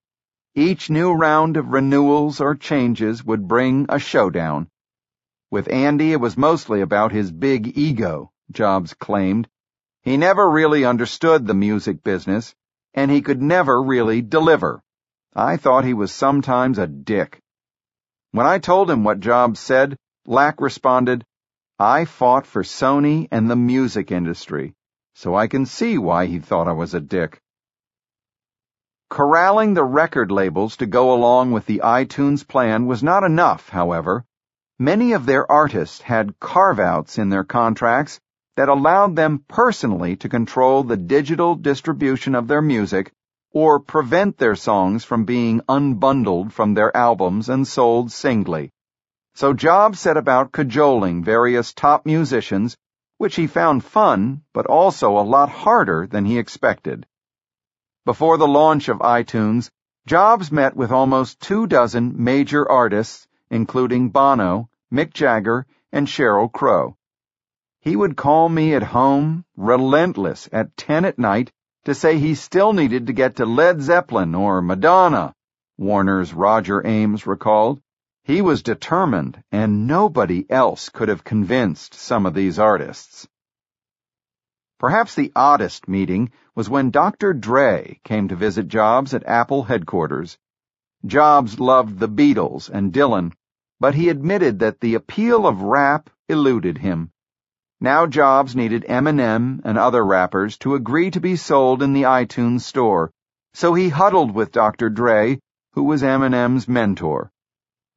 Each 0.54 0.90
new 0.90 1.14
round 1.14 1.56
of 1.56 1.68
renewals 1.68 2.42
or 2.42 2.54
changes 2.56 3.24
would 3.24 3.48
bring 3.48 3.86
a 3.88 3.98
showdown. 3.98 4.68
With 5.50 5.72
Andy, 5.72 6.12
it 6.12 6.20
was 6.20 6.36
mostly 6.36 6.80
about 6.80 7.12
his 7.12 7.30
big 7.30 7.78
ego, 7.78 8.32
Jobs 8.50 8.94
claimed. 8.94 9.48
He 10.02 10.16
never 10.16 10.50
really 10.50 10.84
understood 10.84 11.46
the 11.46 11.54
music 11.54 12.02
business, 12.02 12.54
and 12.94 13.10
he 13.10 13.22
could 13.22 13.40
never 13.40 13.80
really 13.80 14.22
deliver. 14.22 14.82
I 15.34 15.56
thought 15.56 15.84
he 15.84 15.94
was 15.94 16.10
sometimes 16.10 16.78
a 16.78 16.86
dick. 16.86 17.40
When 18.32 18.46
I 18.46 18.58
told 18.58 18.90
him 18.90 19.04
what 19.04 19.20
Jobs 19.20 19.60
said, 19.60 19.96
Lack 20.26 20.60
responded, 20.60 21.24
I 21.78 22.06
fought 22.06 22.46
for 22.46 22.62
Sony 22.62 23.28
and 23.30 23.48
the 23.48 23.54
music 23.54 24.10
industry, 24.10 24.74
so 25.14 25.34
I 25.34 25.46
can 25.46 25.66
see 25.66 25.96
why 25.96 26.26
he 26.26 26.40
thought 26.40 26.66
I 26.66 26.72
was 26.72 26.94
a 26.94 27.00
dick. 27.00 27.40
Corralling 29.10 29.74
the 29.74 29.84
record 29.84 30.32
labels 30.32 30.78
to 30.78 30.86
go 30.86 31.14
along 31.14 31.52
with 31.52 31.66
the 31.66 31.82
iTunes 31.84 32.46
plan 32.46 32.86
was 32.86 33.02
not 33.02 33.22
enough, 33.22 33.68
however. 33.68 34.24
Many 34.78 35.12
of 35.12 35.24
their 35.24 35.50
artists 35.50 36.02
had 36.02 36.38
carve-outs 36.38 37.16
in 37.16 37.30
their 37.30 37.44
contracts 37.44 38.20
that 38.56 38.68
allowed 38.68 39.16
them 39.16 39.42
personally 39.48 40.16
to 40.16 40.28
control 40.28 40.82
the 40.82 40.98
digital 40.98 41.54
distribution 41.54 42.34
of 42.34 42.46
their 42.46 42.60
music 42.60 43.10
or 43.52 43.80
prevent 43.80 44.36
their 44.36 44.54
songs 44.54 45.02
from 45.02 45.24
being 45.24 45.62
unbundled 45.66 46.52
from 46.52 46.74
their 46.74 46.94
albums 46.94 47.48
and 47.48 47.66
sold 47.66 48.12
singly. 48.12 48.70
So 49.34 49.54
Jobs 49.54 49.98
set 49.98 50.18
about 50.18 50.52
cajoling 50.52 51.24
various 51.24 51.72
top 51.72 52.04
musicians, 52.04 52.76
which 53.16 53.36
he 53.36 53.46
found 53.46 53.82
fun, 53.82 54.42
but 54.52 54.66
also 54.66 55.16
a 55.16 55.24
lot 55.24 55.48
harder 55.48 56.06
than 56.06 56.26
he 56.26 56.38
expected. 56.38 57.06
Before 58.04 58.36
the 58.36 58.46
launch 58.46 58.90
of 58.90 58.98
iTunes, 58.98 59.70
Jobs 60.06 60.52
met 60.52 60.76
with 60.76 60.92
almost 60.92 61.40
two 61.40 61.66
dozen 61.66 62.22
major 62.22 62.70
artists, 62.70 63.26
including 63.50 64.10
Bono, 64.10 64.68
Mick 64.92 65.12
Jagger, 65.12 65.66
and 65.92 66.06
Sheryl 66.06 66.50
Crow. 66.52 66.96
He 67.80 67.94
would 67.96 68.16
call 68.16 68.48
me 68.48 68.74
at 68.74 68.82
home, 68.82 69.44
relentless, 69.56 70.48
at 70.52 70.76
10 70.76 71.04
at 71.04 71.18
night, 71.18 71.52
to 71.84 71.94
say 71.94 72.18
he 72.18 72.34
still 72.34 72.72
needed 72.72 73.06
to 73.06 73.12
get 73.12 73.36
to 73.36 73.46
Led 73.46 73.80
Zeppelin 73.80 74.34
or 74.34 74.60
Madonna, 74.60 75.34
Warner's 75.78 76.34
Roger 76.34 76.84
Ames 76.84 77.26
recalled. 77.26 77.80
He 78.24 78.42
was 78.42 78.64
determined, 78.64 79.40
and 79.52 79.86
nobody 79.86 80.50
else 80.50 80.88
could 80.88 81.08
have 81.08 81.22
convinced 81.22 81.94
some 81.94 82.26
of 82.26 82.34
these 82.34 82.58
artists. 82.58 83.28
Perhaps 84.78 85.14
the 85.14 85.30
oddest 85.36 85.86
meeting 85.86 86.32
was 86.54 86.68
when 86.68 86.90
Dr. 86.90 87.32
Dre 87.32 88.00
came 88.02 88.26
to 88.28 88.34
visit 88.34 88.66
Jobs 88.66 89.14
at 89.14 89.26
Apple 89.26 89.62
headquarters. 89.62 90.38
Jobs 91.04 91.60
loved 91.60 91.98
the 91.98 92.08
Beatles 92.08 92.70
and 92.70 92.92
Dylan, 92.92 93.32
but 93.78 93.94
he 93.94 94.08
admitted 94.08 94.58
that 94.60 94.80
the 94.80 94.94
appeal 94.94 95.46
of 95.46 95.62
rap 95.62 96.08
eluded 96.28 96.78
him. 96.78 97.10
Now 97.80 98.06
Jobs 98.06 98.56
needed 98.56 98.86
Eminem 98.88 99.60
and 99.64 99.76
other 99.76 100.04
rappers 100.04 100.56
to 100.58 100.74
agree 100.74 101.10
to 101.10 101.20
be 101.20 101.36
sold 101.36 101.82
in 101.82 101.92
the 101.92 102.04
iTunes 102.04 102.62
store, 102.62 103.12
so 103.52 103.74
he 103.74 103.90
huddled 103.90 104.32
with 104.32 104.52
Dr. 104.52 104.88
Dre, 104.88 105.38
who 105.74 105.82
was 105.84 106.02
Eminem's 106.02 106.66
mentor. 106.66 107.30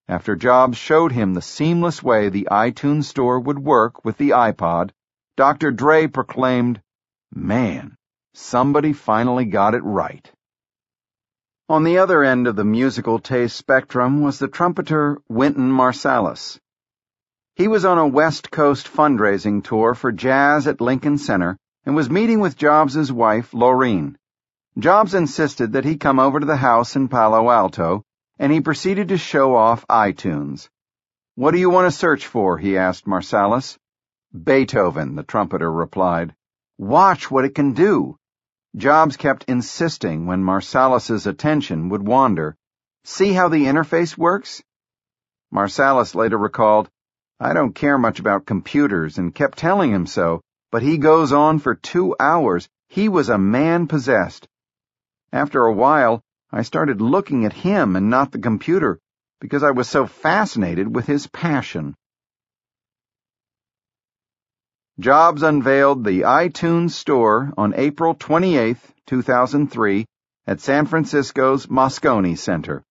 After 0.10 0.36
Jobs 0.36 0.78
showed 0.78 1.14
him 1.14 1.34
the 1.34 1.42
seamless 1.42 2.04
way 2.04 2.28
the 2.28 2.48
iTunes 2.52 3.06
store 3.06 3.40
would 3.40 3.60
work 3.60 4.04
with 4.04 4.18
the 4.18 4.32
iPod, 4.32 4.92
Dr. 5.38 5.72
Dre 5.72 6.08
proclaimed, 6.08 6.82
Man, 7.34 7.96
somebody 8.34 8.92
finally 8.92 9.46
got 9.46 9.76
it 9.76 9.84
right. 9.84 10.30
On 11.70 11.84
the 11.84 12.00
other 12.00 12.24
end 12.24 12.48
of 12.48 12.56
the 12.56 12.64
musical 12.64 13.20
taste 13.20 13.56
spectrum 13.56 14.22
was 14.24 14.40
the 14.40 14.48
trumpeter 14.48 15.22
Wynton 15.30 15.72
Marsalis. 15.72 16.60
He 17.56 17.68
was 17.68 17.86
on 17.86 18.00
a 18.00 18.08
West 18.08 18.50
Coast 18.50 18.88
fundraising 18.92 19.64
tour 19.64 19.94
for 19.94 20.12
jazz 20.12 20.66
at 20.66 20.82
Lincoln 20.82 21.20
Center 21.20 21.60
and 21.86 21.96
was 21.96 22.10
meeting 22.10 22.40
with 22.40 22.58
Jobs' 22.58 23.12
wife, 23.12 23.52
Laurene. 23.52 24.16
Jobs 24.80 25.14
insisted 25.14 25.74
that 25.74 25.86
he 25.86 25.98
come 25.98 26.18
over 26.18 26.40
to 26.40 26.46
the 26.48 26.58
house 26.58 26.96
in 26.96 27.08
Palo 27.08 27.52
Alto, 27.52 28.04
and 28.40 28.52
he 28.52 28.62
proceeded 28.62 29.10
to 29.10 29.20
show 29.20 29.56
off 29.56 29.86
iTunes. 29.88 30.70
What 31.36 31.52
do 31.52 31.60
you 31.60 31.70
want 31.70 31.86
to 31.86 31.96
search 31.96 32.26
for? 32.26 32.58
he 32.58 32.78
asked 32.78 33.06
Marsalis. 33.06 33.78
Beethoven, 34.34 35.14
the 35.14 35.22
trumpeter 35.22 35.72
replied. 35.72 36.34
Watch 36.80 37.30
what 37.30 37.46
it 37.46 37.54
can 37.54 37.74
do. 37.74 38.18
Jobs 38.76 39.18
kept 39.18 39.46
insisting 39.46 40.28
when 40.28 40.44
Marsalis's 40.44 41.26
attention 41.26 41.90
would 41.90 42.06
wander. 42.06 42.56
See 43.04 43.34
how 43.34 43.50
the 43.50 43.66
interface 43.66 44.16
works? 44.16 44.62
Marsalis 45.52 46.14
later 46.14 46.38
recalled, 46.38 46.88
I 47.40 47.54
don't 47.54 47.74
care 47.74 47.98
much 47.98 48.20
about 48.20 48.46
computers 48.46 49.18
and 49.18 49.34
kept 49.34 49.58
telling 49.58 49.92
him 49.92 50.06
so, 50.06 50.42
but 50.72 50.84
he 50.84 51.00
goes 51.00 51.32
on 51.32 51.58
for 51.58 51.74
two 51.74 52.16
hours. 52.20 52.70
He 52.90 53.10
was 53.10 53.30
a 53.30 53.40
man 53.40 53.88
possessed. 53.88 54.48
After 55.34 55.66
a 55.66 55.74
while, 55.74 56.22
I 56.52 56.62
started 56.62 57.02
looking 57.02 57.46
at 57.46 57.54
him 57.54 57.96
and 57.96 58.12
not 58.12 58.32
the 58.32 58.40
computer 58.40 59.00
because 59.40 59.64
I 59.64 59.72
was 59.72 59.90
so 59.90 60.06
fascinated 60.06 60.94
with 60.94 61.08
his 61.08 61.26
passion. 61.26 61.96
Jobs 65.00 65.44
unveiled 65.44 66.04
the 66.04 66.24
iTunes 66.24 66.92
Store 66.92 67.54
on 67.58 67.74
April 67.78 68.16
28, 68.16 68.76
2003, 69.06 70.06
at 70.46 70.60
San 70.60 70.88
Francisco's 70.88 71.68
Moscone 71.68 72.38
Center. 72.38 72.84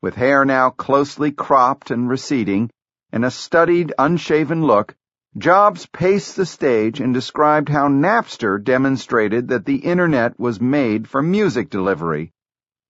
With 0.00 0.14
hair 0.14 0.44
now 0.44 0.70
closely 0.70 1.32
cropped 1.32 1.90
and 1.90 2.08
receding, 2.08 2.70
and 3.10 3.24
a 3.24 3.32
studied, 3.32 3.92
unshaven 3.98 4.62
look, 4.62 4.94
Jobs 5.36 5.86
paced 5.86 6.36
the 6.36 6.46
stage 6.46 7.00
and 7.00 7.12
described 7.12 7.70
how 7.70 7.88
Napster 7.88 8.62
demonstrated 8.62 9.48
that 9.48 9.64
the 9.66 9.78
Internet 9.78 10.38
was 10.38 10.60
made 10.60 11.08
for 11.08 11.22
music 11.22 11.70
delivery. 11.70 12.30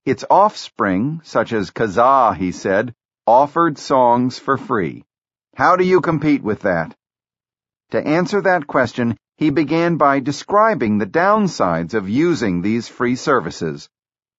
Its 0.04 0.26
offspring, 0.28 1.22
such 1.24 1.54
as 1.54 1.70
Kazaa, 1.70 2.36
he 2.36 2.52
said, 2.52 2.94
offered 3.26 3.78
songs 3.78 4.38
for 4.38 4.58
free. 4.58 5.04
How 5.54 5.76
do 5.76 5.84
you 5.84 6.02
compete 6.02 6.42
with 6.42 6.60
that? 6.60 6.94
To 7.90 8.04
answer 8.04 8.40
that 8.40 8.66
question, 8.66 9.16
he 9.36 9.50
began 9.50 9.96
by 9.96 10.20
describing 10.20 10.98
the 10.98 11.06
downsides 11.06 11.94
of 11.94 12.08
using 12.08 12.62
these 12.62 12.88
free 12.88 13.16
services. 13.16 13.88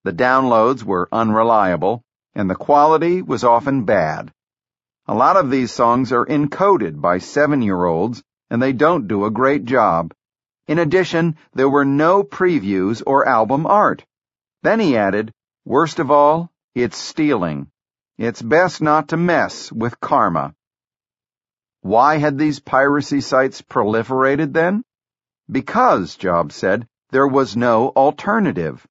The 0.03 0.11
downloads 0.11 0.83
were 0.83 1.07
unreliable, 1.11 2.03
and 2.35 2.49
the 2.49 2.55
quality 2.55 3.21
was 3.21 3.43
often 3.43 3.85
bad. 3.85 4.31
A 5.07 5.13
lot 5.13 5.37
of 5.37 5.49
these 5.49 5.71
songs 5.71 6.11
are 6.11 6.25
encoded 6.25 6.99
by 6.99 7.19
seven-year-olds, 7.19 8.21
and 8.49 8.61
they 8.61 8.73
don't 8.73 9.07
do 9.07 9.23
a 9.23 9.31
great 9.31 9.65
job. 9.65 10.13
In 10.67 10.79
addition, 10.79 11.37
there 11.53 11.69
were 11.69 11.85
no 11.85 12.23
previews 12.23 13.01
or 13.07 13.27
album 13.27 13.65
art. 13.65 14.03
Then 14.63 14.81
he 14.81 14.97
added, 14.97 15.31
worst 15.63 15.99
of 15.99 16.11
all, 16.11 16.51
it's 16.75 16.97
stealing. 16.97 17.69
It's 18.17 18.41
best 18.41 18.81
not 18.81 19.09
to 19.09 19.17
mess 19.17 19.71
with 19.71 19.99
karma. 20.01 20.53
Why 21.87 22.17
had 22.17 22.37
these 22.37 22.59
piracy 22.59 23.21
sites 23.21 23.61
proliferated 23.61 24.51
then? 24.51 24.83
Because, 25.49 26.17
Jobs 26.17 26.53
said, 26.53 26.85
there 27.11 27.29
was 27.29 27.55
no 27.55 27.93
alternative. 27.95 28.85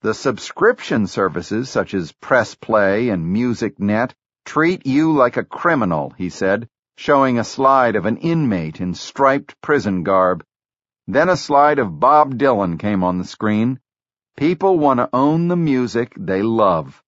The 0.00 0.14
subscription 0.14 1.06
services 1.06 1.70
such 1.70 1.94
as 1.94 2.10
Press 2.10 2.56
Play 2.56 3.10
and 3.10 3.24
MusicNet 3.24 4.14
treat 4.44 4.84
you 4.84 5.12
like 5.12 5.36
a 5.36 5.44
criminal, 5.44 6.12
he 6.18 6.28
said, 6.28 6.68
showing 6.96 7.38
a 7.38 7.44
slide 7.44 7.94
of 7.94 8.04
an 8.04 8.16
inmate 8.16 8.80
in 8.80 8.94
striped 8.94 9.54
prison 9.60 10.02
garb. 10.02 10.42
Then 11.06 11.28
a 11.28 11.36
slide 11.36 11.78
of 11.78 12.00
Bob 12.00 12.34
Dylan 12.34 12.80
came 12.80 13.04
on 13.04 13.18
the 13.18 13.24
screen. 13.36 13.78
People 14.36 14.76
want 14.76 14.98
to 14.98 15.08
own 15.12 15.46
the 15.46 15.56
music 15.70 16.14
they 16.16 16.42
love. 16.42 17.00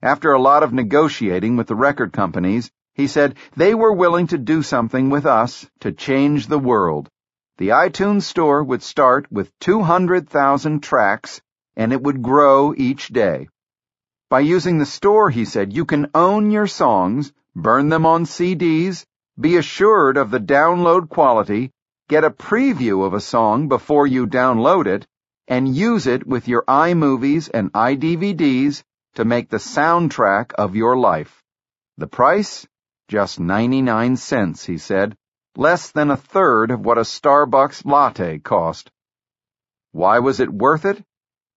After 0.00 0.30
a 0.30 0.40
lot 0.40 0.62
of 0.62 0.72
negotiating 0.72 1.56
with 1.56 1.66
the 1.66 1.74
record 1.74 2.12
companies, 2.12 2.70
he 3.00 3.06
said 3.06 3.34
they 3.56 3.74
were 3.74 3.92
willing 3.92 4.26
to 4.26 4.36
do 4.36 4.62
something 4.62 5.08
with 5.08 5.24
us 5.24 5.66
to 5.80 5.90
change 5.90 6.46
the 6.46 6.58
world. 6.58 7.08
The 7.56 7.68
iTunes 7.68 8.22
store 8.22 8.62
would 8.62 8.82
start 8.82 9.26
with 9.32 9.58
200,000 9.60 10.82
tracks 10.82 11.40
and 11.74 11.94
it 11.94 12.02
would 12.02 12.22
grow 12.22 12.74
each 12.76 13.08
day. 13.08 13.48
By 14.28 14.40
using 14.40 14.76
the 14.78 14.92
store, 14.98 15.30
he 15.30 15.46
said, 15.46 15.72
you 15.72 15.86
can 15.86 16.10
own 16.14 16.50
your 16.50 16.66
songs, 16.66 17.32
burn 17.56 17.88
them 17.88 18.04
on 18.04 18.26
CDs, 18.26 19.06
be 19.40 19.56
assured 19.56 20.18
of 20.18 20.30
the 20.30 20.38
download 20.38 21.08
quality, 21.08 21.72
get 22.08 22.22
a 22.22 22.30
preview 22.30 23.06
of 23.06 23.14
a 23.14 23.20
song 23.20 23.68
before 23.68 24.06
you 24.06 24.26
download 24.26 24.86
it, 24.86 25.06
and 25.48 25.74
use 25.74 26.06
it 26.06 26.26
with 26.26 26.48
your 26.48 26.64
iMovies 26.68 27.48
and 27.52 27.72
iDVDs 27.72 28.82
to 29.14 29.24
make 29.24 29.48
the 29.48 29.56
soundtrack 29.56 30.52
of 30.52 30.76
your 30.76 30.96
life. 30.96 31.42
The 31.96 32.06
price? 32.06 32.66
Just 33.10 33.40
99 33.40 34.14
cents, 34.14 34.64
he 34.64 34.78
said, 34.78 35.16
less 35.56 35.90
than 35.90 36.12
a 36.12 36.16
third 36.16 36.70
of 36.70 36.84
what 36.86 36.96
a 36.96 37.00
Starbucks 37.00 37.84
latte 37.84 38.38
cost. 38.38 38.88
Why 39.90 40.20
was 40.20 40.38
it 40.38 40.48
worth 40.48 40.84
it? 40.84 41.02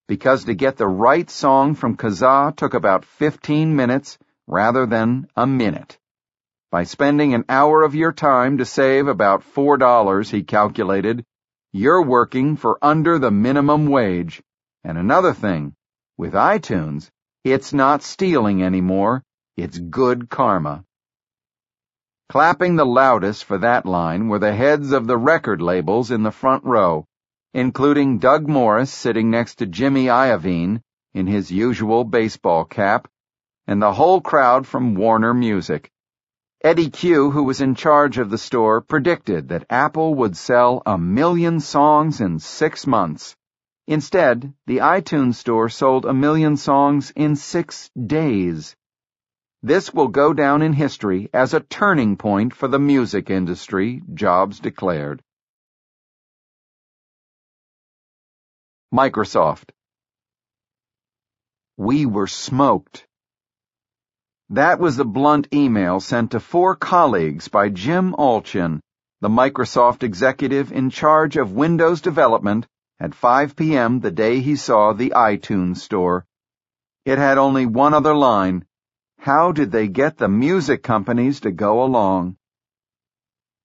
Because 0.08 0.46
to 0.46 0.54
get 0.54 0.78
the 0.78 0.88
right 0.88 1.30
song 1.30 1.76
from 1.76 1.96
Kazaa 1.96 2.56
took 2.56 2.74
about 2.74 3.04
15 3.04 3.76
minutes 3.76 4.18
rather 4.48 4.84
than 4.84 5.28
a 5.36 5.46
minute. 5.46 5.96
By 6.72 6.82
spending 6.82 7.34
an 7.34 7.44
hour 7.48 7.84
of 7.84 7.94
your 7.94 8.10
time 8.10 8.58
to 8.58 8.64
save 8.64 9.06
about 9.06 9.44
$4, 9.54 10.28
he 10.28 10.42
calculated, 10.42 11.24
you're 11.70 12.02
working 12.02 12.56
for 12.56 12.80
under 12.82 13.20
the 13.20 13.30
minimum 13.30 13.86
wage. 13.86 14.42
And 14.82 14.98
another 14.98 15.32
thing, 15.32 15.76
with 16.18 16.32
iTunes, 16.32 17.10
it's 17.44 17.72
not 17.72 18.02
stealing 18.02 18.64
anymore, 18.64 19.22
it's 19.56 19.78
good 19.78 20.28
karma. 20.28 20.84
Clapping 22.34 22.74
the 22.74 22.84
loudest 22.84 23.44
for 23.44 23.58
that 23.58 23.86
line 23.86 24.26
were 24.26 24.40
the 24.40 24.52
heads 24.52 24.90
of 24.90 25.06
the 25.06 25.16
record 25.16 25.62
labels 25.62 26.10
in 26.10 26.24
the 26.24 26.32
front 26.32 26.64
row, 26.64 27.06
including 27.52 28.18
Doug 28.18 28.48
Morris 28.48 28.92
sitting 28.92 29.30
next 29.30 29.54
to 29.60 29.66
Jimmy 29.66 30.06
Iovine 30.06 30.80
in 31.12 31.28
his 31.28 31.52
usual 31.52 32.02
baseball 32.02 32.64
cap, 32.64 33.06
and 33.68 33.80
the 33.80 33.92
whole 33.92 34.20
crowd 34.20 34.66
from 34.66 34.96
Warner 34.96 35.32
Music. 35.32 35.92
Eddie 36.64 36.90
Cue, 36.90 37.30
who 37.30 37.44
was 37.44 37.60
in 37.60 37.76
charge 37.76 38.18
of 38.18 38.30
the 38.30 38.36
store, 38.36 38.80
predicted 38.80 39.50
that 39.50 39.66
Apple 39.70 40.16
would 40.16 40.36
sell 40.36 40.82
a 40.84 40.98
million 40.98 41.60
songs 41.60 42.20
in 42.20 42.40
six 42.40 42.84
months. 42.84 43.36
Instead, 43.86 44.52
the 44.66 44.78
iTunes 44.78 45.36
Store 45.36 45.68
sold 45.68 46.04
a 46.04 46.12
million 46.12 46.56
songs 46.56 47.12
in 47.14 47.36
six 47.36 47.92
days. 47.96 48.74
This 49.66 49.94
will 49.94 50.08
go 50.08 50.34
down 50.34 50.60
in 50.60 50.74
history 50.74 51.30
as 51.32 51.54
a 51.54 51.60
turning 51.60 52.18
point 52.18 52.52
for 52.52 52.68
the 52.68 52.78
music 52.78 53.30
industry, 53.30 54.02
Jobs 54.12 54.60
declared. 54.60 55.22
Microsoft. 58.92 59.70
We 61.78 62.04
were 62.04 62.26
smoked. 62.26 63.06
That 64.50 64.78
was 64.80 64.98
the 64.98 65.06
blunt 65.06 65.48
email 65.54 65.98
sent 65.98 66.32
to 66.32 66.40
four 66.40 66.76
colleagues 66.76 67.48
by 67.48 67.70
Jim 67.70 68.14
Allchin, 68.18 68.80
the 69.22 69.30
Microsoft 69.30 70.02
executive 70.02 70.72
in 70.72 70.90
charge 70.90 71.38
of 71.38 71.52
Windows 71.52 72.02
development 72.02 72.66
at 73.00 73.14
5 73.14 73.56
p.m. 73.56 74.00
the 74.00 74.10
day 74.10 74.40
he 74.40 74.56
saw 74.56 74.92
the 74.92 75.14
iTunes 75.16 75.78
store. 75.78 76.26
It 77.06 77.16
had 77.16 77.38
only 77.38 77.64
one 77.64 77.94
other 77.94 78.14
line. 78.14 78.66
How 79.24 79.52
did 79.52 79.72
they 79.72 79.88
get 79.88 80.18
the 80.18 80.28
music 80.28 80.82
companies 80.82 81.40
to 81.40 81.50
go 81.50 81.82
along? 81.82 82.36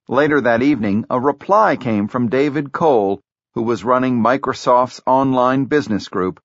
Later 0.08 0.40
that 0.40 0.62
evening, 0.62 1.04
a 1.10 1.20
reply 1.20 1.76
came 1.76 2.08
from 2.08 2.30
David 2.30 2.72
Cole, 2.72 3.20
who 3.56 3.64
was 3.64 3.84
running 3.84 4.24
Microsoft's 4.24 5.02
online 5.06 5.66
business 5.66 6.08
group. 6.08 6.40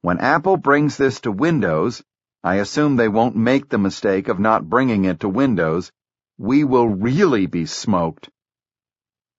When 0.00 0.18
Apple 0.18 0.56
brings 0.56 0.96
this 0.96 1.20
to 1.20 1.30
Windows, 1.30 2.02
I 2.42 2.54
assume 2.54 2.96
they 2.96 3.06
won't 3.06 3.36
make 3.36 3.68
the 3.68 3.76
mistake 3.76 4.28
of 4.28 4.40
not 4.40 4.66
bringing 4.66 5.04
it 5.04 5.20
to 5.20 5.28
Windows, 5.28 5.92
we 6.38 6.64
will 6.64 6.88
really 6.88 7.44
be 7.44 7.66
smoked. 7.66 8.30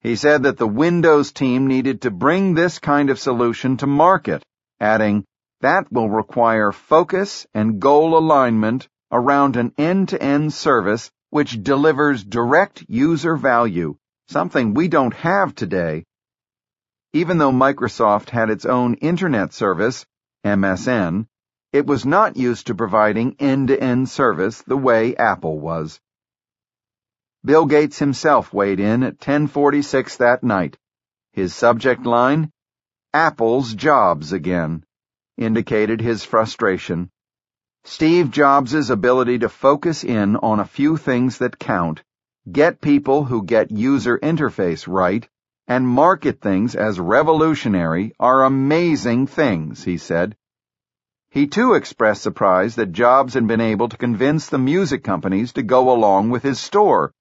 He 0.01 0.15
said 0.15 0.43
that 0.43 0.57
the 0.57 0.67
Windows 0.67 1.31
team 1.31 1.65
needed 1.65 2.03
to 2.03 2.11
bring 2.11 2.53
this 2.53 2.77
kind 2.77 3.09
of 3.09 3.17
solution 3.17 3.77
to 3.77 3.87
market, 3.87 4.43
adding, 4.79 5.25
that 5.63 5.89
will 5.89 6.09
require 6.09 6.73
focus 6.73 7.47
and 7.53 7.79
goal 7.79 8.17
alignment 8.17 8.89
around 9.13 9.55
an 9.55 9.73
end-to-end 9.77 10.53
service 10.53 11.09
which 11.29 11.63
delivers 11.63 12.21
direct 12.21 12.83
user 12.89 13.37
value, 13.37 13.95
something 14.27 14.73
we 14.73 14.89
don't 14.89 15.13
have 15.13 15.55
today. 15.55 16.03
Even 17.13 17.37
though 17.37 17.53
Microsoft 17.53 18.29
had 18.29 18.49
its 18.49 18.65
own 18.65 18.95
Internet 18.95 19.53
service, 19.53 20.05
MSN, 20.45 21.27
it 21.71 21.87
was 21.87 22.05
not 22.05 22.35
used 22.35 22.67
to 22.67 22.75
providing 22.75 23.37
end-to-end 23.39 24.09
service 24.09 24.61
the 24.63 24.75
way 24.75 25.15
Apple 25.15 25.61
was. 25.61 25.97
Bill 27.45 27.65
Gates 27.65 27.99
himself 27.99 28.51
weighed 28.51 28.81
in 28.81 29.01
at 29.03 29.13
1046 29.13 30.17
that 30.17 30.43
night. 30.43 30.77
His 31.31 31.55
subject 31.55 32.05
line, 32.05 32.51
Apple's 33.13 33.73
Jobs 33.73 34.33
Again, 34.33 34.83
indicated 35.37 36.01
his 36.01 36.23
frustration. 36.23 37.09
Steve 37.83 38.31
Jobs' 38.31 38.89
ability 38.89 39.39
to 39.39 39.49
focus 39.49 40.03
in 40.03 40.35
on 40.37 40.59
a 40.59 40.65
few 40.65 40.97
things 40.97 41.37
that 41.39 41.59
count, 41.59 42.03
get 42.51 42.81
people 42.81 43.25
who 43.25 43.43
get 43.43 43.71
user 43.71 44.17
interface 44.19 44.87
right, 44.87 45.27
and 45.67 45.87
market 45.87 46.41
things 46.41 46.75
as 46.75 46.99
revolutionary 46.99 48.13
are 48.19 48.43
amazing 48.43 49.27
things, 49.27 49.83
he 49.83 49.97
said. 49.97 50.35
He 51.29 51.47
too 51.47 51.73
expressed 51.73 52.21
surprise 52.21 52.75
that 52.75 52.91
Jobs 52.91 53.33
had 53.33 53.47
been 53.47 53.61
able 53.61 53.89
to 53.89 53.97
convince 53.97 54.49
the 54.49 54.59
music 54.59 55.03
companies 55.03 55.53
to 55.53 55.63
go 55.63 55.91
along 55.91 56.29
with 56.29 56.43
his 56.43 56.59
store 56.59 57.13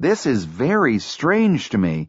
this 0.00 0.26
is 0.26 0.44
very 0.44 0.98
strange 0.98 1.68
to 1.68 1.78
me. 1.78 2.08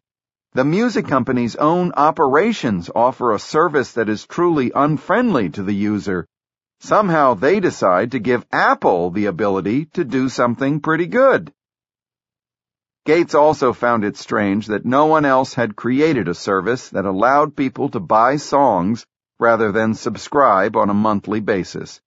The 0.56 0.64
music 0.64 1.06
company's 1.06 1.54
own 1.54 1.92
operations 1.92 2.88
offer 2.96 3.34
a 3.34 3.38
service 3.38 3.92
that 3.92 4.08
is 4.08 4.24
truly 4.24 4.72
unfriendly 4.74 5.50
to 5.50 5.62
the 5.62 5.74
user. 5.74 6.26
Somehow 6.80 7.34
they 7.34 7.60
decide 7.60 8.12
to 8.12 8.18
give 8.18 8.46
Apple 8.50 9.10
the 9.10 9.26
ability 9.26 9.84
to 9.92 10.02
do 10.02 10.30
something 10.30 10.80
pretty 10.80 11.08
good. 11.08 11.52
Gates 13.04 13.34
also 13.34 13.74
found 13.74 14.02
it 14.02 14.16
strange 14.16 14.68
that 14.68 14.86
no 14.86 15.04
one 15.04 15.26
else 15.26 15.52
had 15.52 15.76
created 15.76 16.26
a 16.26 16.32
service 16.32 16.88
that 16.88 17.04
allowed 17.04 17.54
people 17.54 17.90
to 17.90 18.00
buy 18.00 18.36
songs 18.36 19.04
rather 19.38 19.72
than 19.72 19.92
subscribe 19.92 20.74
on 20.74 20.88
a 20.88 20.94
monthly 20.94 21.40
basis. 21.40 22.00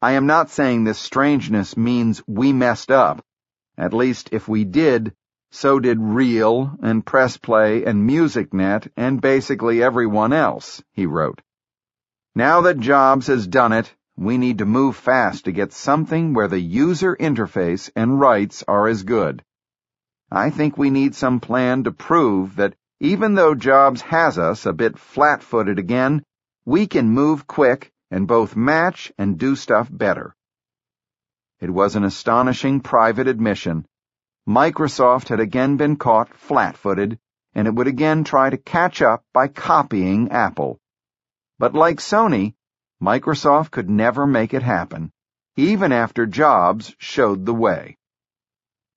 I 0.00 0.12
am 0.12 0.26
not 0.28 0.50
saying 0.50 0.84
this 0.84 1.00
strangeness 1.00 1.76
means 1.76 2.22
we 2.28 2.52
messed 2.52 2.92
up. 2.92 3.24
At 3.76 3.92
least 3.92 4.28
if 4.30 4.46
we 4.46 4.62
did, 4.62 5.16
so 5.54 5.78
did 5.78 6.00
Real 6.00 6.72
and 6.82 7.04
Press 7.04 7.36
Play 7.36 7.84
and 7.84 8.08
MusicNet 8.08 8.88
and 8.96 9.20
basically 9.20 9.82
everyone 9.82 10.32
else, 10.32 10.82
he 10.92 11.04
wrote. 11.04 11.42
Now 12.34 12.62
that 12.62 12.80
Jobs 12.80 13.26
has 13.26 13.46
done 13.46 13.72
it, 13.72 13.94
we 14.16 14.38
need 14.38 14.58
to 14.58 14.64
move 14.64 14.96
fast 14.96 15.44
to 15.44 15.52
get 15.52 15.74
something 15.74 16.32
where 16.32 16.48
the 16.48 16.58
user 16.58 17.14
interface 17.14 17.90
and 17.94 18.18
rights 18.18 18.64
are 18.66 18.88
as 18.88 19.02
good. 19.02 19.44
I 20.30 20.48
think 20.48 20.78
we 20.78 20.88
need 20.88 21.14
some 21.14 21.38
plan 21.38 21.84
to 21.84 21.92
prove 21.92 22.56
that 22.56 22.74
even 23.00 23.34
though 23.34 23.54
Jobs 23.54 24.00
has 24.00 24.38
us 24.38 24.64
a 24.64 24.72
bit 24.72 24.98
flat-footed 24.98 25.78
again, 25.78 26.24
we 26.64 26.86
can 26.86 27.10
move 27.10 27.46
quick 27.46 27.92
and 28.10 28.26
both 28.26 28.56
match 28.56 29.12
and 29.18 29.38
do 29.38 29.54
stuff 29.54 29.88
better. 29.92 30.34
It 31.60 31.68
was 31.68 31.94
an 31.94 32.04
astonishing 32.04 32.80
private 32.80 33.28
admission. 33.28 33.84
Microsoft 34.48 35.28
had 35.28 35.38
again 35.38 35.76
been 35.76 35.96
caught 35.96 36.34
flat-footed, 36.34 37.18
and 37.54 37.68
it 37.68 37.74
would 37.74 37.86
again 37.86 38.24
try 38.24 38.50
to 38.50 38.56
catch 38.56 39.00
up 39.00 39.24
by 39.32 39.46
copying 39.46 40.30
Apple. 40.30 40.80
But 41.58 41.74
like 41.74 41.98
Sony, 41.98 42.54
Microsoft 43.00 43.70
could 43.70 43.88
never 43.88 44.26
make 44.26 44.52
it 44.52 44.62
happen, 44.62 45.12
even 45.56 45.92
after 45.92 46.26
Jobs 46.26 46.94
showed 46.98 47.46
the 47.46 47.54
way. 47.54 47.96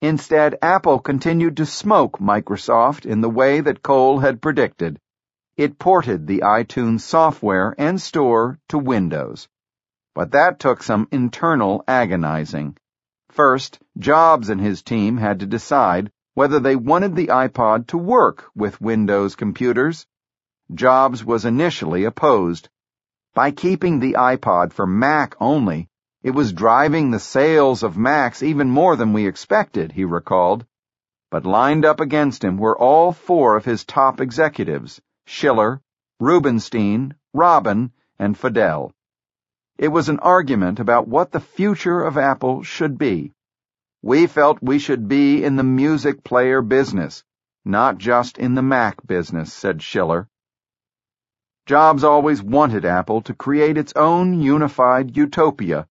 Instead, 0.02 0.58
Apple 0.62 1.00
continued 1.00 1.58
to 1.58 1.66
smoke 1.66 2.20
Microsoft 2.20 3.06
in 3.06 3.22
the 3.22 3.30
way 3.30 3.62
that 3.62 3.84
Cole 3.84 4.20
had 4.20 4.42
predicted. 4.42 5.00
It 5.58 5.80
ported 5.80 6.28
the 6.28 6.40
iTunes 6.40 7.02
software 7.02 7.74
and 7.78 8.02
store 8.02 8.60
to 8.70 8.78
Windows. 8.78 9.48
But 10.14 10.32
that 10.32 10.60
took 10.60 10.82
some 10.82 11.08
internal 11.12 11.84
agonizing. 11.88 12.78
First, 13.36 13.80
Jobs 13.98 14.48
and 14.48 14.62
his 14.62 14.82
team 14.82 15.18
had 15.18 15.42
to 15.42 15.46
decide 15.46 16.10
whether 16.36 16.58
they 16.58 16.78
wanted 16.78 17.18
the 17.18 17.28
iPod 17.28 17.88
to 17.88 17.98
work 17.98 18.46
with 18.56 18.80
Windows 18.80 19.36
computers. 19.36 20.08
Jobs 20.74 21.26
was 21.26 21.44
initially 21.44 22.06
opposed. 22.06 22.70
By 23.34 23.52
keeping 23.52 24.00
the 24.00 24.14
iPod 24.14 24.72
for 24.72 24.88
Mac 24.88 25.36
only, 25.42 25.90
it 26.24 26.32
was 26.32 26.54
driving 26.54 27.12
the 27.12 27.20
sales 27.20 27.84
of 27.84 27.98
Macs 27.98 28.42
even 28.42 28.70
more 28.70 28.96
than 28.96 29.12
we 29.12 29.28
expected, 29.28 29.92
he 29.92 30.06
recalled. 30.06 30.66
But 31.30 31.46
lined 31.46 31.84
up 31.84 32.00
against 32.00 32.42
him 32.42 32.56
were 32.56 32.78
all 32.78 33.12
four 33.12 33.58
of 33.58 33.66
his 33.66 33.84
top 33.84 34.22
executives, 34.22 35.02
Schiller, 35.26 35.82
Rubinstein, 36.22 37.16
Robbin, 37.34 37.92
and 38.18 38.38
Fadell. 38.38 38.94
It 39.78 39.90
was 39.90 40.08
an 40.08 40.20
argument 40.20 40.80
about 40.80 41.10
what 41.10 41.32
the 41.32 41.42
future 41.42 42.02
of 42.02 42.18
Apple 42.18 42.64
should 42.64 42.98
be. 42.98 43.34
We 44.02 44.26
felt 44.26 44.64
we 44.64 44.80
should 44.80 45.10
be 45.10 45.44
in 45.44 45.58
the 45.58 45.64
music 45.64 46.24
player 46.24 46.62
business, 46.62 47.26
not 47.66 47.98
just 47.98 48.38
in 48.38 48.56
the 48.56 48.62
Mac 48.62 49.06
business, 49.06 49.52
said 49.52 49.82
Schiller. 49.82 50.30
Jobs 51.66 52.06
always 52.06 52.42
wanted 52.42 52.86
Apple 52.86 53.22
to 53.24 53.34
create 53.34 53.78
its 53.78 53.92
own 53.98 54.42
unified 54.42 55.18
utopia, 55.18 55.88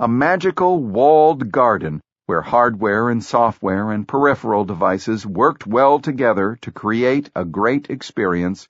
a 0.00 0.08
magical 0.08 0.82
walled 0.82 1.52
garden 1.52 2.00
where 2.26 2.42
hardware 2.42 3.10
and 3.10 3.22
software 3.22 3.92
and 3.92 4.08
peripheral 4.08 4.64
devices 4.64 5.24
worked 5.24 5.68
well 5.68 6.00
together 6.00 6.58
to 6.62 6.72
create 6.72 7.30
a 7.36 7.44
great 7.44 7.90
experience 7.90 8.66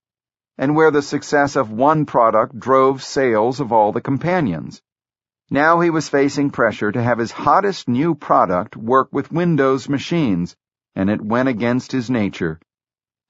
and 0.59 0.75
where 0.75 0.91
the 0.91 1.03
success 1.03 1.57
of 1.57 1.71
one 1.71 2.07
product 2.07 2.59
drove 2.59 3.03
sales 3.03 3.61
of 3.61 3.73
all 3.73 3.93
the 3.93 4.01
companions. 4.01 4.83
Now 5.51 5.81
he 5.81 5.91
was 5.91 6.09
facing 6.09 6.51
pressure 6.51 6.93
to 6.93 7.03
have 7.03 7.19
his 7.19 7.33
hottest 7.33 7.89
new 7.89 8.15
product 8.15 8.77
work 8.77 9.09
with 9.11 9.33
Windows 9.33 9.89
machines, 9.89 10.55
and 10.95 11.11
it 11.11 11.21
went 11.21 11.49
against 11.49 11.93
his 11.93 12.09
nature. 12.09 12.61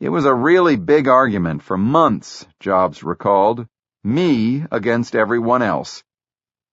It 0.01 0.09
was 0.09 0.25
a 0.25 0.35
really 0.35 0.77
big 0.77 1.09
argument 1.09 1.63
for 1.63 1.77
months, 1.79 2.47
Jobs 2.59 3.03
recalled. 3.03 3.67
Me 4.03 4.65
against 4.71 5.15
everyone 5.15 5.61
else. 5.63 6.03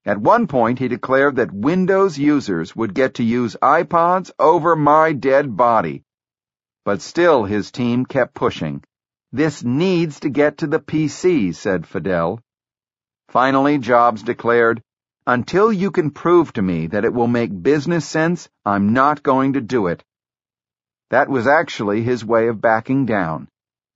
At 0.06 0.22
one 0.22 0.48
point, 0.48 0.80
he 0.80 0.88
declared 0.88 1.36
that 1.36 1.52
Windows 1.52 2.18
users 2.18 2.74
would 2.74 2.94
get 2.94 3.16
to 3.16 3.24
use 3.24 3.58
iPods 3.62 4.32
over 4.40 4.78
my 4.78 5.12
dead 5.12 5.58
body. 5.58 6.04
But 6.86 7.02
still, 7.02 7.44
his 7.44 7.70
team 7.72 8.06
kept 8.06 8.34
pushing. 8.34 8.84
This 9.38 9.64
needs 9.64 10.22
to 10.22 10.30
get 10.30 10.58
to 10.58 10.66
the 10.66 10.80
PC, 10.80 11.54
said 11.54 11.86
Fadell. 11.86 12.40
Finally, 13.30 13.78
Jobs 13.78 14.24
declared, 14.24 14.82
until 15.28 15.72
you 15.72 15.92
can 15.92 16.10
prove 16.10 16.52
to 16.54 16.64
me 16.64 16.88
that 16.88 17.06
it 17.06 17.14
will 17.14 17.28
make 17.28 17.62
business 17.62 18.04
sense, 18.08 18.50
I'm 18.66 18.94
not 18.94 19.22
going 19.22 19.54
to 19.54 19.62
do 19.62 19.86
it. 19.86 20.04
That 21.12 21.30
was 21.30 21.46
actually 21.46 22.02
his 22.02 22.26
way 22.26 22.48
of 22.48 22.62
backing 22.62 23.06
down. 23.06 23.48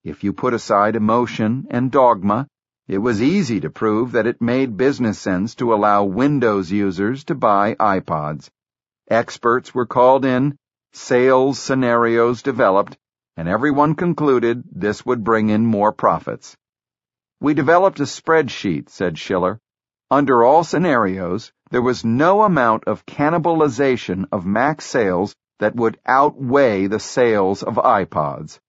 If 0.04 0.24
you 0.24 0.32
put 0.32 0.54
aside 0.54 0.96
emotion 0.96 1.66
and 1.72 1.90
dogma, 1.90 2.46
it 2.88 3.00
was 3.00 3.20
easy 3.20 3.62
to 3.62 3.72
prove 3.72 4.12
that 4.12 4.28
it 4.28 4.44
made 4.44 4.78
business 4.78 5.18
sense 5.18 5.56
to 5.56 5.74
allow 5.74 6.04
Windows 6.04 6.72
users 6.72 7.24
to 7.24 7.34
buy 7.34 7.74
iPods. 7.80 8.52
Experts 9.10 9.74
were 9.74 9.88
called 9.88 10.24
in, 10.24 10.56
sales 10.94 11.58
scenarios 11.58 12.44
developed, 12.44 12.96
and 13.42 13.50
everyone 13.50 13.96
concluded 13.96 14.64
this 14.72 15.04
would 15.04 15.24
bring 15.24 15.50
in 15.50 15.66
more 15.66 15.92
profits. 15.92 16.56
We 17.40 17.56
developed 17.56 18.00
a 18.00 18.04
spreadsheet, 18.04 18.88
said 18.88 19.18
Schiller, 19.18 19.60
under 20.12 20.44
all 20.44 20.64
scenarios, 20.64 21.52
there 21.72 21.82
was 21.82 22.06
no 22.06 22.44
amount 22.44 22.84
of 22.84 23.08
cannibalization 23.08 24.26
of 24.32 24.46
Mac 24.46 24.80
sales 24.80 25.36
that 25.58 25.76
would 25.76 26.00
outweigh 26.06 26.86
the 26.86 27.00
sales 27.00 27.64
of 27.64 27.78
iPods. 27.78 28.60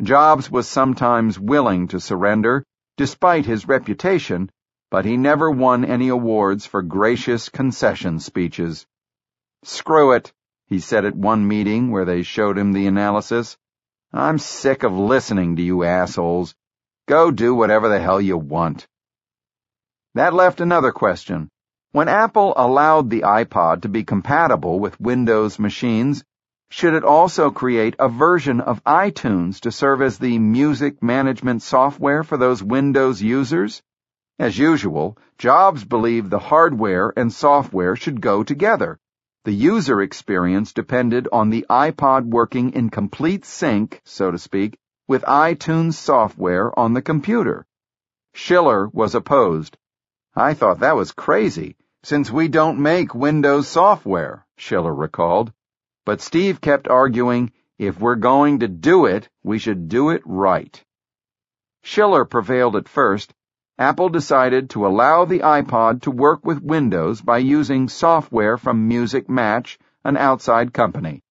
Jobs 0.00 0.48
was 0.48 0.68
sometimes 0.68 1.40
willing 1.40 1.88
to 1.88 1.98
surrender, 1.98 2.64
despite 2.96 3.44
his 3.44 3.66
reputation, 3.66 4.52
but 4.88 5.04
he 5.04 5.16
never 5.16 5.50
won 5.50 5.84
any 5.84 6.10
awards 6.10 6.64
for 6.64 6.80
gracious 6.80 7.48
concession 7.48 8.20
speeches. 8.20 8.86
Screw 9.64 10.12
it, 10.12 10.32
he 10.68 10.78
said 10.78 11.04
at 11.04 11.16
one 11.16 11.48
meeting 11.48 11.90
where 11.90 12.04
they 12.04 12.22
showed 12.22 12.56
him 12.56 12.72
the 12.72 12.86
analysis. 12.86 13.58
I'm 14.18 14.38
sick 14.38 14.82
of 14.82 14.92
listening 14.92 15.56
to 15.56 15.62
you 15.62 15.84
assholes. 15.84 16.54
Go 17.06 17.30
do 17.30 17.54
whatever 17.54 17.88
the 17.88 18.00
hell 18.00 18.20
you 18.20 18.38
want. 18.38 18.86
That 20.14 20.32
left 20.32 20.60
another 20.60 20.92
question. 20.92 21.50
When 21.92 22.08
Apple 22.08 22.54
allowed 22.56 23.10
the 23.10 23.22
iPod 23.22 23.82
to 23.82 23.88
be 23.88 24.04
compatible 24.04 24.80
with 24.80 25.00
Windows 25.00 25.58
machines, 25.58 26.24
should 26.70 26.94
it 26.94 27.04
also 27.04 27.50
create 27.50 27.94
a 27.98 28.08
version 28.08 28.60
of 28.60 28.82
iTunes 28.84 29.60
to 29.60 29.70
serve 29.70 30.02
as 30.02 30.18
the 30.18 30.38
music 30.38 31.02
management 31.02 31.62
software 31.62 32.24
for 32.24 32.36
those 32.36 32.62
Windows 32.62 33.22
users? 33.22 33.82
As 34.38 34.58
usual, 34.58 35.16
Jobs 35.38 35.84
believed 35.84 36.30
the 36.30 36.38
hardware 36.38 37.12
and 37.16 37.32
software 37.32 37.94
should 37.94 38.20
go 38.20 38.42
together. 38.42 38.98
The 39.46 39.54
user 39.54 40.02
experience 40.02 40.72
depended 40.72 41.28
on 41.30 41.50
the 41.50 41.66
iPod 41.70 42.24
working 42.24 42.72
in 42.72 42.90
complete 42.90 43.44
sync, 43.44 44.00
so 44.04 44.32
to 44.32 44.38
speak, 44.38 44.76
with 45.06 45.22
iTunes 45.22 45.92
software 45.92 46.76
on 46.76 46.94
the 46.94 47.00
computer. 47.00 47.64
Schiller 48.34 48.88
was 48.88 49.14
opposed. 49.14 49.78
I 50.34 50.54
thought 50.54 50.80
that 50.80 50.96
was 50.96 51.12
crazy, 51.12 51.76
since 52.02 52.28
we 52.28 52.48
don't 52.48 52.80
make 52.80 53.14
Windows 53.14 53.68
software, 53.68 54.44
Schiller 54.56 54.92
recalled. 54.92 55.52
But 56.04 56.20
Steve 56.20 56.60
kept 56.60 56.88
arguing, 56.88 57.52
if 57.78 58.00
we're 58.00 58.16
going 58.16 58.58
to 58.58 58.66
do 58.66 59.06
it, 59.06 59.28
we 59.44 59.60
should 59.60 59.88
do 59.88 60.10
it 60.10 60.22
right. 60.24 60.84
Schiller 61.84 62.24
prevailed 62.24 62.74
at 62.74 62.88
first. 62.88 63.32
Apple 63.78 64.08
decided 64.08 64.70
to 64.70 64.86
allow 64.86 65.26
the 65.26 65.40
iPod 65.40 66.00
to 66.00 66.10
work 66.10 66.46
with 66.46 66.62
Windows 66.62 67.20
by 67.20 67.36
using 67.36 67.90
software 67.90 68.56
from 68.56 68.88
Music 68.88 69.28
Match, 69.28 69.78
an 70.02 70.16
outside 70.16 70.72
company. 70.72 71.22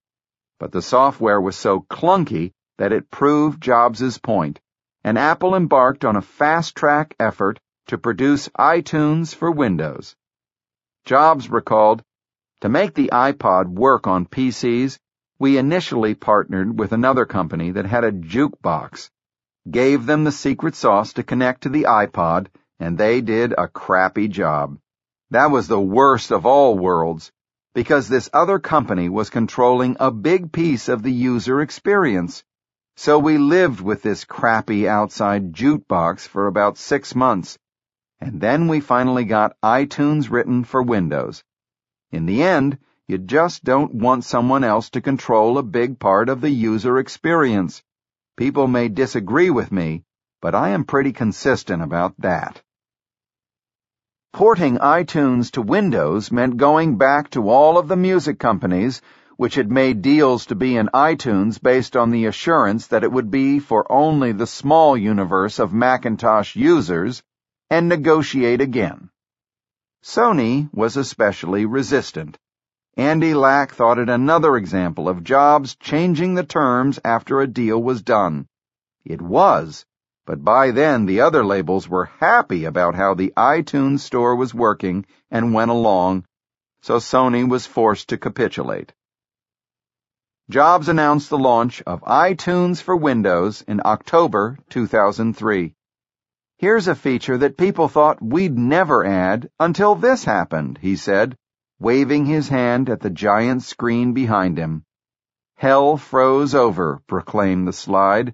But 0.59 0.71
the 0.71 0.83
software 0.83 1.41
was 1.41 1.55
so 1.55 1.79
clunky 1.89 2.51
that 2.77 2.91
it 2.91 3.09
proved 3.09 3.63
Jobs's 3.63 4.19
point, 4.19 4.59
and 5.03 5.17
Apple 5.17 5.55
embarked 5.55 6.05
on 6.05 6.15
a 6.15 6.21
fast-track 6.21 7.15
effort 7.19 7.59
to 7.87 7.97
produce 7.97 8.47
iTunes 8.49 9.33
for 9.33 9.49
Windows. 9.49 10.15
Jobs 11.03 11.49
recalled, 11.49 12.03
to 12.61 12.69
make 12.69 12.93
the 12.93 13.09
iPod 13.11 13.69
work 13.69 14.05
on 14.05 14.27
PCs, 14.27 14.99
we 15.39 15.57
initially 15.57 16.13
partnered 16.13 16.77
with 16.77 16.91
another 16.91 17.25
company 17.25 17.71
that 17.71 17.87
had 17.87 18.03
a 18.03 18.11
jukebox, 18.11 19.09
gave 19.69 20.05
them 20.05 20.23
the 20.23 20.31
secret 20.31 20.75
sauce 20.75 21.13
to 21.13 21.23
connect 21.23 21.61
to 21.61 21.69
the 21.69 21.83
iPod, 21.83 22.47
and 22.79 22.97
they 22.97 23.21
did 23.21 23.53
a 23.57 23.67
crappy 23.67 24.27
job. 24.27 24.77
That 25.31 25.49
was 25.51 25.67
the 25.67 25.79
worst 25.79 26.31
of 26.31 26.45
all 26.45 26.77
worlds, 26.77 27.31
because 27.73 28.07
this 28.07 28.29
other 28.31 28.59
company 28.59 29.09
was 29.09 29.29
controlling 29.29 29.97
a 29.99 30.11
big 30.11 30.51
piece 30.51 30.87
of 30.87 31.03
the 31.03 31.11
user 31.11 31.61
experience. 31.61 32.43
So 32.95 33.19
we 33.19 33.37
lived 33.37 33.81
with 33.81 34.01
this 34.01 34.23
crappy 34.23 34.87
outside 34.87 35.51
jukebox 35.51 36.27
for 36.27 36.47
about 36.47 36.77
six 36.77 37.13
months, 37.15 37.57
and 38.21 38.39
then 38.39 38.67
we 38.67 38.79
finally 38.79 39.25
got 39.25 39.59
iTunes 39.61 40.29
written 40.29 40.63
for 40.63 40.81
Windows. 40.81 41.43
In 42.11 42.25
the 42.25 42.43
end, 42.43 42.77
you 43.07 43.17
just 43.17 43.63
don't 43.63 43.95
want 43.95 44.23
someone 44.23 44.63
else 44.63 44.89
to 44.91 45.01
control 45.01 45.57
a 45.57 45.63
big 45.63 45.99
part 45.99 46.29
of 46.29 46.39
the 46.39 46.49
user 46.49 46.97
experience. 46.97 47.83
People 48.37 48.67
may 48.67 48.89
disagree 48.89 49.49
with 49.49 49.71
me, 49.71 50.03
but 50.41 50.53
I 50.53 50.69
am 50.69 50.83
pretty 50.83 51.13
consistent 51.13 51.81
about 51.81 52.19
that. 52.19 52.61
Porting 54.33 54.77
iTunes 54.77 55.51
to 55.51 55.61
Windows 55.61 56.33
meant 56.33 56.57
going 56.57 56.97
back 56.97 57.29
to 57.29 57.49
all 57.49 57.77
of 57.77 57.87
the 57.87 57.95
music 57.95 58.37
companies 58.37 59.01
which 59.37 59.55
had 59.55 59.71
made 59.71 60.01
deals 60.01 60.47
to 60.47 60.55
be 60.55 60.75
in 60.75 60.89
iTunes 60.93 61.61
based 61.61 61.95
on 61.95 62.11
the 62.11 62.25
assurance 62.25 62.87
that 62.87 63.03
it 63.05 63.11
would 63.11 63.31
be 63.31 63.59
for 63.59 63.89
only 63.89 64.33
the 64.33 64.47
small 64.47 64.97
universe 64.97 65.57
of 65.59 65.73
Macintosh 65.73 66.55
users 66.55 67.23
and 67.69 67.87
negotiate 67.87 68.59
again. 68.59 69.09
Sony 70.03 70.69
was 70.73 70.97
especially 70.97 71.65
resistant. 71.65 72.37
Andy 72.97 73.33
Lack 73.33 73.73
thought 73.73 73.99
it 73.99 74.07
another 74.07 74.55
example 74.55 75.09
of 75.09 75.23
Jobs 75.23 75.75
changing 75.75 76.35
the 76.35 76.45
terms 76.45 76.97
after 77.03 77.41
a 77.41 77.47
deal 77.47 77.83
was 77.83 78.01
done. 78.01 78.47
It 79.03 79.21
was, 79.21 79.85
but 80.25 80.45
by 80.45 80.71
then 80.71 81.05
the 81.05 81.19
other 81.19 81.43
labels 81.43 81.89
were 81.89 82.05
happy 82.05 82.63
about 82.63 82.95
how 82.95 83.13
the 83.13 83.33
iTunes 83.35 83.99
store 83.99 84.37
was 84.37 84.53
working 84.53 85.05
and 85.29 85.53
went 85.53 85.71
along, 85.71 86.23
so 86.81 86.95
Sony 86.97 87.45
was 87.47 87.65
forced 87.65 88.07
to 88.09 88.17
capitulate. 88.17 88.93
Jobs 90.49 90.87
announced 90.87 91.29
the 91.29 91.37
launch 91.37 91.81
of 91.81 92.01
iTunes 92.03 92.81
for 92.81 92.95
Windows 92.95 93.61
in 93.67 93.81
October 93.83 94.57
2003. 94.69 95.73
Here's 96.57 96.87
a 96.87 96.95
feature 96.95 97.37
that 97.39 97.57
people 97.57 97.89
thought 97.89 98.21
we'd 98.21 98.57
never 98.57 99.03
add 99.03 99.49
until 99.59 99.95
this 99.95 100.23
happened, 100.23 100.79
he 100.81 100.95
said, 100.95 101.35
waving 101.79 102.25
his 102.25 102.49
hand 102.49 102.89
at 102.89 103.01
the 103.01 103.09
giant 103.09 103.63
screen 103.63 104.13
behind 104.13 104.57
him. 104.57 104.83
Hell 105.55 105.97
froze 105.97 106.55
over, 106.55 107.01
proclaimed 107.07 107.67
the 107.67 107.73
slide. 107.73 108.33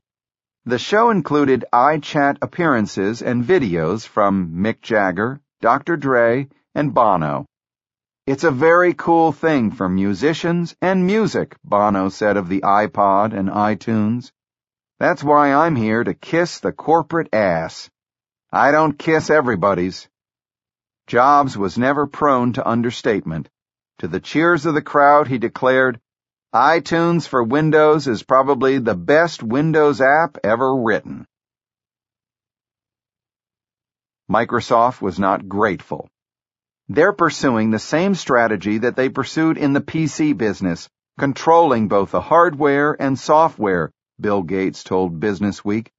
The 0.65 0.77
show 0.77 1.09
included 1.09 1.65
iChat 1.73 2.37
appearances 2.41 3.21
and 3.21 3.43
videos 3.43 4.07
from 4.07 4.53
Mick 4.55 4.81
Jagger, 4.81 5.41
Dr. 5.59 5.97
Dre, 5.97 6.49
and 6.75 6.93
Bono. 6.93 7.45
It's 8.27 8.43
a 8.43 8.51
very 8.51 8.93
cool 8.93 9.31
thing 9.31 9.71
for 9.71 9.89
musicians 9.89 10.75
and 10.81 11.07
music, 11.07 11.55
Bono 11.63 12.09
said 12.09 12.37
of 12.37 12.47
the 12.47 12.61
iPod 12.61 13.33
and 13.33 13.49
iTunes. 13.49 14.31
That's 14.99 15.23
why 15.23 15.51
I'm 15.51 15.75
here 15.75 16.03
to 16.03 16.13
kiss 16.13 16.59
the 16.59 16.71
corporate 16.71 17.33
ass. 17.33 17.89
I 18.51 18.71
don't 18.71 18.99
kiss 18.99 19.31
everybody's. 19.31 20.07
Jobs 21.12 21.57
was 21.57 21.78
never 21.78 22.07
prone 22.07 22.53
to 22.53 22.66
understatement. 22.66 23.49
To 23.99 24.07
the 24.07 24.22
cheers 24.22 24.66
of 24.66 24.76
the 24.76 24.82
crowd, 24.82 25.28
he 25.28 25.39
declared, 25.39 25.99
iTunes 26.55 27.28
for 27.28 27.43
Windows 27.43 28.07
is 28.07 28.24
probably 28.24 28.78
the 28.78 28.95
best 28.95 29.43
Windows 29.43 29.99
app 29.99 30.38
ever 30.41 30.74
written. 30.74 31.26
Microsoft 34.32 35.01
was 35.01 35.20
not 35.20 35.49
grateful. 35.49 36.07
They're 36.88 37.12
pursuing 37.12 37.72
the 37.72 37.86
same 37.93 38.16
strategy 38.16 38.78
that 38.78 38.95
they 38.95 39.09
pursued 39.09 39.57
in 39.57 39.74
the 39.74 39.82
PC 39.82 40.38
business, 40.38 40.88
controlling 41.20 41.89
both 41.89 42.12
the 42.12 42.22
hardware 42.22 42.95
and 42.97 43.20
software, 43.20 43.91
Bill 44.18 44.43
Gates 44.43 44.82
told 44.82 45.20
Businessweek. 45.20 45.89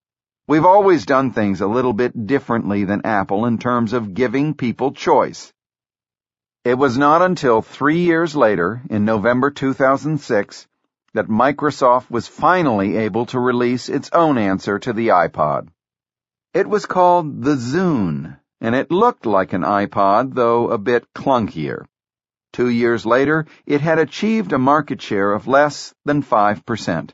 We've 0.49 0.64
always 0.64 1.07
done 1.07 1.30
things 1.30 1.61
a 1.61 1.68
little 1.68 1.93
bit 1.93 2.26
differently 2.26 2.84
than 2.84 3.07
Apple 3.07 3.47
in 3.47 3.59
terms 3.59 3.93
of 3.93 4.12
giving 4.12 4.55
people 4.55 4.90
choice. 4.90 5.53
It 6.64 6.74
was 6.74 6.99
not 6.99 7.22
until 7.22 7.62
three 7.62 8.01
years 8.01 8.34
later, 8.34 8.82
in 8.90 9.05
November 9.05 9.53
2006, 9.53 10.66
that 11.14 11.28
Microsoft 11.28 12.11
was 12.11 12.26
finally 12.26 12.97
able 12.97 13.26
to 13.26 13.38
release 13.38 13.88
its 13.88 14.11
own 14.12 14.36
answer 14.36 14.80
to 14.80 14.93
the 14.93 15.09
iPod. 15.09 15.68
It 16.53 16.68
was 16.68 16.86
called 16.86 17.43
the 17.43 17.55
Zune, 17.55 18.36
and 18.61 18.74
it 18.74 18.90
looked 18.90 19.26
like 19.26 19.53
an 19.53 19.62
iPod, 19.62 20.34
though 20.34 20.70
a 20.70 20.78
bit 20.78 21.07
clunkier. 21.14 21.86
Two 22.53 22.68
years 22.68 23.07
later, 23.07 23.47
it 23.64 23.80
had 23.80 23.99
achieved 23.99 24.53
a 24.53 24.59
market 24.59 25.01
share 25.01 25.32
of 25.32 25.47
less 25.47 25.95
than 26.05 26.22
5%. 26.22 27.11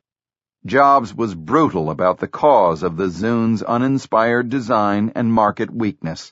Jobs 0.68 1.14
was 1.14 1.34
brutal 1.34 1.90
about 1.90 2.18
the 2.18 2.28
cause 2.28 2.82
of 2.82 2.98
the 2.98 3.08
Zune's 3.08 3.62
uninspired 3.62 4.50
design 4.50 5.12
and 5.14 5.32
market 5.32 5.70
weakness. 5.70 6.30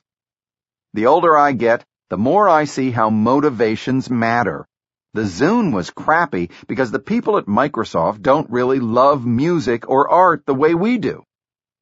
The 0.93 1.07
older 1.07 1.35
I 1.35 1.53
get, 1.53 1.83
the 2.11 2.19
more 2.19 2.47
I 2.47 2.65
see 2.65 2.91
how 2.91 3.09
motivations 3.09 4.11
matter. 4.11 4.67
The 5.15 5.23
Zune 5.23 5.73
was 5.73 5.89
crappy 5.89 6.51
because 6.67 6.91
the 6.91 6.99
people 6.99 7.39
at 7.39 7.47
Microsoft 7.47 8.21
don't 8.21 8.51
really 8.51 8.79
love 8.79 9.25
music 9.25 9.89
or 9.89 10.07
art 10.07 10.45
the 10.45 10.53
way 10.53 10.75
we 10.75 10.99
do. 10.99 11.23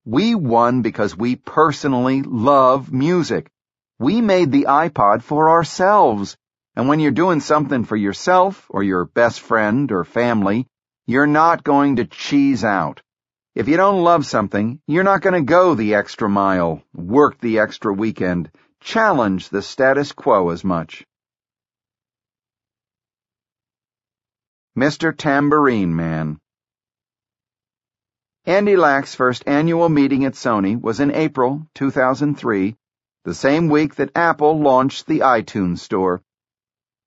We 0.06 0.34
won 0.34 0.82
because 0.82 1.18
we 1.18 1.36
personally 1.36 2.22
love 2.22 2.90
music. 2.90 3.52
We 4.00 4.22
made 4.22 4.54
the 4.54 4.68
iPod 4.70 5.24
for 5.24 5.50
ourselves. 5.50 6.38
And 6.74 6.88
when 6.88 7.02
you're 7.02 7.12
doing 7.12 7.42
something 7.42 7.84
for 7.84 7.98
yourself 7.98 8.66
or 8.70 8.82
your 8.82 9.04
best 9.04 9.42
friend 9.42 9.92
or 9.92 10.06
family, 10.06 10.68
you're 11.08 11.28
not 11.28 11.64
going 11.64 11.98
to 11.98 12.06
cheese 12.06 12.64
out. 12.64 13.02
If 13.54 13.68
you 13.68 13.78
don't 13.78 14.04
love 14.04 14.26
something, 14.26 14.80
you're 14.88 15.04
not 15.04 15.22
going 15.22 15.36
to 15.36 15.42
go 15.42 15.76
the 15.76 15.94
extra 15.94 16.28
mile, 16.28 16.82
work 16.96 17.40
the 17.40 17.60
extra 17.60 17.94
weekend, 17.94 18.50
challenge 18.82 19.50
the 19.50 19.62
status 19.62 20.14
quo 20.14 20.50
as 20.50 20.64
much. 20.64 21.06
Mr. 24.76 25.16
Tambourine 25.16 25.96
Man 25.96 26.40
Andy 28.48 28.76
Lack's 28.76 29.14
first 29.14 29.44
annual 29.46 29.90
meeting 29.90 30.26
at 30.26 30.34
Sony 30.34 30.80
was 30.80 31.00
in 31.00 31.12
April 31.12 31.68
2003, 31.76 32.76
the 33.24 33.34
same 33.34 33.70
week 33.70 33.96
that 33.96 34.12
Apple 34.16 34.60
launched 34.60 35.06
the 35.06 35.20
iTunes 35.20 35.80
Store. 35.80 36.22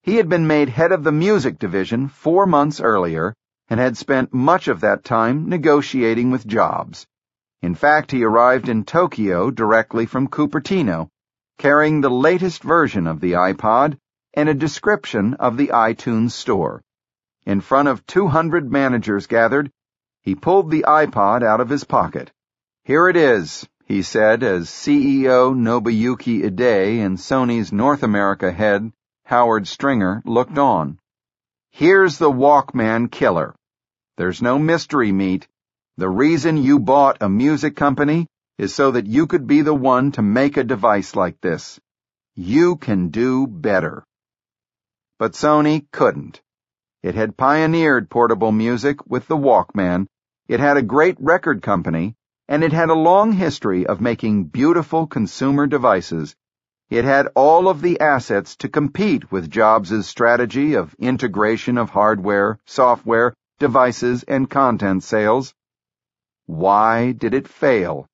He 0.02 0.16
had 0.16 0.28
been 0.28 0.46
made 0.46 0.68
head 0.68 0.92
of 0.92 1.02
the 1.02 1.12
music 1.12 1.58
division 1.58 2.08
four 2.08 2.46
months 2.46 2.80
earlier 2.80 3.34
and 3.68 3.78
had 3.78 3.96
spent 3.96 4.32
much 4.32 4.68
of 4.68 4.80
that 4.80 5.04
time 5.04 5.48
negotiating 5.48 6.30
with 6.30 6.46
Jobs. 6.46 7.06
In 7.60 7.74
fact, 7.74 8.10
he 8.12 8.24
arrived 8.24 8.68
in 8.68 8.84
Tokyo 8.84 9.50
directly 9.50 10.06
from 10.06 10.28
Cupertino, 10.28 11.08
carrying 11.58 12.00
the 12.00 12.10
latest 12.10 12.62
version 12.62 13.06
of 13.06 13.20
the 13.20 13.32
iPod 13.32 13.98
and 14.34 14.48
a 14.48 14.54
description 14.54 15.34
of 15.34 15.56
the 15.56 15.68
iTunes 15.68 16.30
Store. 16.30 16.82
In 17.44 17.60
front 17.60 17.88
of 17.88 18.06
200 18.06 18.70
managers 18.70 19.26
gathered, 19.26 19.72
he 20.22 20.34
pulled 20.34 20.70
the 20.70 20.84
iPod 20.86 21.42
out 21.42 21.60
of 21.60 21.68
his 21.68 21.84
pocket. 21.84 22.30
Here 22.84 23.08
it 23.08 23.16
is, 23.16 23.66
he 23.86 24.02
said 24.02 24.42
as 24.42 24.68
CEO 24.68 25.54
Nobuyuki 25.54 26.42
Idei 26.42 27.04
and 27.04 27.16
Sony's 27.16 27.72
North 27.72 28.02
America 28.02 28.52
head, 28.52 28.92
Howard 29.24 29.66
Stringer, 29.66 30.22
looked 30.24 30.58
on. 30.58 30.98
Here's 31.70 32.18
the 32.18 32.30
Walkman 32.30 33.10
killer. 33.10 33.54
There's 34.18 34.42
no 34.42 34.58
mystery 34.58 35.12
meat. 35.12 35.48
The 35.96 36.10
reason 36.10 36.58
you 36.58 36.78
bought 36.78 37.22
a 37.22 37.28
music 37.30 37.76
company 37.76 38.26
is 38.58 38.74
so 38.74 38.90
that 38.90 39.06
you 39.06 39.26
could 39.26 39.46
be 39.46 39.62
the 39.62 39.74
one 39.74 40.12
to 40.12 40.22
make 40.22 40.58
a 40.58 40.64
device 40.64 41.16
like 41.16 41.40
this. 41.40 41.80
You 42.34 42.76
can 42.76 43.08
do 43.08 43.46
better. 43.46 44.04
But 45.18 45.32
Sony 45.32 45.86
couldn't. 45.92 46.42
It 47.02 47.14
had 47.14 47.36
pioneered 47.36 48.10
portable 48.10 48.52
music 48.52 49.06
with 49.06 49.26
the 49.28 49.36
Walkman 49.36 50.08
it 50.48 50.60
had 50.60 50.78
a 50.78 50.82
great 50.82 51.16
record 51.20 51.62
company, 51.62 52.16
and 52.48 52.64
it 52.64 52.72
had 52.72 52.88
a 52.88 52.94
long 52.94 53.32
history 53.32 53.86
of 53.86 54.00
making 54.00 54.44
beautiful 54.44 55.06
consumer 55.06 55.66
devices. 55.66 56.34
It 56.88 57.04
had 57.04 57.28
all 57.36 57.68
of 57.68 57.82
the 57.82 58.00
assets 58.00 58.56
to 58.56 58.68
compete 58.68 59.30
with 59.30 59.50
Jobs' 59.50 60.06
strategy 60.06 60.72
of 60.74 60.96
integration 60.98 61.76
of 61.76 61.90
hardware, 61.90 62.58
software, 62.64 63.34
devices, 63.58 64.22
and 64.24 64.48
content 64.48 65.02
sales. 65.02 65.54
Why 66.46 67.12
did 67.12 67.34
it 67.34 67.48
fail? 67.48 68.06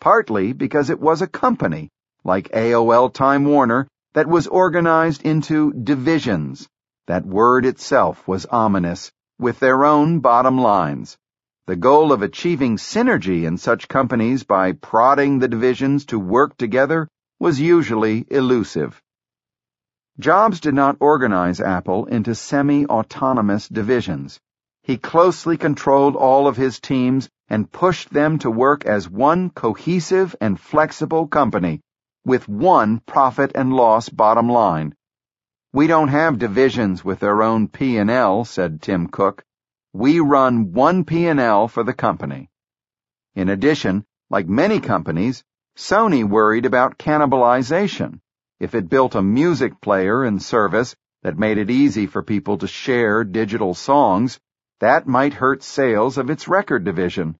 Partly 0.00 0.52
because 0.52 0.90
it 0.90 1.00
was 1.00 1.22
a 1.22 1.26
company, 1.26 1.90
like 2.24 2.52
AOL 2.52 3.12
Time 3.12 3.44
Warner, 3.44 3.88
that 4.14 4.26
was 4.26 4.46
organized 4.46 5.22
into 5.24 5.72
divisions. 5.72 6.68
That 7.06 7.26
word 7.26 7.66
itself 7.66 8.26
was 8.26 8.46
ominous 8.46 9.12
with 9.38 9.58
their 9.58 9.84
own 9.84 10.20
bottom 10.20 10.58
lines. 10.58 11.18
The 11.66 11.76
goal 11.76 12.12
of 12.12 12.22
achieving 12.22 12.76
synergy 12.76 13.44
in 13.44 13.58
such 13.58 13.88
companies 13.88 14.44
by 14.44 14.72
prodding 14.72 15.38
the 15.38 15.48
divisions 15.48 16.06
to 16.06 16.18
work 16.18 16.56
together 16.56 17.08
was 17.38 17.60
usually 17.60 18.24
elusive. 18.30 19.02
Jobs 20.18 20.60
did 20.60 20.72
not 20.74 20.96
organize 20.98 21.60
Apple 21.60 22.06
into 22.06 22.34
semi-autonomous 22.34 23.68
divisions. 23.68 24.40
He 24.82 24.96
closely 24.96 25.58
controlled 25.58 26.16
all 26.16 26.48
of 26.48 26.56
his 26.56 26.80
teams 26.80 27.28
and 27.48 27.70
pushed 27.70 28.10
them 28.10 28.38
to 28.38 28.50
work 28.50 28.86
as 28.86 29.10
one 29.10 29.50
cohesive 29.50 30.34
and 30.40 30.58
flexible 30.58 31.26
company 31.26 31.82
with 32.24 32.48
one 32.48 33.00
profit 33.00 33.52
and 33.54 33.74
loss 33.74 34.08
bottom 34.08 34.48
line. 34.48 34.94
We 35.72 35.86
don't 35.86 36.08
have 36.08 36.38
divisions 36.38 37.04
with 37.04 37.20
their 37.20 37.42
own 37.42 37.68
P&L, 37.68 38.44
said 38.46 38.80
Tim 38.80 39.08
Cook. 39.08 39.44
We 39.92 40.20
run 40.20 40.72
one 40.72 41.04
P&L 41.04 41.68
for 41.68 41.84
the 41.84 41.92
company. 41.92 42.48
In 43.34 43.50
addition, 43.50 44.06
like 44.30 44.48
many 44.48 44.80
companies, 44.80 45.44
Sony 45.76 46.24
worried 46.24 46.64
about 46.64 46.96
cannibalization. 46.96 48.20
If 48.58 48.74
it 48.74 48.88
built 48.88 49.14
a 49.14 49.22
music 49.22 49.80
player 49.82 50.24
and 50.24 50.42
service 50.42 50.96
that 51.22 51.38
made 51.38 51.58
it 51.58 51.70
easy 51.70 52.06
for 52.06 52.22
people 52.22 52.56
to 52.58 52.66
share 52.66 53.22
digital 53.22 53.74
songs, 53.74 54.40
that 54.80 55.06
might 55.06 55.34
hurt 55.34 55.62
sales 55.62 56.16
of 56.16 56.30
its 56.30 56.48
record 56.48 56.84
division. 56.84 57.36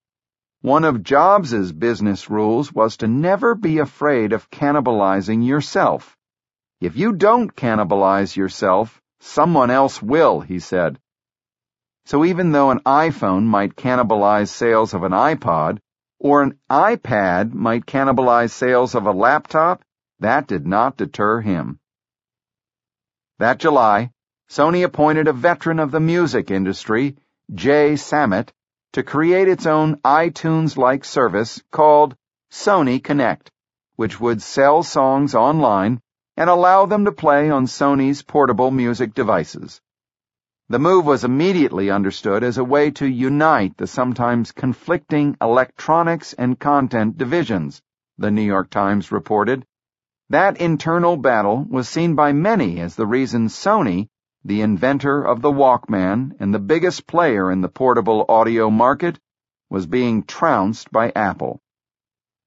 One 0.61 0.85
of 0.85 1.03
Jobs' 1.03 1.73
business 1.73 2.29
rules 2.29 2.73
was 2.73 2.99
to 2.99 3.09
never 3.09 3.55
be 3.55 3.79
afraid 3.79 4.33
of 4.33 4.51
cannibalizing 4.51 5.47
yourself. 5.47 6.17
If 6.81 6.97
you 6.97 7.15
don't 7.15 7.55
cannibalize 7.55 8.37
yourself, 8.37 9.01
someone 9.21 9.71
else 9.71 10.03
will, 10.03 10.41
he 10.41 10.59
said. 10.59 10.99
So 12.05 12.27
even 12.27 12.53
though 12.53 12.71
an 12.71 12.81
iPhone 12.81 13.45
might 13.45 13.75
cannibalize 13.75 14.49
sales 14.49 14.93
of 14.93 15.03
an 15.03 15.13
iPod, 15.13 15.79
or 16.19 16.43
an 16.43 16.59
iPad 16.71 17.55
might 17.55 17.87
cannibalize 17.87 18.51
sales 18.51 18.95
of 18.95 19.07
a 19.07 19.13
laptop, 19.13 19.83
that 20.21 20.47
did 20.47 20.67
not 20.67 20.97
deter 20.97 21.41
him. 21.41 21.79
That 23.39 23.59
July, 23.59 24.13
Sony 24.49 24.85
appointed 24.85 25.29
a 25.29 25.33
veteran 25.33 25.79
of 25.79 25.91
the 25.91 26.01
music 26.01 26.51
industry, 26.51 27.17
Jay 27.53 27.97
Samit, 27.97 28.53
to 28.93 29.03
create 29.03 29.49
its 29.49 29.67
own 29.67 29.97
iTunes-like 29.97 31.05
service 31.05 31.63
called 31.71 32.17
Sony 32.51 33.03
Connect, 33.03 33.51
which 33.97 34.19
would 34.21 34.41
sell 34.41 34.83
songs 34.83 35.35
online 35.35 36.01
and 36.37 36.49
allow 36.49 36.87
them 36.87 37.05
to 37.05 37.13
play 37.13 37.51
on 37.51 37.67
Sony's 37.67 38.23
portable 38.23 38.71
music 38.71 39.15
devices. 39.15 39.81
The 40.69 40.79
move 40.79 41.07
was 41.07 41.25
immediately 41.25 41.91
understood 41.91 42.43
as 42.43 42.59
a 42.59 42.65
way 42.65 42.91
to 42.93 43.07
unite 43.07 43.77
the 43.77 43.87
sometimes 43.87 44.53
conflicting 44.53 45.37
electronics 45.41 46.33
and 46.33 46.59
content 46.59 47.19
divisions, 47.19 47.83
the 48.19 48.31
New 48.31 48.43
York 48.43 48.71
Times 48.71 49.13
reported. 49.13 49.67
That 50.29 50.61
internal 50.61 51.17
battle 51.17 51.65
was 51.69 51.89
seen 51.89 52.17
by 52.17 52.33
many 52.33 52.81
as 52.81 52.97
the 52.97 53.07
reason 53.07 53.47
Sony, 53.47 54.09
the 54.45 54.61
inventor 54.61 55.23
of 55.23 55.41
the 55.41 55.53
Walkman 55.53 56.37
and 56.41 56.53
the 56.53 56.59
biggest 56.59 57.07
player 57.07 57.49
in 57.51 57.61
the 57.61 57.69
portable 57.69 58.25
audio 58.29 58.69
market, 58.69 59.21
was 59.71 59.87
being 59.87 60.25
trounced 60.25 60.91
by 60.91 61.13
Apple. 61.15 61.61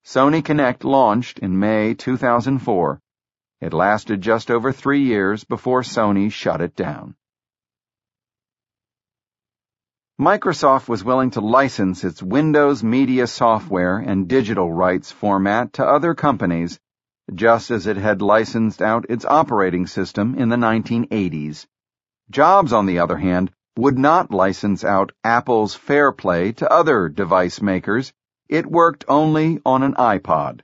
Sony 0.06 0.44
Connect 0.44 0.84
launched 0.84 1.40
in 1.40 1.58
May 1.58 1.94
2004. 1.94 3.00
It 3.62 3.74
lasted 3.74 4.22
just 4.22 4.52
over 4.52 4.74
three 4.74 5.04
years 5.04 5.46
before 5.46 5.82
Sony 5.82 6.30
shut 6.32 6.60
it 6.60 6.76
down. 6.76 7.16
Microsoft 10.20 10.90
was 10.90 11.02
willing 11.02 11.32
to 11.32 11.40
license 11.40 12.04
its 12.04 12.22
Windows 12.22 12.84
Media 12.84 13.26
Software 13.26 14.00
and 14.00 14.28
digital 14.28 14.70
rights 14.70 15.14
format 15.14 15.72
to 15.74 15.86
other 15.86 16.14
companies, 16.14 16.78
just 17.36 17.72
as 17.72 17.88
it 17.88 17.98
had 17.98 18.22
licensed 18.22 18.82
out 18.82 19.06
its 19.10 19.26
operating 19.26 19.88
system 19.88 20.36
in 20.36 20.50
the 20.50 20.56
1980s. 20.56 21.66
Jobs, 22.30 22.74
on 22.74 22.86
the 22.86 23.00
other 23.00 23.18
hand, 23.18 23.52
would 23.78 23.98
not 23.98 24.32
license 24.32 24.84
out 24.84 25.12
Apple's 25.24 25.74
Fairplay 25.74 26.52
to 26.54 26.72
other 26.72 27.08
device 27.08 27.62
makers, 27.62 28.12
it 28.50 28.66
worked 28.66 29.06
only 29.08 29.62
on 29.66 29.84
an 29.84 29.94
iPod. 29.94 30.62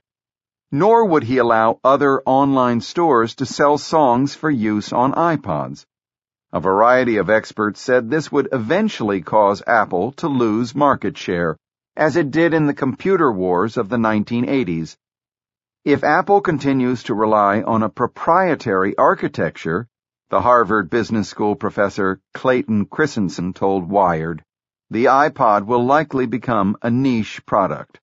Nor 0.72 1.04
would 1.06 1.22
he 1.22 1.38
allow 1.38 1.78
other 1.84 2.20
online 2.26 2.80
stores 2.80 3.36
to 3.36 3.46
sell 3.46 3.78
songs 3.78 4.34
for 4.34 4.50
use 4.50 4.92
on 4.92 5.12
iPods. 5.12 5.86
A 6.52 6.60
variety 6.60 7.16
of 7.16 7.30
experts 7.30 7.80
said 7.80 8.10
this 8.10 8.30
would 8.32 8.48
eventually 8.52 9.22
cause 9.22 9.62
Apple 9.66 10.12
to 10.12 10.28
lose 10.28 10.74
market 10.74 11.16
share, 11.16 11.56
as 11.96 12.16
it 12.16 12.30
did 12.30 12.52
in 12.54 12.66
the 12.66 12.74
computer 12.74 13.32
wars 13.32 13.76
of 13.76 13.88
the 13.88 13.96
1980s. 13.96 14.96
If 15.86 16.02
Apple 16.02 16.40
continues 16.40 17.04
to 17.04 17.14
rely 17.14 17.62
on 17.62 17.84
a 17.84 17.88
proprietary 17.88 18.98
architecture, 18.98 19.86
the 20.30 20.40
Harvard 20.40 20.90
Business 20.90 21.28
School 21.28 21.54
professor 21.54 22.20
Clayton 22.34 22.86
Christensen 22.86 23.52
told 23.52 23.88
Wired, 23.88 24.42
the 24.90 25.04
iPod 25.04 25.64
will 25.64 25.84
likely 25.84 26.26
become 26.26 26.76
a 26.82 26.90
niche 26.90 27.46
product. 27.46 28.00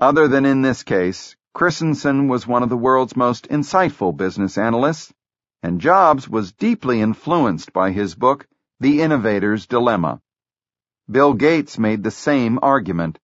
Other 0.00 0.26
than 0.26 0.44
in 0.44 0.62
this 0.62 0.82
case, 0.82 1.36
Christensen 1.54 2.26
was 2.26 2.48
one 2.48 2.64
of 2.64 2.70
the 2.70 2.76
world's 2.76 3.16
most 3.16 3.48
insightful 3.48 4.16
business 4.16 4.58
analysts, 4.58 5.14
and 5.62 5.80
Jobs 5.80 6.28
was 6.28 6.50
deeply 6.50 7.00
influenced 7.00 7.72
by 7.72 7.92
his 7.92 8.16
book, 8.16 8.48
The 8.80 9.00
Innovator's 9.00 9.68
Dilemma. 9.68 10.20
Bill 11.08 11.34
Gates 11.34 11.78
made 11.78 12.02
the 12.02 12.10
same 12.10 12.58
argument. 12.60 13.20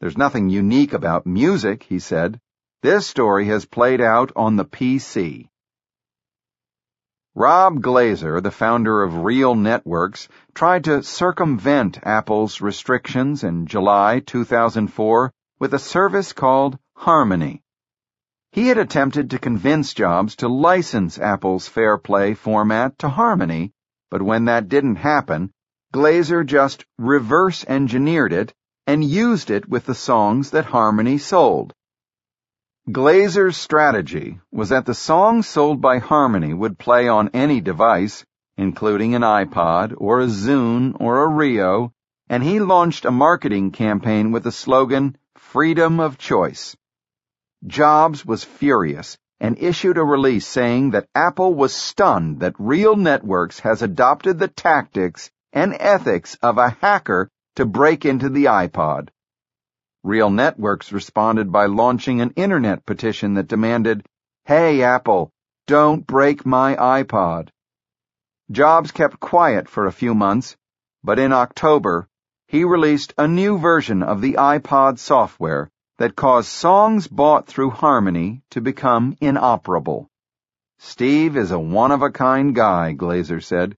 There's 0.00 0.18
nothing 0.18 0.50
unique 0.50 0.92
about 0.92 1.26
music, 1.26 1.84
he 1.84 2.00
said. 2.00 2.40
This 2.84 3.06
story 3.06 3.46
has 3.46 3.64
played 3.64 4.02
out 4.02 4.30
on 4.36 4.56
the 4.56 4.64
PC. 4.66 5.48
Rob 7.34 7.80
Glaser, 7.80 8.42
the 8.42 8.50
founder 8.50 9.02
of 9.02 9.24
Real 9.24 9.54
Networks, 9.54 10.28
tried 10.52 10.84
to 10.84 11.02
circumvent 11.02 12.00
Apple's 12.02 12.60
restrictions 12.60 13.42
in 13.42 13.64
July 13.64 14.20
2004 14.26 15.32
with 15.58 15.72
a 15.72 15.78
service 15.78 16.34
called 16.34 16.78
Harmony. 16.94 17.62
He 18.52 18.68
had 18.68 18.76
attempted 18.76 19.30
to 19.30 19.38
convince 19.38 19.94
Jobs 19.94 20.36
to 20.36 20.48
license 20.48 21.18
Apple's 21.18 21.66
Fair 21.66 21.96
Play 21.96 22.34
format 22.34 22.98
to 22.98 23.08
Harmony, 23.08 23.72
but 24.10 24.20
when 24.20 24.44
that 24.44 24.68
didn't 24.68 24.96
happen, 24.96 25.52
Glaser 25.90 26.44
just 26.44 26.84
reverse 26.98 27.64
engineered 27.66 28.34
it 28.34 28.52
and 28.86 29.02
used 29.02 29.50
it 29.50 29.70
with 29.70 29.86
the 29.86 29.94
songs 29.94 30.50
that 30.50 30.66
Harmony 30.66 31.16
sold. 31.16 31.72
Glaser's 32.92 33.56
strategy 33.56 34.40
was 34.52 34.68
that 34.68 34.84
the 34.84 34.92
songs 34.92 35.46
sold 35.46 35.80
by 35.80 35.96
Harmony 35.96 36.52
would 36.52 36.78
play 36.78 37.08
on 37.08 37.30
any 37.32 37.62
device, 37.62 38.26
including 38.58 39.14
an 39.14 39.22
iPod 39.22 39.94
or 39.96 40.20
a 40.20 40.26
Zune 40.26 40.94
or 41.00 41.24
a 41.24 41.28
Rio, 41.28 41.94
and 42.28 42.42
he 42.42 42.60
launched 42.60 43.06
a 43.06 43.10
marketing 43.10 43.70
campaign 43.70 44.32
with 44.32 44.42
the 44.42 44.52
slogan, 44.52 45.16
Freedom 45.34 45.98
of 45.98 46.18
Choice. 46.18 46.76
Jobs 47.66 48.26
was 48.26 48.44
furious 48.44 49.16
and 49.40 49.56
issued 49.56 49.96
a 49.96 50.04
release 50.04 50.46
saying 50.46 50.90
that 50.90 51.08
Apple 51.14 51.54
was 51.54 51.72
stunned 51.72 52.40
that 52.40 52.54
Real 52.58 52.96
Networks 52.96 53.60
has 53.60 53.80
adopted 53.80 54.38
the 54.38 54.48
tactics 54.48 55.30
and 55.54 55.74
ethics 55.80 56.36
of 56.42 56.58
a 56.58 56.76
hacker 56.82 57.30
to 57.56 57.64
break 57.64 58.04
into 58.04 58.28
the 58.28 58.44
iPod. 58.44 59.08
Real 60.04 60.28
Networks 60.28 60.92
responded 60.92 61.50
by 61.50 61.64
launching 61.64 62.20
an 62.20 62.30
internet 62.36 62.84
petition 62.84 63.32
that 63.34 63.48
demanded, 63.48 64.04
Hey 64.44 64.82
Apple, 64.82 65.30
don't 65.66 66.06
break 66.06 66.44
my 66.44 66.76
iPod. 66.76 67.48
Jobs 68.50 68.92
kept 68.92 69.18
quiet 69.18 69.66
for 69.66 69.86
a 69.86 69.92
few 69.92 70.14
months, 70.14 70.58
but 71.02 71.18
in 71.18 71.32
October, 71.32 72.06
he 72.46 72.64
released 72.64 73.14
a 73.16 73.26
new 73.26 73.56
version 73.56 74.02
of 74.02 74.20
the 74.20 74.34
iPod 74.34 74.98
software 74.98 75.70
that 75.96 76.14
caused 76.14 76.48
songs 76.48 77.08
bought 77.08 77.46
through 77.46 77.70
Harmony 77.70 78.42
to 78.50 78.60
become 78.60 79.16
inoperable. 79.22 80.10
Steve 80.78 81.34
is 81.34 81.50
a 81.50 81.58
one-of-a-kind 81.58 82.54
guy, 82.54 82.92
Glaser 82.92 83.40
said. 83.40 83.74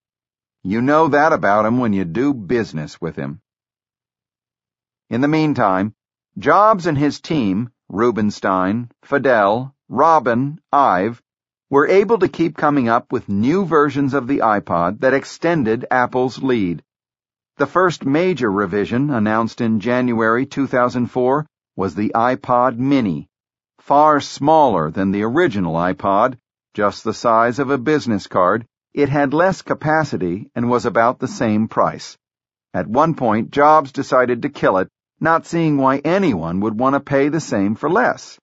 You 0.64 0.83
know 0.83 1.07
that 1.07 1.33
about 1.33 1.66
him 1.66 1.79
when 1.79 1.93
you 1.93 2.05
do 2.05 2.35
business 2.35 3.01
with 3.01 3.14
him. 3.14 3.41
In 5.09 5.20
the 5.20 5.29
meantime, 5.29 5.95
Jobs 6.39 6.87
and 6.87 6.99
his 6.99 7.18
team, 7.18 7.70
Rubinstein, 7.89 8.91
Fadell, 9.03 9.72
Robbin, 9.89 10.61
Ive, 10.70 11.22
were 11.70 11.89
able 11.89 12.18
to 12.18 12.28
keep 12.28 12.59
coming 12.59 12.91
up 12.91 13.11
with 13.11 13.30
new 13.30 13.64
versions 13.64 14.12
of 14.12 14.26
the 14.26 14.41
iPod 14.41 15.01
that 15.01 15.14
extended 15.14 15.87
Apple's 15.91 16.43
lead. 16.43 16.82
The 17.57 17.66
first 17.66 18.05
major 18.05 18.53
revision, 18.53 19.09
announced 19.09 19.62
in 19.62 19.80
January 19.80 20.45
2004, 20.45 21.47
was 21.74 21.95
the 21.95 22.12
iPod 22.14 22.76
Mini, 22.76 23.30
far 23.78 24.20
smaller 24.20 24.91
than 24.91 25.12
the 25.12 25.22
original 25.22 25.72
iPod, 25.72 26.37
just 26.74 27.03
the 27.03 27.14
size 27.14 27.59
of 27.59 27.70
a 27.70 27.78
business 27.78 28.26
card. 28.26 28.66
It 28.93 29.09
had 29.09 29.32
less 29.32 29.62
capacity 29.62 30.51
and 30.55 30.68
was 30.68 30.84
about 30.84 31.18
the 31.18 31.28
same 31.28 31.66
price. 31.66 32.18
At 32.74 32.87
one 32.87 33.14
point, 33.14 33.53
Jobs 33.53 33.91
decided 33.91 34.43
to 34.43 34.51
kill 34.51 34.76
it 34.76 34.91
not 35.21 35.47
seeing 35.47 35.77
why 35.77 35.99
anyone 35.99 36.61
would 36.61 36.79
want 36.79 36.95
to 36.95 37.01
pay 37.01 37.29
the 37.29 37.41
same 37.41 37.75
for 37.75 37.89
less. 37.89 38.39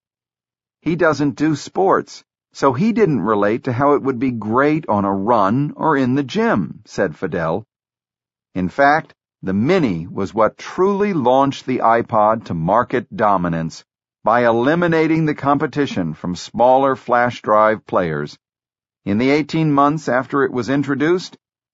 He 0.81 0.95
doesn't 0.95 1.35
do 1.35 1.55
sports, 1.55 2.23
so 2.51 2.73
he 2.73 2.93
didn't 2.93 3.21
relate 3.21 3.63
to 3.65 3.73
how 3.73 3.93
it 3.93 4.03
would 4.03 4.19
be 4.19 4.31
great 4.31 4.87
on 4.89 5.05
a 5.05 5.13
run 5.13 5.73
or 5.75 5.97
in 5.97 6.15
the 6.15 6.23
gym, 6.23 6.81
said 6.85 7.15
Fadell. 7.15 7.63
In 8.53 8.69
fact, 8.69 9.13
the 9.41 9.53
Mini 9.53 10.07
was 10.07 10.33
what 10.33 10.57
truly 10.57 11.13
launched 11.13 11.65
the 11.65 11.79
iPod 11.79 12.45
to 12.45 12.53
market 12.53 13.13
dominance 13.15 13.83
by 14.23 14.45
eliminating 14.45 15.25
the 15.25 15.35
competition 15.35 16.13
from 16.13 16.35
smaller 16.35 16.95
flash 16.95 17.41
drive 17.41 17.85
players. 17.85 18.37
In 19.03 19.17
the 19.17 19.31
18 19.31 19.71
months 19.71 20.07
after 20.07 20.43
it 20.43 20.51
was 20.53 20.69
introduced, 20.69 21.37